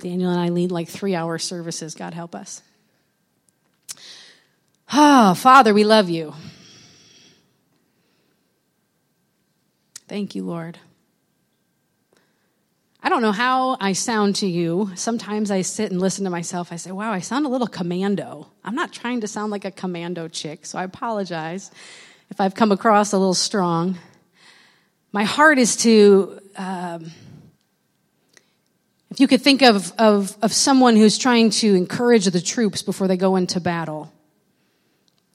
Daniel 0.00 0.30
and 0.30 0.40
I 0.40 0.48
lead 0.48 0.72
like 0.72 0.88
three 0.88 1.14
hour 1.14 1.38
services. 1.38 1.94
God 1.94 2.14
help 2.14 2.34
us. 2.34 2.62
Ah, 4.92 5.30
oh, 5.30 5.34
Father, 5.34 5.72
we 5.72 5.84
love 5.84 6.10
you. 6.10 6.34
Thank 10.08 10.34
you, 10.34 10.42
Lord. 10.42 10.78
I 13.00 13.08
don't 13.08 13.22
know 13.22 13.30
how 13.32 13.76
I 13.80 13.92
sound 13.92 14.36
to 14.36 14.46
you. 14.48 14.90
Sometimes 14.96 15.52
I 15.52 15.62
sit 15.62 15.92
and 15.92 16.00
listen 16.00 16.24
to 16.24 16.30
myself. 16.30 16.72
I 16.72 16.76
say, 16.76 16.90
wow, 16.90 17.12
I 17.12 17.20
sound 17.20 17.46
a 17.46 17.48
little 17.48 17.68
commando. 17.68 18.48
I'm 18.64 18.74
not 18.74 18.92
trying 18.92 19.20
to 19.20 19.28
sound 19.28 19.52
like 19.52 19.64
a 19.64 19.70
commando 19.70 20.26
chick, 20.26 20.66
so 20.66 20.76
I 20.76 20.84
apologize 20.84 21.70
if 22.28 22.40
I've 22.40 22.56
come 22.56 22.72
across 22.72 23.12
a 23.12 23.18
little 23.18 23.32
strong. 23.32 23.96
My 25.12 25.22
heart 25.22 25.58
is 25.58 25.76
to, 25.76 26.40
um, 26.56 27.12
if 29.10 29.20
you 29.20 29.28
could 29.28 29.40
think 29.40 29.62
of, 29.62 29.92
of, 29.98 30.36
of 30.42 30.52
someone 30.52 30.96
who's 30.96 31.16
trying 31.16 31.50
to 31.50 31.74
encourage 31.74 32.26
the 32.26 32.40
troops 32.40 32.82
before 32.82 33.06
they 33.06 33.16
go 33.16 33.36
into 33.36 33.60
battle, 33.60 34.12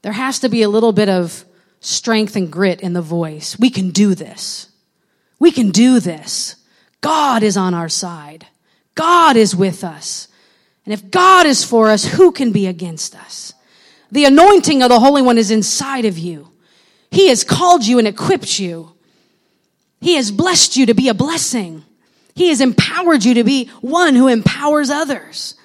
there 0.06 0.14
has 0.14 0.38
to 0.42 0.50
be 0.50 0.62
a 0.62 0.70
little 0.70 0.92
bit 0.92 1.10
of 1.10 1.46
strength 1.80 2.36
and 2.36 2.52
grit 2.52 2.80
in 2.80 2.94
the 2.94 3.02
voice. 3.02 3.58
We 3.58 3.72
can 3.72 3.90
do 3.90 4.14
this. 4.14 4.70
We 5.40 5.52
can 5.52 5.72
do 5.72 6.00
this. 6.00 6.58
God 7.02 7.42
is 7.42 7.58
on 7.58 7.74
our 7.74 7.90
side. 7.90 8.46
God 8.94 9.36
is 9.36 9.56
with 9.56 9.84
us. 9.84 10.28
And 10.86 10.94
if 10.94 11.10
God 11.10 11.48
is 11.48 11.64
for 11.64 11.90
us, 11.90 12.06
who 12.06 12.32
can 12.32 12.52
be 12.52 12.68
against 12.68 13.16
us? 13.16 13.56
The 14.12 14.26
anointing 14.26 14.84
of 14.84 14.90
the 14.90 15.00
Holy 15.00 15.24
One 15.24 15.40
is 15.40 15.50
inside 15.50 16.06
of 16.06 16.20
you. 16.20 16.50
He 17.10 17.30
has 17.30 17.44
called 17.44 17.84
you 17.84 17.98
and 17.98 18.08
equipped 18.08 18.60
you. 18.60 18.92
He 20.02 20.18
has 20.18 20.30
blessed 20.30 20.78
you 20.78 20.86
to 20.86 20.94
be 20.94 21.10
a 21.10 21.16
blessing. 21.16 21.84
He 22.36 22.50
has 22.50 22.62
empowered 22.62 23.26
you 23.26 23.34
to 23.34 23.44
be 23.44 23.72
one 23.82 24.14
who 24.14 24.28
empowers 24.28 24.92
others. 24.92 25.56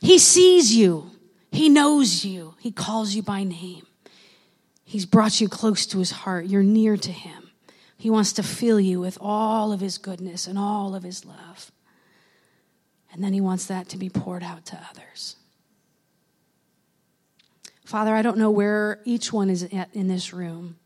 He 0.00 0.20
sees 0.20 0.72
you. 0.72 1.10
He 1.54 1.68
knows 1.68 2.24
you. 2.24 2.54
He 2.58 2.70
calls 2.70 3.14
you 3.14 3.22
by 3.22 3.44
name. 3.44 3.86
He's 4.84 5.06
brought 5.06 5.40
you 5.40 5.48
close 5.48 5.86
to 5.86 5.98
his 5.98 6.10
heart. 6.10 6.46
You're 6.46 6.62
near 6.62 6.96
to 6.96 7.12
him. 7.12 7.44
He 8.04 8.10
wants 8.10 8.34
to 8.34 8.42
fill 8.42 8.80
you 8.80 9.00
with 9.00 9.16
all 9.18 9.72
of 9.72 9.80
His 9.80 9.96
goodness 9.96 10.46
and 10.46 10.58
all 10.58 10.94
of 10.94 11.02
His 11.02 11.24
love. 11.24 11.72
And 13.10 13.24
then 13.24 13.32
He 13.32 13.40
wants 13.40 13.64
that 13.68 13.88
to 13.88 13.96
be 13.96 14.10
poured 14.10 14.42
out 14.42 14.66
to 14.66 14.86
others. 14.90 15.36
Father, 17.86 18.14
I 18.14 18.20
don't 18.20 18.36
know 18.36 18.50
where 18.50 19.00
each 19.06 19.32
one 19.32 19.48
is 19.48 19.62
in 19.62 20.06
this 20.06 20.34
room. 20.34 20.76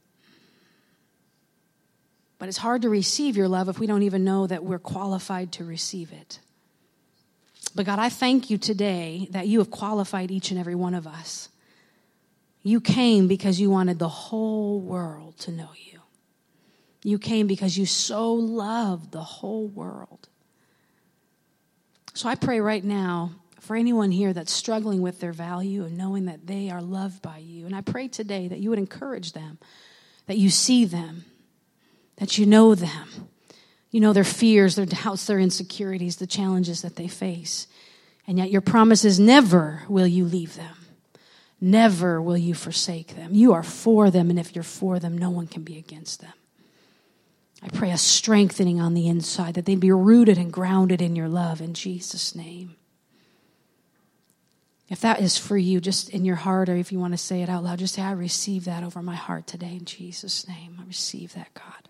But 2.38 2.48
it's 2.48 2.58
hard 2.58 2.82
to 2.82 2.88
receive 2.88 3.36
your 3.36 3.48
love 3.48 3.68
if 3.68 3.80
we 3.80 3.88
don't 3.88 4.04
even 4.04 4.22
know 4.22 4.46
that 4.46 4.62
we're 4.62 4.78
qualified 4.78 5.50
to 5.52 5.64
receive 5.64 6.12
it. 6.12 6.38
But 7.78 7.86
God, 7.86 8.00
I 8.00 8.08
thank 8.08 8.50
you 8.50 8.58
today 8.58 9.28
that 9.30 9.46
you 9.46 9.60
have 9.60 9.70
qualified 9.70 10.32
each 10.32 10.50
and 10.50 10.58
every 10.58 10.74
one 10.74 10.94
of 10.94 11.06
us. 11.06 11.48
You 12.64 12.80
came 12.80 13.28
because 13.28 13.60
you 13.60 13.70
wanted 13.70 14.00
the 14.00 14.08
whole 14.08 14.80
world 14.80 15.38
to 15.38 15.52
know 15.52 15.68
you. 15.76 16.00
You 17.04 17.20
came 17.20 17.46
because 17.46 17.78
you 17.78 17.86
so 17.86 18.34
loved 18.34 19.12
the 19.12 19.22
whole 19.22 19.68
world. 19.68 20.28
So 22.14 22.28
I 22.28 22.34
pray 22.34 22.58
right 22.58 22.82
now 22.82 23.30
for 23.60 23.76
anyone 23.76 24.10
here 24.10 24.32
that's 24.32 24.52
struggling 24.52 25.00
with 25.00 25.20
their 25.20 25.32
value 25.32 25.84
and 25.84 25.96
knowing 25.96 26.24
that 26.24 26.48
they 26.48 26.70
are 26.70 26.82
loved 26.82 27.22
by 27.22 27.38
you. 27.38 27.64
And 27.64 27.76
I 27.76 27.82
pray 27.82 28.08
today 28.08 28.48
that 28.48 28.58
you 28.58 28.70
would 28.70 28.80
encourage 28.80 29.34
them, 29.34 29.56
that 30.26 30.36
you 30.36 30.50
see 30.50 30.84
them, 30.84 31.26
that 32.16 32.38
you 32.38 32.44
know 32.44 32.74
them. 32.74 33.28
You 33.90 34.00
know 34.00 34.12
their 34.12 34.24
fears, 34.24 34.76
their 34.76 34.86
doubts, 34.86 35.26
their 35.26 35.38
insecurities, 35.38 36.16
the 36.16 36.26
challenges 36.26 36.82
that 36.82 36.96
they 36.96 37.08
face. 37.08 37.66
And 38.26 38.38
yet 38.38 38.50
your 38.50 38.60
promise 38.60 39.04
is 39.04 39.18
never 39.18 39.82
will 39.88 40.06
you 40.06 40.24
leave 40.24 40.56
them. 40.56 40.74
Never 41.60 42.20
will 42.22 42.36
you 42.36 42.54
forsake 42.54 43.16
them. 43.16 43.34
You 43.34 43.52
are 43.52 43.62
for 43.62 44.10
them, 44.10 44.30
and 44.30 44.38
if 44.38 44.54
you're 44.54 44.62
for 44.62 44.98
them, 44.98 45.18
no 45.18 45.30
one 45.30 45.46
can 45.46 45.62
be 45.62 45.78
against 45.78 46.20
them. 46.20 46.32
I 47.62 47.68
pray 47.68 47.90
a 47.90 47.98
strengthening 47.98 48.80
on 48.80 48.94
the 48.94 49.08
inside, 49.08 49.54
that 49.54 49.64
they'd 49.64 49.80
be 49.80 49.90
rooted 49.90 50.38
and 50.38 50.52
grounded 50.52 51.02
in 51.02 51.16
your 51.16 51.28
love 51.28 51.60
in 51.60 51.74
Jesus' 51.74 52.36
name. 52.36 52.76
If 54.88 55.00
that 55.00 55.20
is 55.20 55.36
for 55.36 55.58
you, 55.58 55.80
just 55.80 56.10
in 56.10 56.24
your 56.24 56.36
heart, 56.36 56.68
or 56.68 56.76
if 56.76 56.92
you 56.92 57.00
want 57.00 57.14
to 57.14 57.18
say 57.18 57.42
it 57.42 57.48
out 57.48 57.64
loud, 57.64 57.80
just 57.80 57.94
say, 57.94 58.02
I 58.02 58.12
receive 58.12 58.64
that 58.66 58.84
over 58.84 59.02
my 59.02 59.16
heart 59.16 59.46
today 59.46 59.72
in 59.72 59.84
Jesus' 59.84 60.46
name. 60.46 60.78
I 60.80 60.86
receive 60.86 61.34
that, 61.34 61.52
God. 61.54 61.87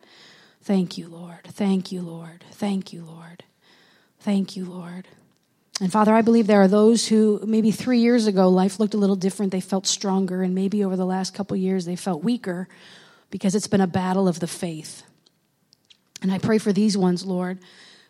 Thank 0.68 0.98
you, 0.98 1.08
Lord. 1.08 1.44
Thank 1.44 1.92
you, 1.92 2.02
Lord. 2.02 2.44
Thank 2.50 2.92
you, 2.92 3.02
Lord. 3.02 3.42
Thank 4.20 4.54
you, 4.54 4.66
Lord. 4.66 5.08
And 5.80 5.90
Father, 5.90 6.12
I 6.12 6.20
believe 6.20 6.46
there 6.46 6.60
are 6.60 6.68
those 6.68 7.08
who 7.08 7.40
maybe 7.46 7.70
three 7.70 8.00
years 8.00 8.26
ago 8.26 8.50
life 8.50 8.78
looked 8.78 8.92
a 8.92 8.98
little 8.98 9.16
different. 9.16 9.50
They 9.50 9.62
felt 9.62 9.86
stronger, 9.86 10.42
and 10.42 10.54
maybe 10.54 10.84
over 10.84 10.94
the 10.94 11.06
last 11.06 11.32
couple 11.32 11.56
years 11.56 11.86
they 11.86 11.96
felt 11.96 12.22
weaker 12.22 12.68
because 13.30 13.54
it's 13.54 13.66
been 13.66 13.80
a 13.80 13.86
battle 13.86 14.28
of 14.28 14.40
the 14.40 14.46
faith. 14.46 15.04
And 16.20 16.30
I 16.30 16.36
pray 16.36 16.58
for 16.58 16.70
these 16.70 16.98
ones, 16.98 17.24
Lord, 17.24 17.60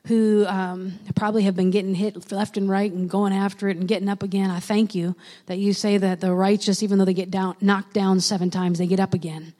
who 0.09 0.45
um, 0.49 0.99
probably 1.15 1.45
have 1.45 1.55
been 1.55 1.71
getting 1.71 1.95
hit 1.95 2.33
left 2.33 2.57
and 2.57 2.69
right 2.69 2.91
and 2.91 3.09
going 3.09 3.33
after 3.33 3.69
it 3.69 3.77
and 3.77 3.87
getting 3.87 4.09
up 4.09 4.25
again. 4.25 4.51
I 4.51 4.59
thank 4.59 4.97
you 4.97 5.15
that 5.47 5.59
you 5.59 5.73
say 5.73 5.97
that 5.97 6.21
the 6.21 6.35
righteous, 6.35 6.83
even 6.83 6.99
though 6.99 7.05
they 7.05 7.15
get 7.15 7.31
down, 7.31 7.55
knocked 7.61 7.95
down 7.95 8.19
seven 8.19 8.51
times, 8.51 8.81
they 8.81 8.89
get 8.89 8.99
up 8.99 9.15
again. 9.15 9.55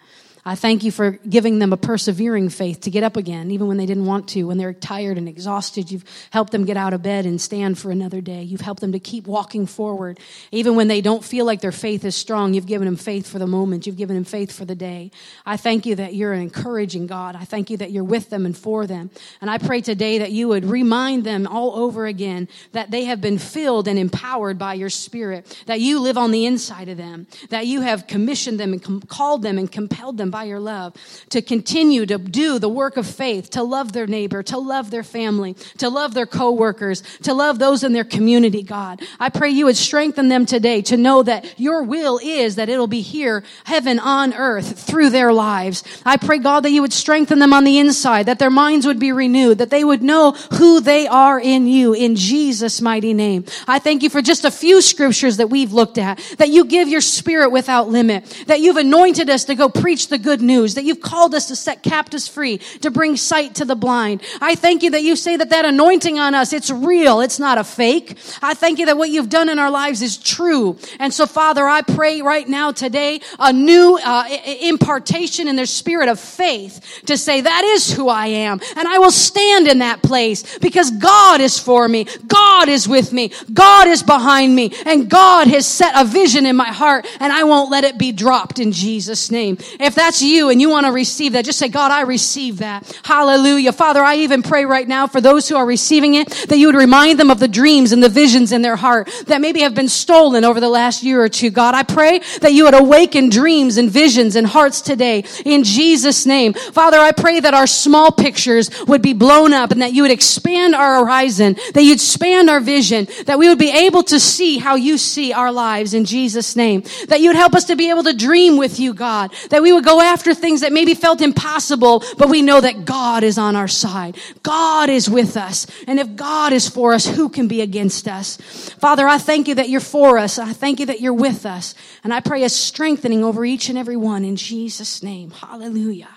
I 0.49 0.55
thank 0.55 0.83
you 0.83 0.91
for 0.91 1.11
giving 1.29 1.59
them 1.59 1.75
a 1.75 1.77
persevering 1.77 2.49
faith 2.49 2.81
to 2.81 2.91
get 2.91 3.03
up 3.03 3.19
again, 3.19 3.51
even 3.51 3.67
when 3.67 3.77
they 3.77 3.85
didn't 3.85 4.07
want 4.07 4.29
to, 4.29 4.45
when 4.45 4.57
they're 4.57 4.73
tired 4.73 5.19
and 5.19 5.29
exhausted. 5.29 5.91
You've 5.91 6.07
helped 6.31 6.53
them 6.53 6.65
get 6.65 6.79
out 6.79 6.95
of 6.95 7.03
bed 7.03 7.27
and 7.27 7.39
stand 7.39 7.79
for 7.79 7.91
another 7.91 8.23
day. 8.23 8.45
You've 8.45 8.63
helped 8.63 8.81
them 8.81 8.93
to 8.93 8.99
keep 8.99 9.27
walking 9.27 9.67
forward. 9.67 10.19
Even 10.51 10.75
when 10.75 10.89
they 10.89 11.03
don't 11.03 11.23
feel 11.23 11.45
like 11.45 11.61
their 11.61 11.71
faith 11.71 12.03
is 12.03 12.17
strong, 12.17 12.55
you've 12.55 12.65
given 12.65 12.87
them 12.87 12.97
faith 12.97 13.29
for 13.29 13.39
the 13.39 13.47
moment. 13.47 13.87
You've 13.87 13.99
given 13.99 14.17
them 14.17 14.25
faith 14.25 14.51
for 14.51 14.65
the 14.65 14.75
day. 14.75 15.11
I 15.45 15.59
thank 15.59 15.85
you 15.85 15.95
that 15.97 16.15
you're 16.15 16.33
an 16.33 16.41
encouraging 16.41 17.07
God. 17.09 17.37
I 17.37 17.45
thank 17.45 17.69
you 17.69 17.77
that 17.77 17.91
you're 17.91 18.03
with 18.03 18.31
them 18.31 18.47
and 18.47 18.57
for 18.57 18.87
them. 18.87 19.11
And 19.43 19.51
I 19.51 19.59
pray 19.59 19.83
today 19.83 20.17
that 20.21 20.33
you 20.33 20.49
would 20.49 20.65
remind 20.65 21.25
them 21.25 21.47
all 21.47 21.77
over 21.77 22.07
again 22.07 22.49
that 22.73 22.91
they 22.91 23.05
have 23.05 23.21
been 23.21 23.37
filled 23.37 23.87
and 23.87 23.99
empowered 23.99 24.59
by 24.59 24.73
your 24.73 24.89
spirit, 24.89 25.63
that 25.67 25.83
you 25.83 26.01
live 26.01 26.17
on 26.17 26.31
the 26.31 26.47
inside 26.47 26.89
of 26.89 26.97
them, 26.97 27.27
that 27.51 27.67
you 27.67 27.83
have 27.83 28.07
commissioned 28.07 28.59
them 28.59 28.73
and 28.73 28.83
com- 28.83 29.03
called 29.03 29.43
them 29.43 29.59
and 29.59 29.71
compelled 29.71 30.17
them 30.17 30.31
by 30.39 30.45
your 30.45 30.61
love, 30.61 30.95
to 31.31 31.43
continue 31.43 32.07
to 32.07 32.17
do 32.17 32.61
the 32.61 32.69
work 32.69 32.97
of 32.97 33.05
faith, 33.05 33.51
to 33.51 33.61
love 33.61 33.93
their 33.93 34.07
neighbor, 34.07 34.41
to 34.41 34.57
love 34.57 34.89
their 34.89 35.03
family, 35.03 35.55
to 35.79 35.89
love 35.89 36.15
their 36.15 36.27
coworkers, 36.27 37.03
to 37.25 37.35
love 37.35 37.59
those 37.59 37.83
in 37.83 37.93
their 37.93 38.05
community, 38.05 38.63
God. 38.63 39.03
I 39.19 39.31
pray 39.31 39.51
you 39.51 39.65
would 39.65 39.77
strengthen 39.77 40.29
them 40.29 40.47
today 40.47 40.81
to 40.83 40.97
know 40.97 41.25
that 41.25 41.59
your 41.59 41.83
will 41.83 42.21
is 42.23 42.55
that 42.55 42.69
it'll 42.69 42.87
be 42.87 43.01
here, 43.01 43.43
heaven 43.65 43.99
on 43.99 44.33
earth 44.33 44.79
through 44.79 45.11
their 45.11 45.33
lives. 45.33 45.83
I 46.07 46.17
pray, 46.17 46.39
God, 46.39 46.61
that 46.61 46.71
you 46.71 46.83
would 46.83 46.93
strengthen 46.93 47.41
them 47.41 47.53
on 47.53 47.65
the 47.65 47.81
inside, 47.81 48.27
that 48.27 48.39
their 48.39 48.49
minds 48.49 48.87
would 48.87 49.01
be 49.01 49.11
renewed, 49.11 49.59
that 49.59 49.71
they 49.71 49.83
would 49.83 50.05
know 50.05 50.37
who 50.53 50.81
they 50.81 51.09
are 51.09 51.41
in 51.41 51.67
you, 51.67 51.95
in 51.95 52.15
Jesus' 52.15 52.81
mighty 52.81 53.13
name. 53.13 53.45
I 53.67 53.81
thank 53.81 54.05
you 54.05 54.09
for 54.09 54.23
just 54.23 54.45
a 54.45 54.53
few 54.53 54.83
scriptures 54.83 55.39
that 55.39 55.51
we've 55.51 55.73
looked 55.73 55.99
at, 55.99 56.19
that 56.39 56.51
you 56.51 56.65
give 56.65 56.87
your 56.87 57.01
spirit 57.01 57.51
without 57.51 57.89
limit, 57.89 58.45
that 58.47 58.61
you've 58.61 58.77
anointed 58.77 59.29
us 59.29 59.45
to 59.47 59.57
go 59.57 59.69
preach 59.69 60.07
the 60.07 60.18
the 60.19 60.25
good 60.25 60.43
news, 60.43 60.75
that 60.75 60.85
you've 60.85 61.01
called 61.01 61.35
us 61.35 61.47
to 61.49 61.57
set 61.57 61.83
captives 61.83 62.29
free, 62.29 62.59
to 62.83 62.91
bring 62.91 63.17
sight 63.17 63.55
to 63.57 63.65
the 63.65 63.77
blind. 63.77 64.23
I 64.41 64.55
thank 64.55 64.83
you 64.83 64.91
that 64.91 65.03
you 65.03 65.17
say 65.17 65.37
that 65.37 65.51
that 65.51 65.65
anointing 65.65 66.19
on 66.19 66.35
us, 66.35 66.53
it's 66.53 66.71
real. 66.71 67.21
It's 67.21 67.39
not 67.39 67.59
a 67.59 67.65
fake. 67.65 68.19
I 68.43 68.55
thank 68.55 68.79
you 68.79 68.87
that 68.87 68.97
what 68.97 69.11
you've 69.11 69.29
done 69.29 69.49
in 69.49 69.59
our 69.59 69.71
lives 69.71 70.03
is 70.03 70.17
true. 70.17 70.79
And 70.99 71.13
so 71.15 71.27
Father, 71.27 71.67
I 71.67 71.83
pray 71.83 72.23
right 72.23 72.49
now 72.49 72.73
today 72.73 73.21
a 73.39 73.53
new 73.53 73.99
uh, 74.03 74.25
impartation 74.61 75.49
in 75.49 75.57
their 75.57 75.67
spirit 75.67 76.09
of 76.09 76.19
faith 76.19 77.03
to 77.07 77.17
say 77.17 77.41
that 77.41 77.65
is 77.65 77.93
who 77.93 78.09
I 78.09 78.27
am. 78.27 78.61
And 78.77 78.89
I 78.89 78.99
will 78.99 79.11
stand 79.11 79.69
in 79.69 79.79
that 79.79 80.03
place 80.03 80.59
because 80.59 80.91
God 80.91 81.41
is 81.41 81.59
for 81.59 81.89
me. 81.89 82.07
God 82.27 82.69
is 82.69 82.89
with 82.89 83.13
me. 83.13 83.33
God 83.53 83.89
is 83.89 84.03
behind 84.03 84.55
me 84.55 84.73
and 84.87 85.09
God 85.09 85.47
has 85.49 85.67
set 85.67 85.93
a 85.97 86.05
vision 86.05 86.47
in 86.47 86.57
my 86.57 86.69
heart 86.69 87.07
and 87.21 87.33
I 87.33 87.45
won't 87.45 87.71
let 87.71 87.85
it 87.85 87.99
be 87.99 88.13
dropped 88.13 88.59
in 88.59 88.73
Jesus 88.73 89.31
name. 89.31 89.59
If 89.79 89.95
that's 90.09 90.23
you 90.23 90.49
and 90.49 90.59
you 90.59 90.71
want 90.71 90.87
to 90.87 90.93
receive 90.93 91.33
that, 91.33 91.45
just 91.45 91.59
say, 91.59 91.69
God, 91.69 91.93
I 91.93 92.01
receive 92.01 92.59
that. 92.59 92.99
Hallelujah. 93.05 93.73
Father, 93.73 94.03
I 94.03 94.17
even 94.17 94.43
pray 94.43 94.65
right 94.65 94.89
now 94.89 95.07
for 95.07 95.21
those 95.21 95.47
who 95.47 95.57
are 95.57 95.67
receiving 95.67 96.15
it 96.15 96.31
that 96.49 96.57
you 96.57 96.67
would 96.69 96.77
remind 96.77 97.21
them 97.21 97.31
of 97.31 97.39
the 97.39 97.47
dreams 97.47 97.93
and 97.93 98.03
the 98.03 98.09
visions 98.09 98.51
in 98.51 98.63
their 98.63 98.77
heart 98.77 99.11
that 99.27 99.43
maybe 99.43 99.61
have 99.61 99.75
been 99.75 99.91
stolen 99.91 100.47
over 100.47 100.61
the 100.61 100.69
last 100.71 101.03
year 101.03 101.23
or 101.23 101.29
two. 101.29 101.51
God, 101.51 101.75
I 101.75 101.83
pray 101.83 102.21
that 102.41 102.55
you 102.55 102.65
would 102.65 102.73
awaken 102.73 103.29
dreams 103.29 103.77
and 103.77 103.91
visions 103.91 104.35
and 104.35 104.47
hearts 104.47 104.81
today 104.81 105.25
in 105.45 105.63
Jesus 105.63 106.25
name. 106.25 106.55
Father, 106.55 106.97
I 106.97 107.13
pray 107.13 107.41
that 107.41 107.53
our 107.53 107.67
small 107.67 108.11
pictures 108.11 108.71
would 108.87 109.03
be 109.03 109.13
blown 109.13 109.53
up 109.53 109.73
and 109.73 109.83
that 109.83 109.93
you 109.93 110.01
would 110.01 110.11
expand 110.11 110.75
our 110.75 111.05
horizon, 111.05 111.57
that 111.75 111.83
you'd 111.83 111.97
expand 111.97 112.49
our 112.49 112.61
vision, 112.61 113.09
that 113.27 113.39
we 113.39 113.47
would 113.47 113.59
be 113.59 113.73
able 113.73 114.05
to 114.05 114.19
see 114.19 114.57
how 114.57 114.75
you 114.75 114.97
see 114.97 115.35
our 115.35 115.53
lives 115.53 115.93
in 115.93 116.07
Jesus 116.07 116.57
name. 116.57 116.83
That 117.09 117.21
you 117.21 117.29
would 117.29 117.37
help 117.37 117.55
us 117.55 117.65
to 117.65 117.77
be 117.77 117.91
able 117.91 118.05
to 118.05 118.15
dream 118.15 118.57
with 118.57 118.81
you, 118.81 118.95
God. 118.95 119.35
That 119.51 119.63
we 119.63 119.71
would 119.71 119.85
go 119.85 119.98
after 120.01 120.35
things 120.35 120.61
that 120.61 120.73
maybe 120.73 120.95
felt 120.95 121.21
impossible, 121.21 122.03
but 122.17 122.29
we 122.29 122.43
know 122.43 122.61
that 122.61 122.85
God 122.85 123.23
is 123.23 123.39
on 123.39 123.57
our 123.57 123.69
side. 123.69 124.17
God 124.43 124.91
is 124.91 125.09
with 125.09 125.37
us. 125.37 125.67
And 125.87 125.99
if 125.99 126.17
God 126.17 126.53
is 126.53 126.69
for 126.69 126.93
us, 126.95 127.07
who 127.07 127.29
can 127.29 127.49
be 127.49 127.61
against 127.61 128.09
us? 128.09 128.37
Father, 128.81 129.07
I 129.07 129.19
thank 129.19 129.49
you 129.49 129.55
that 129.57 129.69
you're 129.69 129.81
for 129.81 130.19
us. 130.19 130.39
I 130.39 130.53
thank 130.53 130.81
you 130.81 130.87
that 130.87 131.01
you're 131.01 131.13
with 131.13 131.47
us. 131.47 131.75
And 132.05 132.13
I 132.13 132.21
pray 132.21 132.45
a 132.45 132.49
strengthening 132.49 133.25
over 133.25 133.45
each 133.45 133.69
and 133.69 133.79
every 133.79 133.97
one 133.97 134.25
in 134.25 134.37
Jesus' 134.37 135.03
name. 135.03 135.31
Hallelujah. 135.31 136.09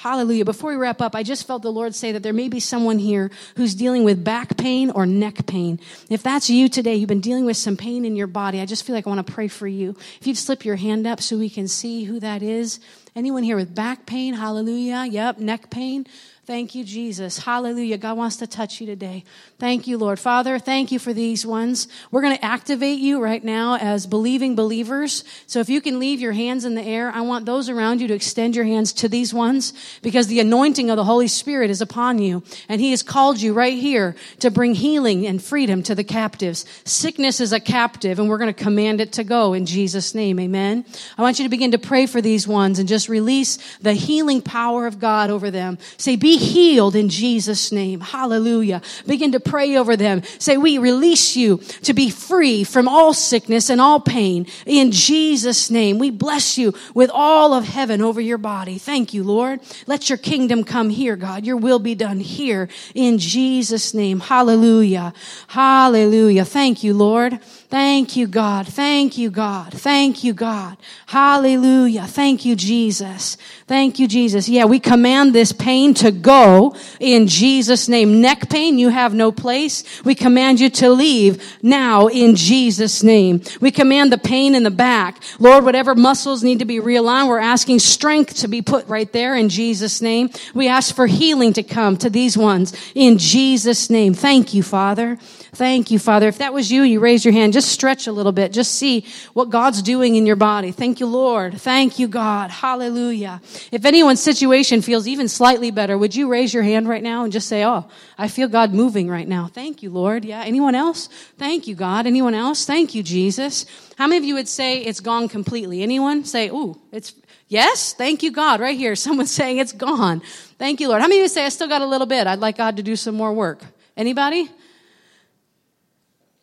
Hallelujah. 0.00 0.46
Before 0.46 0.70
we 0.70 0.76
wrap 0.76 1.02
up, 1.02 1.14
I 1.14 1.22
just 1.22 1.46
felt 1.46 1.60
the 1.60 1.70
Lord 1.70 1.94
say 1.94 2.12
that 2.12 2.22
there 2.22 2.32
may 2.32 2.48
be 2.48 2.58
someone 2.58 2.98
here 2.98 3.30
who's 3.56 3.74
dealing 3.74 4.02
with 4.02 4.24
back 4.24 4.56
pain 4.56 4.90
or 4.90 5.04
neck 5.04 5.44
pain. 5.44 5.78
If 6.08 6.22
that's 6.22 6.48
you 6.48 6.70
today, 6.70 6.94
you've 6.94 7.10
been 7.10 7.20
dealing 7.20 7.44
with 7.44 7.58
some 7.58 7.76
pain 7.76 8.06
in 8.06 8.16
your 8.16 8.26
body, 8.26 8.62
I 8.62 8.64
just 8.64 8.84
feel 8.84 8.96
like 8.96 9.06
I 9.06 9.10
want 9.10 9.26
to 9.26 9.30
pray 9.30 9.46
for 9.46 9.68
you. 9.68 9.94
If 10.18 10.26
you'd 10.26 10.38
slip 10.38 10.64
your 10.64 10.76
hand 10.76 11.06
up 11.06 11.20
so 11.20 11.36
we 11.36 11.50
can 11.50 11.68
see 11.68 12.04
who 12.04 12.18
that 12.20 12.42
is. 12.42 12.80
Anyone 13.16 13.42
here 13.42 13.56
with 13.56 13.74
back 13.74 14.06
pain? 14.06 14.34
Hallelujah. 14.34 15.04
Yep. 15.08 15.38
Neck 15.38 15.70
pain. 15.70 16.06
Thank 16.50 16.74
you, 16.74 16.82
Jesus. 16.82 17.38
Hallelujah. 17.38 17.96
God 17.96 18.16
wants 18.16 18.38
to 18.38 18.46
touch 18.48 18.80
you 18.80 18.86
today. 18.88 19.22
Thank 19.60 19.86
you, 19.86 19.96
Lord. 19.96 20.18
Father, 20.18 20.58
thank 20.58 20.90
you 20.90 20.98
for 20.98 21.12
these 21.12 21.46
ones. 21.46 21.86
We're 22.10 22.22
going 22.22 22.36
to 22.36 22.44
activate 22.44 22.98
you 22.98 23.22
right 23.22 23.44
now 23.44 23.76
as 23.76 24.04
believing 24.04 24.56
believers. 24.56 25.22
So 25.46 25.60
if 25.60 25.68
you 25.68 25.80
can 25.80 26.00
leave 26.00 26.18
your 26.18 26.32
hands 26.32 26.64
in 26.64 26.74
the 26.74 26.82
air, 26.82 27.12
I 27.14 27.20
want 27.20 27.46
those 27.46 27.68
around 27.68 28.00
you 28.00 28.08
to 28.08 28.14
extend 28.14 28.56
your 28.56 28.64
hands 28.64 28.92
to 28.94 29.08
these 29.08 29.32
ones 29.32 29.72
because 30.02 30.26
the 30.26 30.40
anointing 30.40 30.90
of 30.90 30.96
the 30.96 31.04
Holy 31.04 31.28
Spirit 31.28 31.70
is 31.70 31.80
upon 31.80 32.18
you. 32.18 32.42
And 32.68 32.80
He 32.80 32.90
has 32.90 33.04
called 33.04 33.40
you 33.40 33.52
right 33.52 33.78
here 33.78 34.16
to 34.40 34.50
bring 34.50 34.74
healing 34.74 35.28
and 35.28 35.40
freedom 35.40 35.84
to 35.84 35.94
the 35.94 36.02
captives. 36.02 36.66
Sickness 36.84 37.38
is 37.38 37.52
a 37.52 37.60
captive 37.60 38.18
and 38.18 38.28
we're 38.28 38.38
going 38.38 38.52
to 38.52 38.64
command 38.64 39.00
it 39.00 39.12
to 39.12 39.22
go 39.22 39.52
in 39.52 39.66
Jesus' 39.66 40.16
name. 40.16 40.40
Amen. 40.40 40.84
I 41.16 41.22
want 41.22 41.38
you 41.38 41.44
to 41.44 41.48
begin 41.48 41.70
to 41.70 41.78
pray 41.78 42.06
for 42.06 42.20
these 42.20 42.48
ones 42.48 42.80
and 42.80 42.88
just 42.88 43.08
release 43.08 43.78
the 43.78 43.92
healing 43.92 44.42
power 44.42 44.88
of 44.88 44.98
God 44.98 45.30
over 45.30 45.52
them. 45.52 45.78
Say, 45.96 46.16
be 46.16 46.39
healed 46.40 46.96
in 46.96 47.08
Jesus' 47.08 47.70
name. 47.70 48.00
Hallelujah. 48.00 48.82
Begin 49.06 49.32
to 49.32 49.40
pray 49.40 49.76
over 49.76 49.96
them. 49.96 50.22
Say, 50.38 50.56
we 50.56 50.78
release 50.78 51.36
you 51.36 51.58
to 51.82 51.94
be 51.94 52.10
free 52.10 52.64
from 52.64 52.88
all 52.88 53.12
sickness 53.12 53.70
and 53.70 53.80
all 53.80 54.00
pain 54.00 54.46
in 54.66 54.90
Jesus' 54.90 55.70
name. 55.70 55.98
We 55.98 56.10
bless 56.10 56.58
you 56.58 56.74
with 56.94 57.10
all 57.12 57.54
of 57.54 57.64
heaven 57.64 58.00
over 58.02 58.20
your 58.20 58.38
body. 58.38 58.78
Thank 58.78 59.14
you, 59.14 59.22
Lord. 59.22 59.60
Let 59.86 60.08
your 60.08 60.18
kingdom 60.18 60.64
come 60.64 60.90
here, 60.90 61.16
God. 61.16 61.46
Your 61.46 61.56
will 61.56 61.78
be 61.78 61.94
done 61.94 62.20
here 62.20 62.68
in 62.94 63.18
Jesus' 63.18 63.94
name. 63.94 64.20
Hallelujah. 64.20 65.12
Hallelujah. 65.48 66.44
Thank 66.44 66.82
you, 66.82 66.94
Lord. 66.94 67.38
Thank 67.70 68.16
you, 68.16 68.26
God. 68.26 68.66
Thank 68.66 69.16
you, 69.16 69.30
God. 69.30 69.72
Thank 69.72 70.24
you, 70.24 70.34
God. 70.34 70.76
Hallelujah. 71.06 72.04
Thank 72.04 72.44
you, 72.44 72.56
Jesus. 72.56 73.36
Thank 73.68 74.00
you, 74.00 74.08
Jesus. 74.08 74.48
Yeah, 74.48 74.64
we 74.64 74.80
command 74.80 75.32
this 75.32 75.52
pain 75.52 75.94
to 75.94 76.10
go 76.10 76.74
in 76.98 77.28
Jesus' 77.28 77.88
name. 77.88 78.20
Neck 78.20 78.50
pain, 78.50 78.76
you 78.76 78.88
have 78.88 79.14
no 79.14 79.30
place. 79.30 79.84
We 80.04 80.16
command 80.16 80.58
you 80.58 80.68
to 80.70 80.90
leave 80.90 81.58
now 81.62 82.08
in 82.08 82.34
Jesus' 82.34 83.04
name. 83.04 83.40
We 83.60 83.70
command 83.70 84.12
the 84.12 84.18
pain 84.18 84.56
in 84.56 84.64
the 84.64 84.72
back. 84.72 85.22
Lord, 85.38 85.64
whatever 85.64 85.94
muscles 85.94 86.42
need 86.42 86.58
to 86.58 86.64
be 86.64 86.80
realigned, 86.80 87.28
we're 87.28 87.38
asking 87.38 87.78
strength 87.78 88.34
to 88.38 88.48
be 88.48 88.62
put 88.62 88.88
right 88.88 89.12
there 89.12 89.36
in 89.36 89.48
Jesus' 89.48 90.02
name. 90.02 90.30
We 90.54 90.66
ask 90.66 90.92
for 90.92 91.06
healing 91.06 91.52
to 91.52 91.62
come 91.62 91.96
to 91.98 92.10
these 92.10 92.36
ones 92.36 92.74
in 92.96 93.16
Jesus' 93.16 93.88
name. 93.90 94.12
Thank 94.12 94.54
you, 94.54 94.64
Father. 94.64 95.18
Thank 95.52 95.90
you, 95.90 95.98
Father. 95.98 96.28
If 96.28 96.38
that 96.38 96.52
was 96.52 96.70
you, 96.70 96.82
you 96.82 97.00
raise 97.00 97.24
your 97.24 97.32
hand. 97.32 97.52
Just 97.52 97.72
stretch 97.72 98.06
a 98.06 98.12
little 98.12 98.30
bit. 98.30 98.52
Just 98.52 98.76
see 98.76 99.04
what 99.32 99.50
God's 99.50 99.82
doing 99.82 100.14
in 100.14 100.24
your 100.24 100.36
body. 100.36 100.70
Thank 100.70 101.00
you, 101.00 101.06
Lord. 101.06 101.60
Thank 101.60 101.98
you, 101.98 102.06
God. 102.06 102.50
Hallelujah. 102.50 103.40
If 103.72 103.84
anyone's 103.84 104.20
situation 104.20 104.80
feels 104.80 105.08
even 105.08 105.26
slightly 105.28 105.72
better, 105.72 105.98
would 105.98 106.14
you 106.14 106.28
raise 106.28 106.54
your 106.54 106.62
hand 106.62 106.88
right 106.88 107.02
now 107.02 107.24
and 107.24 107.32
just 107.32 107.48
say, 107.48 107.64
Oh, 107.64 107.88
I 108.16 108.28
feel 108.28 108.46
God 108.46 108.72
moving 108.72 109.08
right 109.08 109.26
now. 109.26 109.48
Thank 109.48 109.82
you, 109.82 109.90
Lord. 109.90 110.24
Yeah. 110.24 110.42
Anyone 110.42 110.76
else? 110.76 111.08
Thank 111.36 111.66
you, 111.66 111.74
God. 111.74 112.06
Anyone 112.06 112.34
else? 112.34 112.64
Thank 112.64 112.94
you, 112.94 113.02
Jesus. 113.02 113.66
How 113.98 114.06
many 114.06 114.18
of 114.18 114.24
you 114.24 114.34
would 114.34 114.48
say 114.48 114.78
it's 114.78 115.00
gone 115.00 115.28
completely? 115.28 115.82
Anyone? 115.82 116.24
Say, 116.24 116.48
Ooh, 116.48 116.80
it's, 116.92 117.12
yes. 117.48 117.92
Thank 117.92 118.22
you, 118.22 118.30
God. 118.30 118.60
Right 118.60 118.78
here. 118.78 118.94
Someone's 119.10 119.32
saying 119.32 119.58
it's 119.58 119.72
gone. 119.72 120.22
Thank 120.58 120.80
you, 120.80 120.88
Lord. 120.88 121.02
How 121.02 121.08
many 121.08 121.18
of 121.20 121.24
you 121.24 121.28
say 121.28 121.44
I 121.44 121.48
still 121.48 121.68
got 121.68 121.82
a 121.82 121.86
little 121.86 122.06
bit? 122.06 122.28
I'd 122.28 122.38
like 122.38 122.56
God 122.56 122.76
to 122.76 122.84
do 122.84 122.94
some 122.94 123.16
more 123.16 123.32
work. 123.32 123.64
Anybody? 123.96 124.48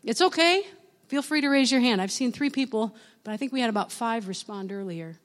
It's 0.07 0.21
okay. 0.21 0.65
Feel 1.09 1.21
free 1.21 1.41
to 1.41 1.49
raise 1.49 1.69
your 1.69 1.81
hand. 1.81 2.01
I've 2.01 2.13
seen 2.13 2.31
three 2.31 2.49
people, 2.49 2.95
but 3.25 3.31
I 3.31 3.37
think 3.37 3.51
we 3.51 3.59
had 3.59 3.69
about 3.69 3.91
five 3.91 4.29
respond 4.29 4.71
earlier. 4.71 5.17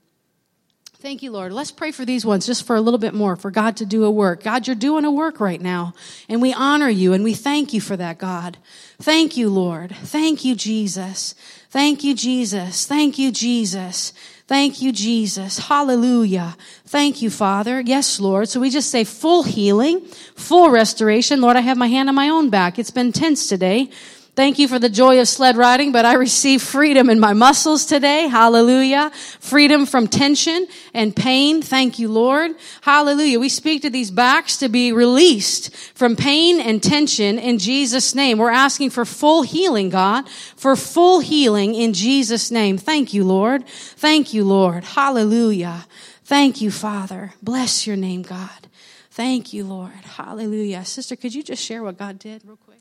Thank 0.96 1.22
you, 1.22 1.30
Lord. 1.30 1.52
Let's 1.52 1.70
pray 1.70 1.92
for 1.92 2.04
these 2.04 2.26
ones 2.26 2.46
just 2.46 2.66
for 2.66 2.74
a 2.74 2.80
little 2.80 2.98
bit 2.98 3.14
more, 3.14 3.36
for 3.36 3.52
God 3.52 3.76
to 3.76 3.86
do 3.86 4.04
a 4.04 4.10
work. 4.10 4.42
God, 4.42 4.66
you're 4.66 4.74
doing 4.74 5.04
a 5.04 5.10
work 5.10 5.38
right 5.38 5.60
now, 5.60 5.94
and 6.28 6.42
we 6.42 6.52
honor 6.52 6.88
you 6.88 7.12
and 7.12 7.22
we 7.22 7.32
thank 7.32 7.72
you 7.72 7.80
for 7.80 7.96
that, 7.96 8.18
God. 8.18 8.58
Thank 9.00 9.36
you, 9.36 9.50
Lord. 9.50 9.94
Thank 9.94 10.44
you, 10.44 10.56
Jesus. 10.56 11.36
Thank 11.70 12.02
you, 12.02 12.14
Jesus. 12.14 12.84
Thank 12.84 13.18
you, 13.18 13.30
Jesus. 13.30 14.12
Thank 14.48 14.82
you, 14.82 14.92
Jesus. 14.92 15.58
Hallelujah. 15.58 16.56
Thank 16.86 17.22
you, 17.22 17.30
Father. 17.30 17.80
Yes, 17.80 18.18
Lord. 18.18 18.48
So 18.48 18.58
we 18.60 18.68
just 18.68 18.90
say 18.90 19.04
full 19.04 19.44
healing, 19.44 20.00
full 20.36 20.70
restoration. 20.70 21.40
Lord, 21.40 21.56
I 21.56 21.60
have 21.60 21.76
my 21.76 21.86
hand 21.86 22.08
on 22.08 22.16
my 22.16 22.28
own 22.28 22.50
back. 22.50 22.78
It's 22.78 22.90
been 22.90 23.12
tense 23.12 23.48
today. 23.48 23.90
Thank 24.34 24.58
you 24.58 24.66
for 24.66 24.78
the 24.78 24.88
joy 24.88 25.20
of 25.20 25.28
sled 25.28 25.58
riding, 25.58 25.92
but 25.92 26.06
I 26.06 26.14
receive 26.14 26.62
freedom 26.62 27.10
in 27.10 27.20
my 27.20 27.34
muscles 27.34 27.84
today. 27.84 28.28
Hallelujah. 28.28 29.10
Freedom 29.40 29.84
from 29.84 30.06
tension 30.06 30.66
and 30.94 31.14
pain. 31.14 31.60
Thank 31.60 31.98
you, 31.98 32.08
Lord. 32.08 32.52
Hallelujah. 32.80 33.38
We 33.38 33.50
speak 33.50 33.82
to 33.82 33.90
these 33.90 34.10
backs 34.10 34.56
to 34.56 34.70
be 34.70 34.90
released 34.90 35.76
from 35.94 36.16
pain 36.16 36.62
and 36.62 36.82
tension 36.82 37.38
in 37.38 37.58
Jesus' 37.58 38.14
name. 38.14 38.38
We're 38.38 38.50
asking 38.50 38.88
for 38.88 39.04
full 39.04 39.42
healing, 39.42 39.90
God, 39.90 40.26
for 40.56 40.76
full 40.76 41.20
healing 41.20 41.74
in 41.74 41.92
Jesus' 41.92 42.50
name. 42.50 42.78
Thank 42.78 43.12
you, 43.12 43.24
Lord. 43.24 43.66
Thank 43.66 44.32
you, 44.32 44.44
Lord. 44.44 44.84
Hallelujah. 44.84 45.86
Thank 46.24 46.62
you, 46.62 46.70
Father. 46.70 47.34
Bless 47.42 47.86
your 47.86 47.96
name, 47.96 48.22
God. 48.22 48.68
Thank 49.10 49.52
you, 49.52 49.64
Lord. 49.64 49.92
Hallelujah. 49.92 50.86
Sister, 50.86 51.16
could 51.16 51.34
you 51.34 51.42
just 51.42 51.62
share 51.62 51.82
what 51.82 51.98
God 51.98 52.18
did 52.18 52.42
real 52.46 52.56
quick? 52.56 52.71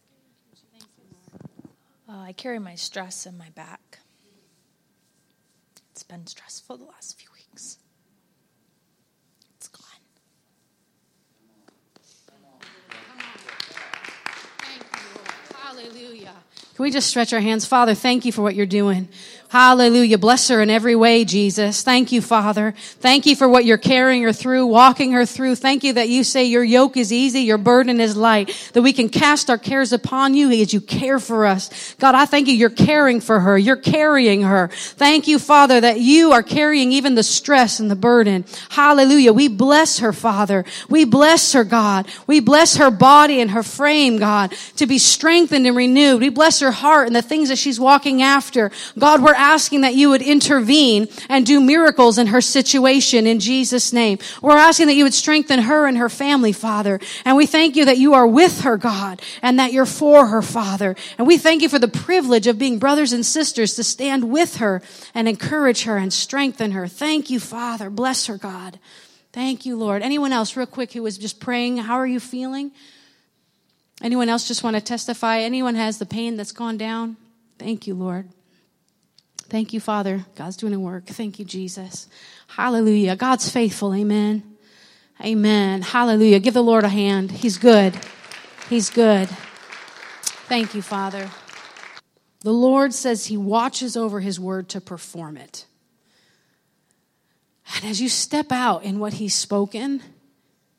Uh, 2.11 2.17
I 2.19 2.33
carry 2.33 2.59
my 2.59 2.75
stress 2.75 3.25
in 3.25 3.37
my 3.37 3.49
back. 3.51 3.99
It's 5.91 6.03
been 6.03 6.27
stressful 6.27 6.77
the 6.77 6.83
last 6.85 7.17
few 7.17 7.29
weeks. 7.33 7.77
It's 9.55 9.69
gone. 9.69 9.85
Thank 14.59 14.83
you, 14.91 15.55
Hallelujah. 15.57 16.33
Can 16.75 16.83
we 16.83 16.91
just 16.91 17.07
stretch 17.07 17.31
our 17.31 17.39
hands? 17.39 17.65
Father, 17.65 17.93
thank 17.93 18.25
you 18.25 18.33
for 18.33 18.41
what 18.41 18.55
you're 18.55 18.65
doing. 18.65 19.07
Hallelujah. 19.51 20.17
Bless 20.17 20.47
her 20.47 20.61
in 20.61 20.69
every 20.69 20.95
way, 20.95 21.25
Jesus. 21.25 21.83
Thank 21.83 22.13
you, 22.13 22.21
Father. 22.21 22.73
Thank 23.01 23.25
you 23.25 23.35
for 23.35 23.49
what 23.49 23.65
you're 23.65 23.77
carrying 23.77 24.23
her 24.23 24.31
through, 24.31 24.65
walking 24.67 25.11
her 25.11 25.25
through. 25.25 25.55
Thank 25.55 25.83
you 25.83 25.91
that 25.91 26.07
you 26.07 26.23
say 26.23 26.45
your 26.45 26.63
yoke 26.63 26.95
is 26.95 27.11
easy, 27.11 27.41
your 27.41 27.57
burden 27.57 27.99
is 27.99 28.15
light, 28.15 28.71
that 28.71 28.81
we 28.81 28.93
can 28.93 29.09
cast 29.09 29.49
our 29.49 29.57
cares 29.57 29.91
upon 29.91 30.35
you 30.35 30.49
as 30.51 30.73
you 30.73 30.79
care 30.79 31.19
for 31.19 31.45
us. 31.45 31.95
God, 31.95 32.15
I 32.15 32.23
thank 32.23 32.47
you. 32.47 32.53
You're 32.53 32.69
caring 32.69 33.19
for 33.19 33.41
her. 33.41 33.57
You're 33.57 33.75
carrying 33.75 34.43
her. 34.43 34.69
Thank 34.71 35.27
you, 35.27 35.37
Father, 35.37 35.81
that 35.81 35.99
you 35.99 36.31
are 36.31 36.43
carrying 36.43 36.93
even 36.93 37.15
the 37.15 37.21
stress 37.21 37.81
and 37.81 37.91
the 37.91 37.95
burden. 37.97 38.45
Hallelujah. 38.69 39.33
We 39.33 39.49
bless 39.49 39.99
her, 39.99 40.13
Father. 40.13 40.63
We 40.87 41.03
bless 41.03 41.51
her, 41.51 41.65
God. 41.65 42.07
We 42.25 42.39
bless 42.39 42.77
her 42.77 42.89
body 42.89 43.41
and 43.41 43.51
her 43.51 43.63
frame, 43.63 44.15
God, 44.15 44.55
to 44.77 44.87
be 44.87 44.97
strengthened 44.97 45.67
and 45.67 45.75
renewed. 45.75 46.21
We 46.21 46.29
bless 46.29 46.61
her 46.61 46.71
heart 46.71 47.07
and 47.07 47.15
the 47.17 47.21
things 47.21 47.49
that 47.49 47.57
she's 47.57 47.81
walking 47.81 48.21
after. 48.21 48.71
God, 48.97 49.21
we're 49.21 49.40
asking 49.41 49.81
that 49.81 49.95
you 49.95 50.09
would 50.09 50.21
intervene 50.21 51.07
and 51.27 51.45
do 51.45 51.59
miracles 51.59 52.17
in 52.17 52.27
her 52.27 52.41
situation 52.41 53.25
in 53.25 53.39
Jesus' 53.39 53.91
name. 53.91 54.19
We're 54.41 54.57
asking 54.57 54.87
that 54.87 54.93
you 54.93 55.03
would 55.03 55.13
strengthen 55.13 55.63
her 55.63 55.87
and 55.87 55.97
her 55.97 56.09
family, 56.09 56.53
Father. 56.53 56.99
And 57.25 57.35
we 57.35 57.47
thank 57.47 57.75
you 57.75 57.85
that 57.85 57.97
you 57.97 58.13
are 58.13 58.27
with 58.27 58.61
her, 58.61 58.77
God, 58.77 59.21
and 59.41 59.57
that 59.59 59.73
you're 59.73 59.85
for 59.85 60.27
her, 60.27 60.41
Father. 60.41 60.95
And 61.17 61.25
we 61.25 61.37
thank 61.37 61.61
you 61.61 61.69
for 61.69 61.79
the 61.79 61.87
privilege 61.87 62.45
of 62.45 62.59
being 62.59 62.77
brothers 62.77 63.11
and 63.11 63.25
sisters 63.25 63.75
to 63.75 63.83
stand 63.83 64.31
with 64.31 64.57
her 64.57 64.81
and 65.15 65.27
encourage 65.27 65.83
her 65.83 65.97
and 65.97 66.13
strengthen 66.13 66.71
her. 66.71 66.87
Thank 66.87 67.29
you, 67.29 67.39
Father. 67.39 67.89
Bless 67.89 68.27
her, 68.27 68.37
God. 68.37 68.79
Thank 69.33 69.65
you, 69.65 69.75
Lord. 69.75 70.03
Anyone 70.03 70.33
else, 70.33 70.55
real 70.55 70.67
quick, 70.67 70.93
who 70.93 71.03
was 71.03 71.17
just 71.17 71.39
praying? 71.39 71.77
How 71.77 71.95
are 71.95 72.07
you 72.07 72.19
feeling? 72.19 72.71
Anyone 74.03 74.29
else 74.29 74.47
just 74.47 74.63
want 74.63 74.75
to 74.75 74.81
testify? 74.81 75.39
Anyone 75.39 75.75
has 75.75 75.97
the 75.97 76.05
pain 76.05 76.35
that's 76.35 76.51
gone 76.51 76.77
down? 76.77 77.17
Thank 77.57 77.87
you, 77.87 77.93
Lord. 77.93 78.27
Thank 79.51 79.73
you, 79.73 79.81
Father. 79.81 80.25
God's 80.35 80.55
doing 80.55 80.73
a 80.73 80.79
work. 80.79 81.07
Thank 81.07 81.37
you, 81.37 81.43
Jesus. 81.43 82.07
Hallelujah. 82.47 83.17
God's 83.17 83.49
faithful. 83.49 83.93
Amen. 83.93 84.55
Amen. 85.21 85.81
Hallelujah. 85.81 86.39
Give 86.39 86.53
the 86.53 86.63
Lord 86.63 86.85
a 86.85 86.87
hand. 86.87 87.29
He's 87.31 87.57
good. 87.57 87.93
He's 88.69 88.89
good. 88.89 89.27
Thank 90.47 90.73
you, 90.73 90.81
Father. 90.81 91.29
The 92.39 92.53
Lord 92.53 92.93
says 92.93 93.25
He 93.25 93.35
watches 93.35 93.97
over 93.97 94.21
His 94.21 94.39
word 94.39 94.69
to 94.69 94.79
perform 94.79 95.35
it. 95.35 95.65
And 97.75 97.83
as 97.83 98.01
you 98.01 98.07
step 98.07 98.53
out 98.53 98.85
in 98.85 98.99
what 98.99 99.15
He's 99.15 99.35
spoken, 99.35 100.01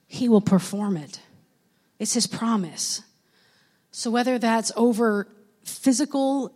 He 0.06 0.30
will 0.30 0.40
perform 0.40 0.96
it. 0.96 1.20
It's 1.98 2.14
His 2.14 2.26
promise. 2.26 3.02
So 3.90 4.10
whether 4.10 4.38
that's 4.38 4.72
over 4.76 5.28
physical 5.62 6.54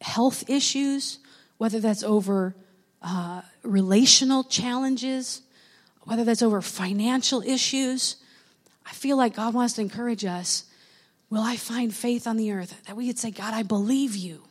health 0.00 0.48
issues, 0.48 1.18
whether 1.58 1.80
that's 1.80 2.02
over 2.02 2.54
uh, 3.02 3.42
relational 3.62 4.44
challenges, 4.44 5.42
whether 6.02 6.24
that's 6.24 6.42
over 6.42 6.60
financial 6.60 7.42
issues. 7.42 8.16
I 8.84 8.92
feel 8.92 9.16
like 9.16 9.36
God 9.36 9.54
wants 9.54 9.74
to 9.74 9.80
encourage 9.80 10.24
us. 10.24 10.64
Will 11.30 11.42
I 11.42 11.56
find 11.56 11.92
faith 11.92 12.26
on 12.26 12.36
the 12.36 12.52
earth? 12.52 12.82
That 12.86 12.96
we 12.96 13.06
could 13.06 13.18
say, 13.18 13.30
God, 13.30 13.52
I 13.54 13.62
believe 13.62 14.14
you. 14.14 14.44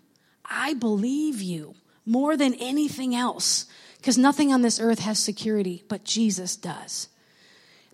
I 0.43 0.73
believe 0.73 1.41
you 1.41 1.75
more 2.05 2.37
than 2.37 2.53
anything 2.55 3.15
else. 3.15 3.65
Because 3.97 4.17
nothing 4.17 4.53
on 4.53 4.61
this 4.61 4.79
earth 4.79 4.99
has 4.99 5.17
security, 5.17 5.83
but 5.87 6.03
Jesus 6.03 6.55
does. 6.55 7.07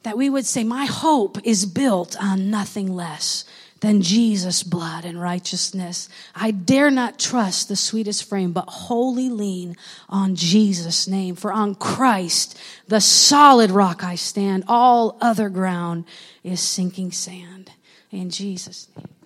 That 0.04 0.18
we 0.18 0.30
would 0.30 0.46
say, 0.46 0.64
My 0.64 0.86
hope 0.86 1.38
is 1.46 1.66
built 1.66 2.22
on 2.22 2.50
nothing 2.50 2.94
less 2.94 3.46
than 3.82 4.02
Jesus' 4.02 4.64
blood 4.64 5.06
and 5.06 5.20
righteousness. 5.20 6.08
I 6.36 6.52
dare 6.52 6.90
not 6.90 7.20
trust 7.20 7.68
the 7.68 7.76
sweetest 7.76 8.24
frame, 8.24 8.54
but 8.54 8.70
wholly 8.70 9.30
lean 9.30 9.76
on 10.08 10.36
Jesus' 10.36 11.08
name. 11.08 11.36
For 11.36 11.52
on 11.52 11.76
Christ, 11.76 12.58
the 12.88 13.02
solid 13.02 13.72
rock 13.72 14.04
I 14.04 14.16
stand, 14.16 14.64
all 14.68 15.18
other 15.20 15.50
ground 15.50 16.06
is 16.44 16.62
sinking 16.62 17.12
sand. 17.12 17.72
In 18.12 18.30
Jesus' 18.30 18.88
name. 18.96 19.21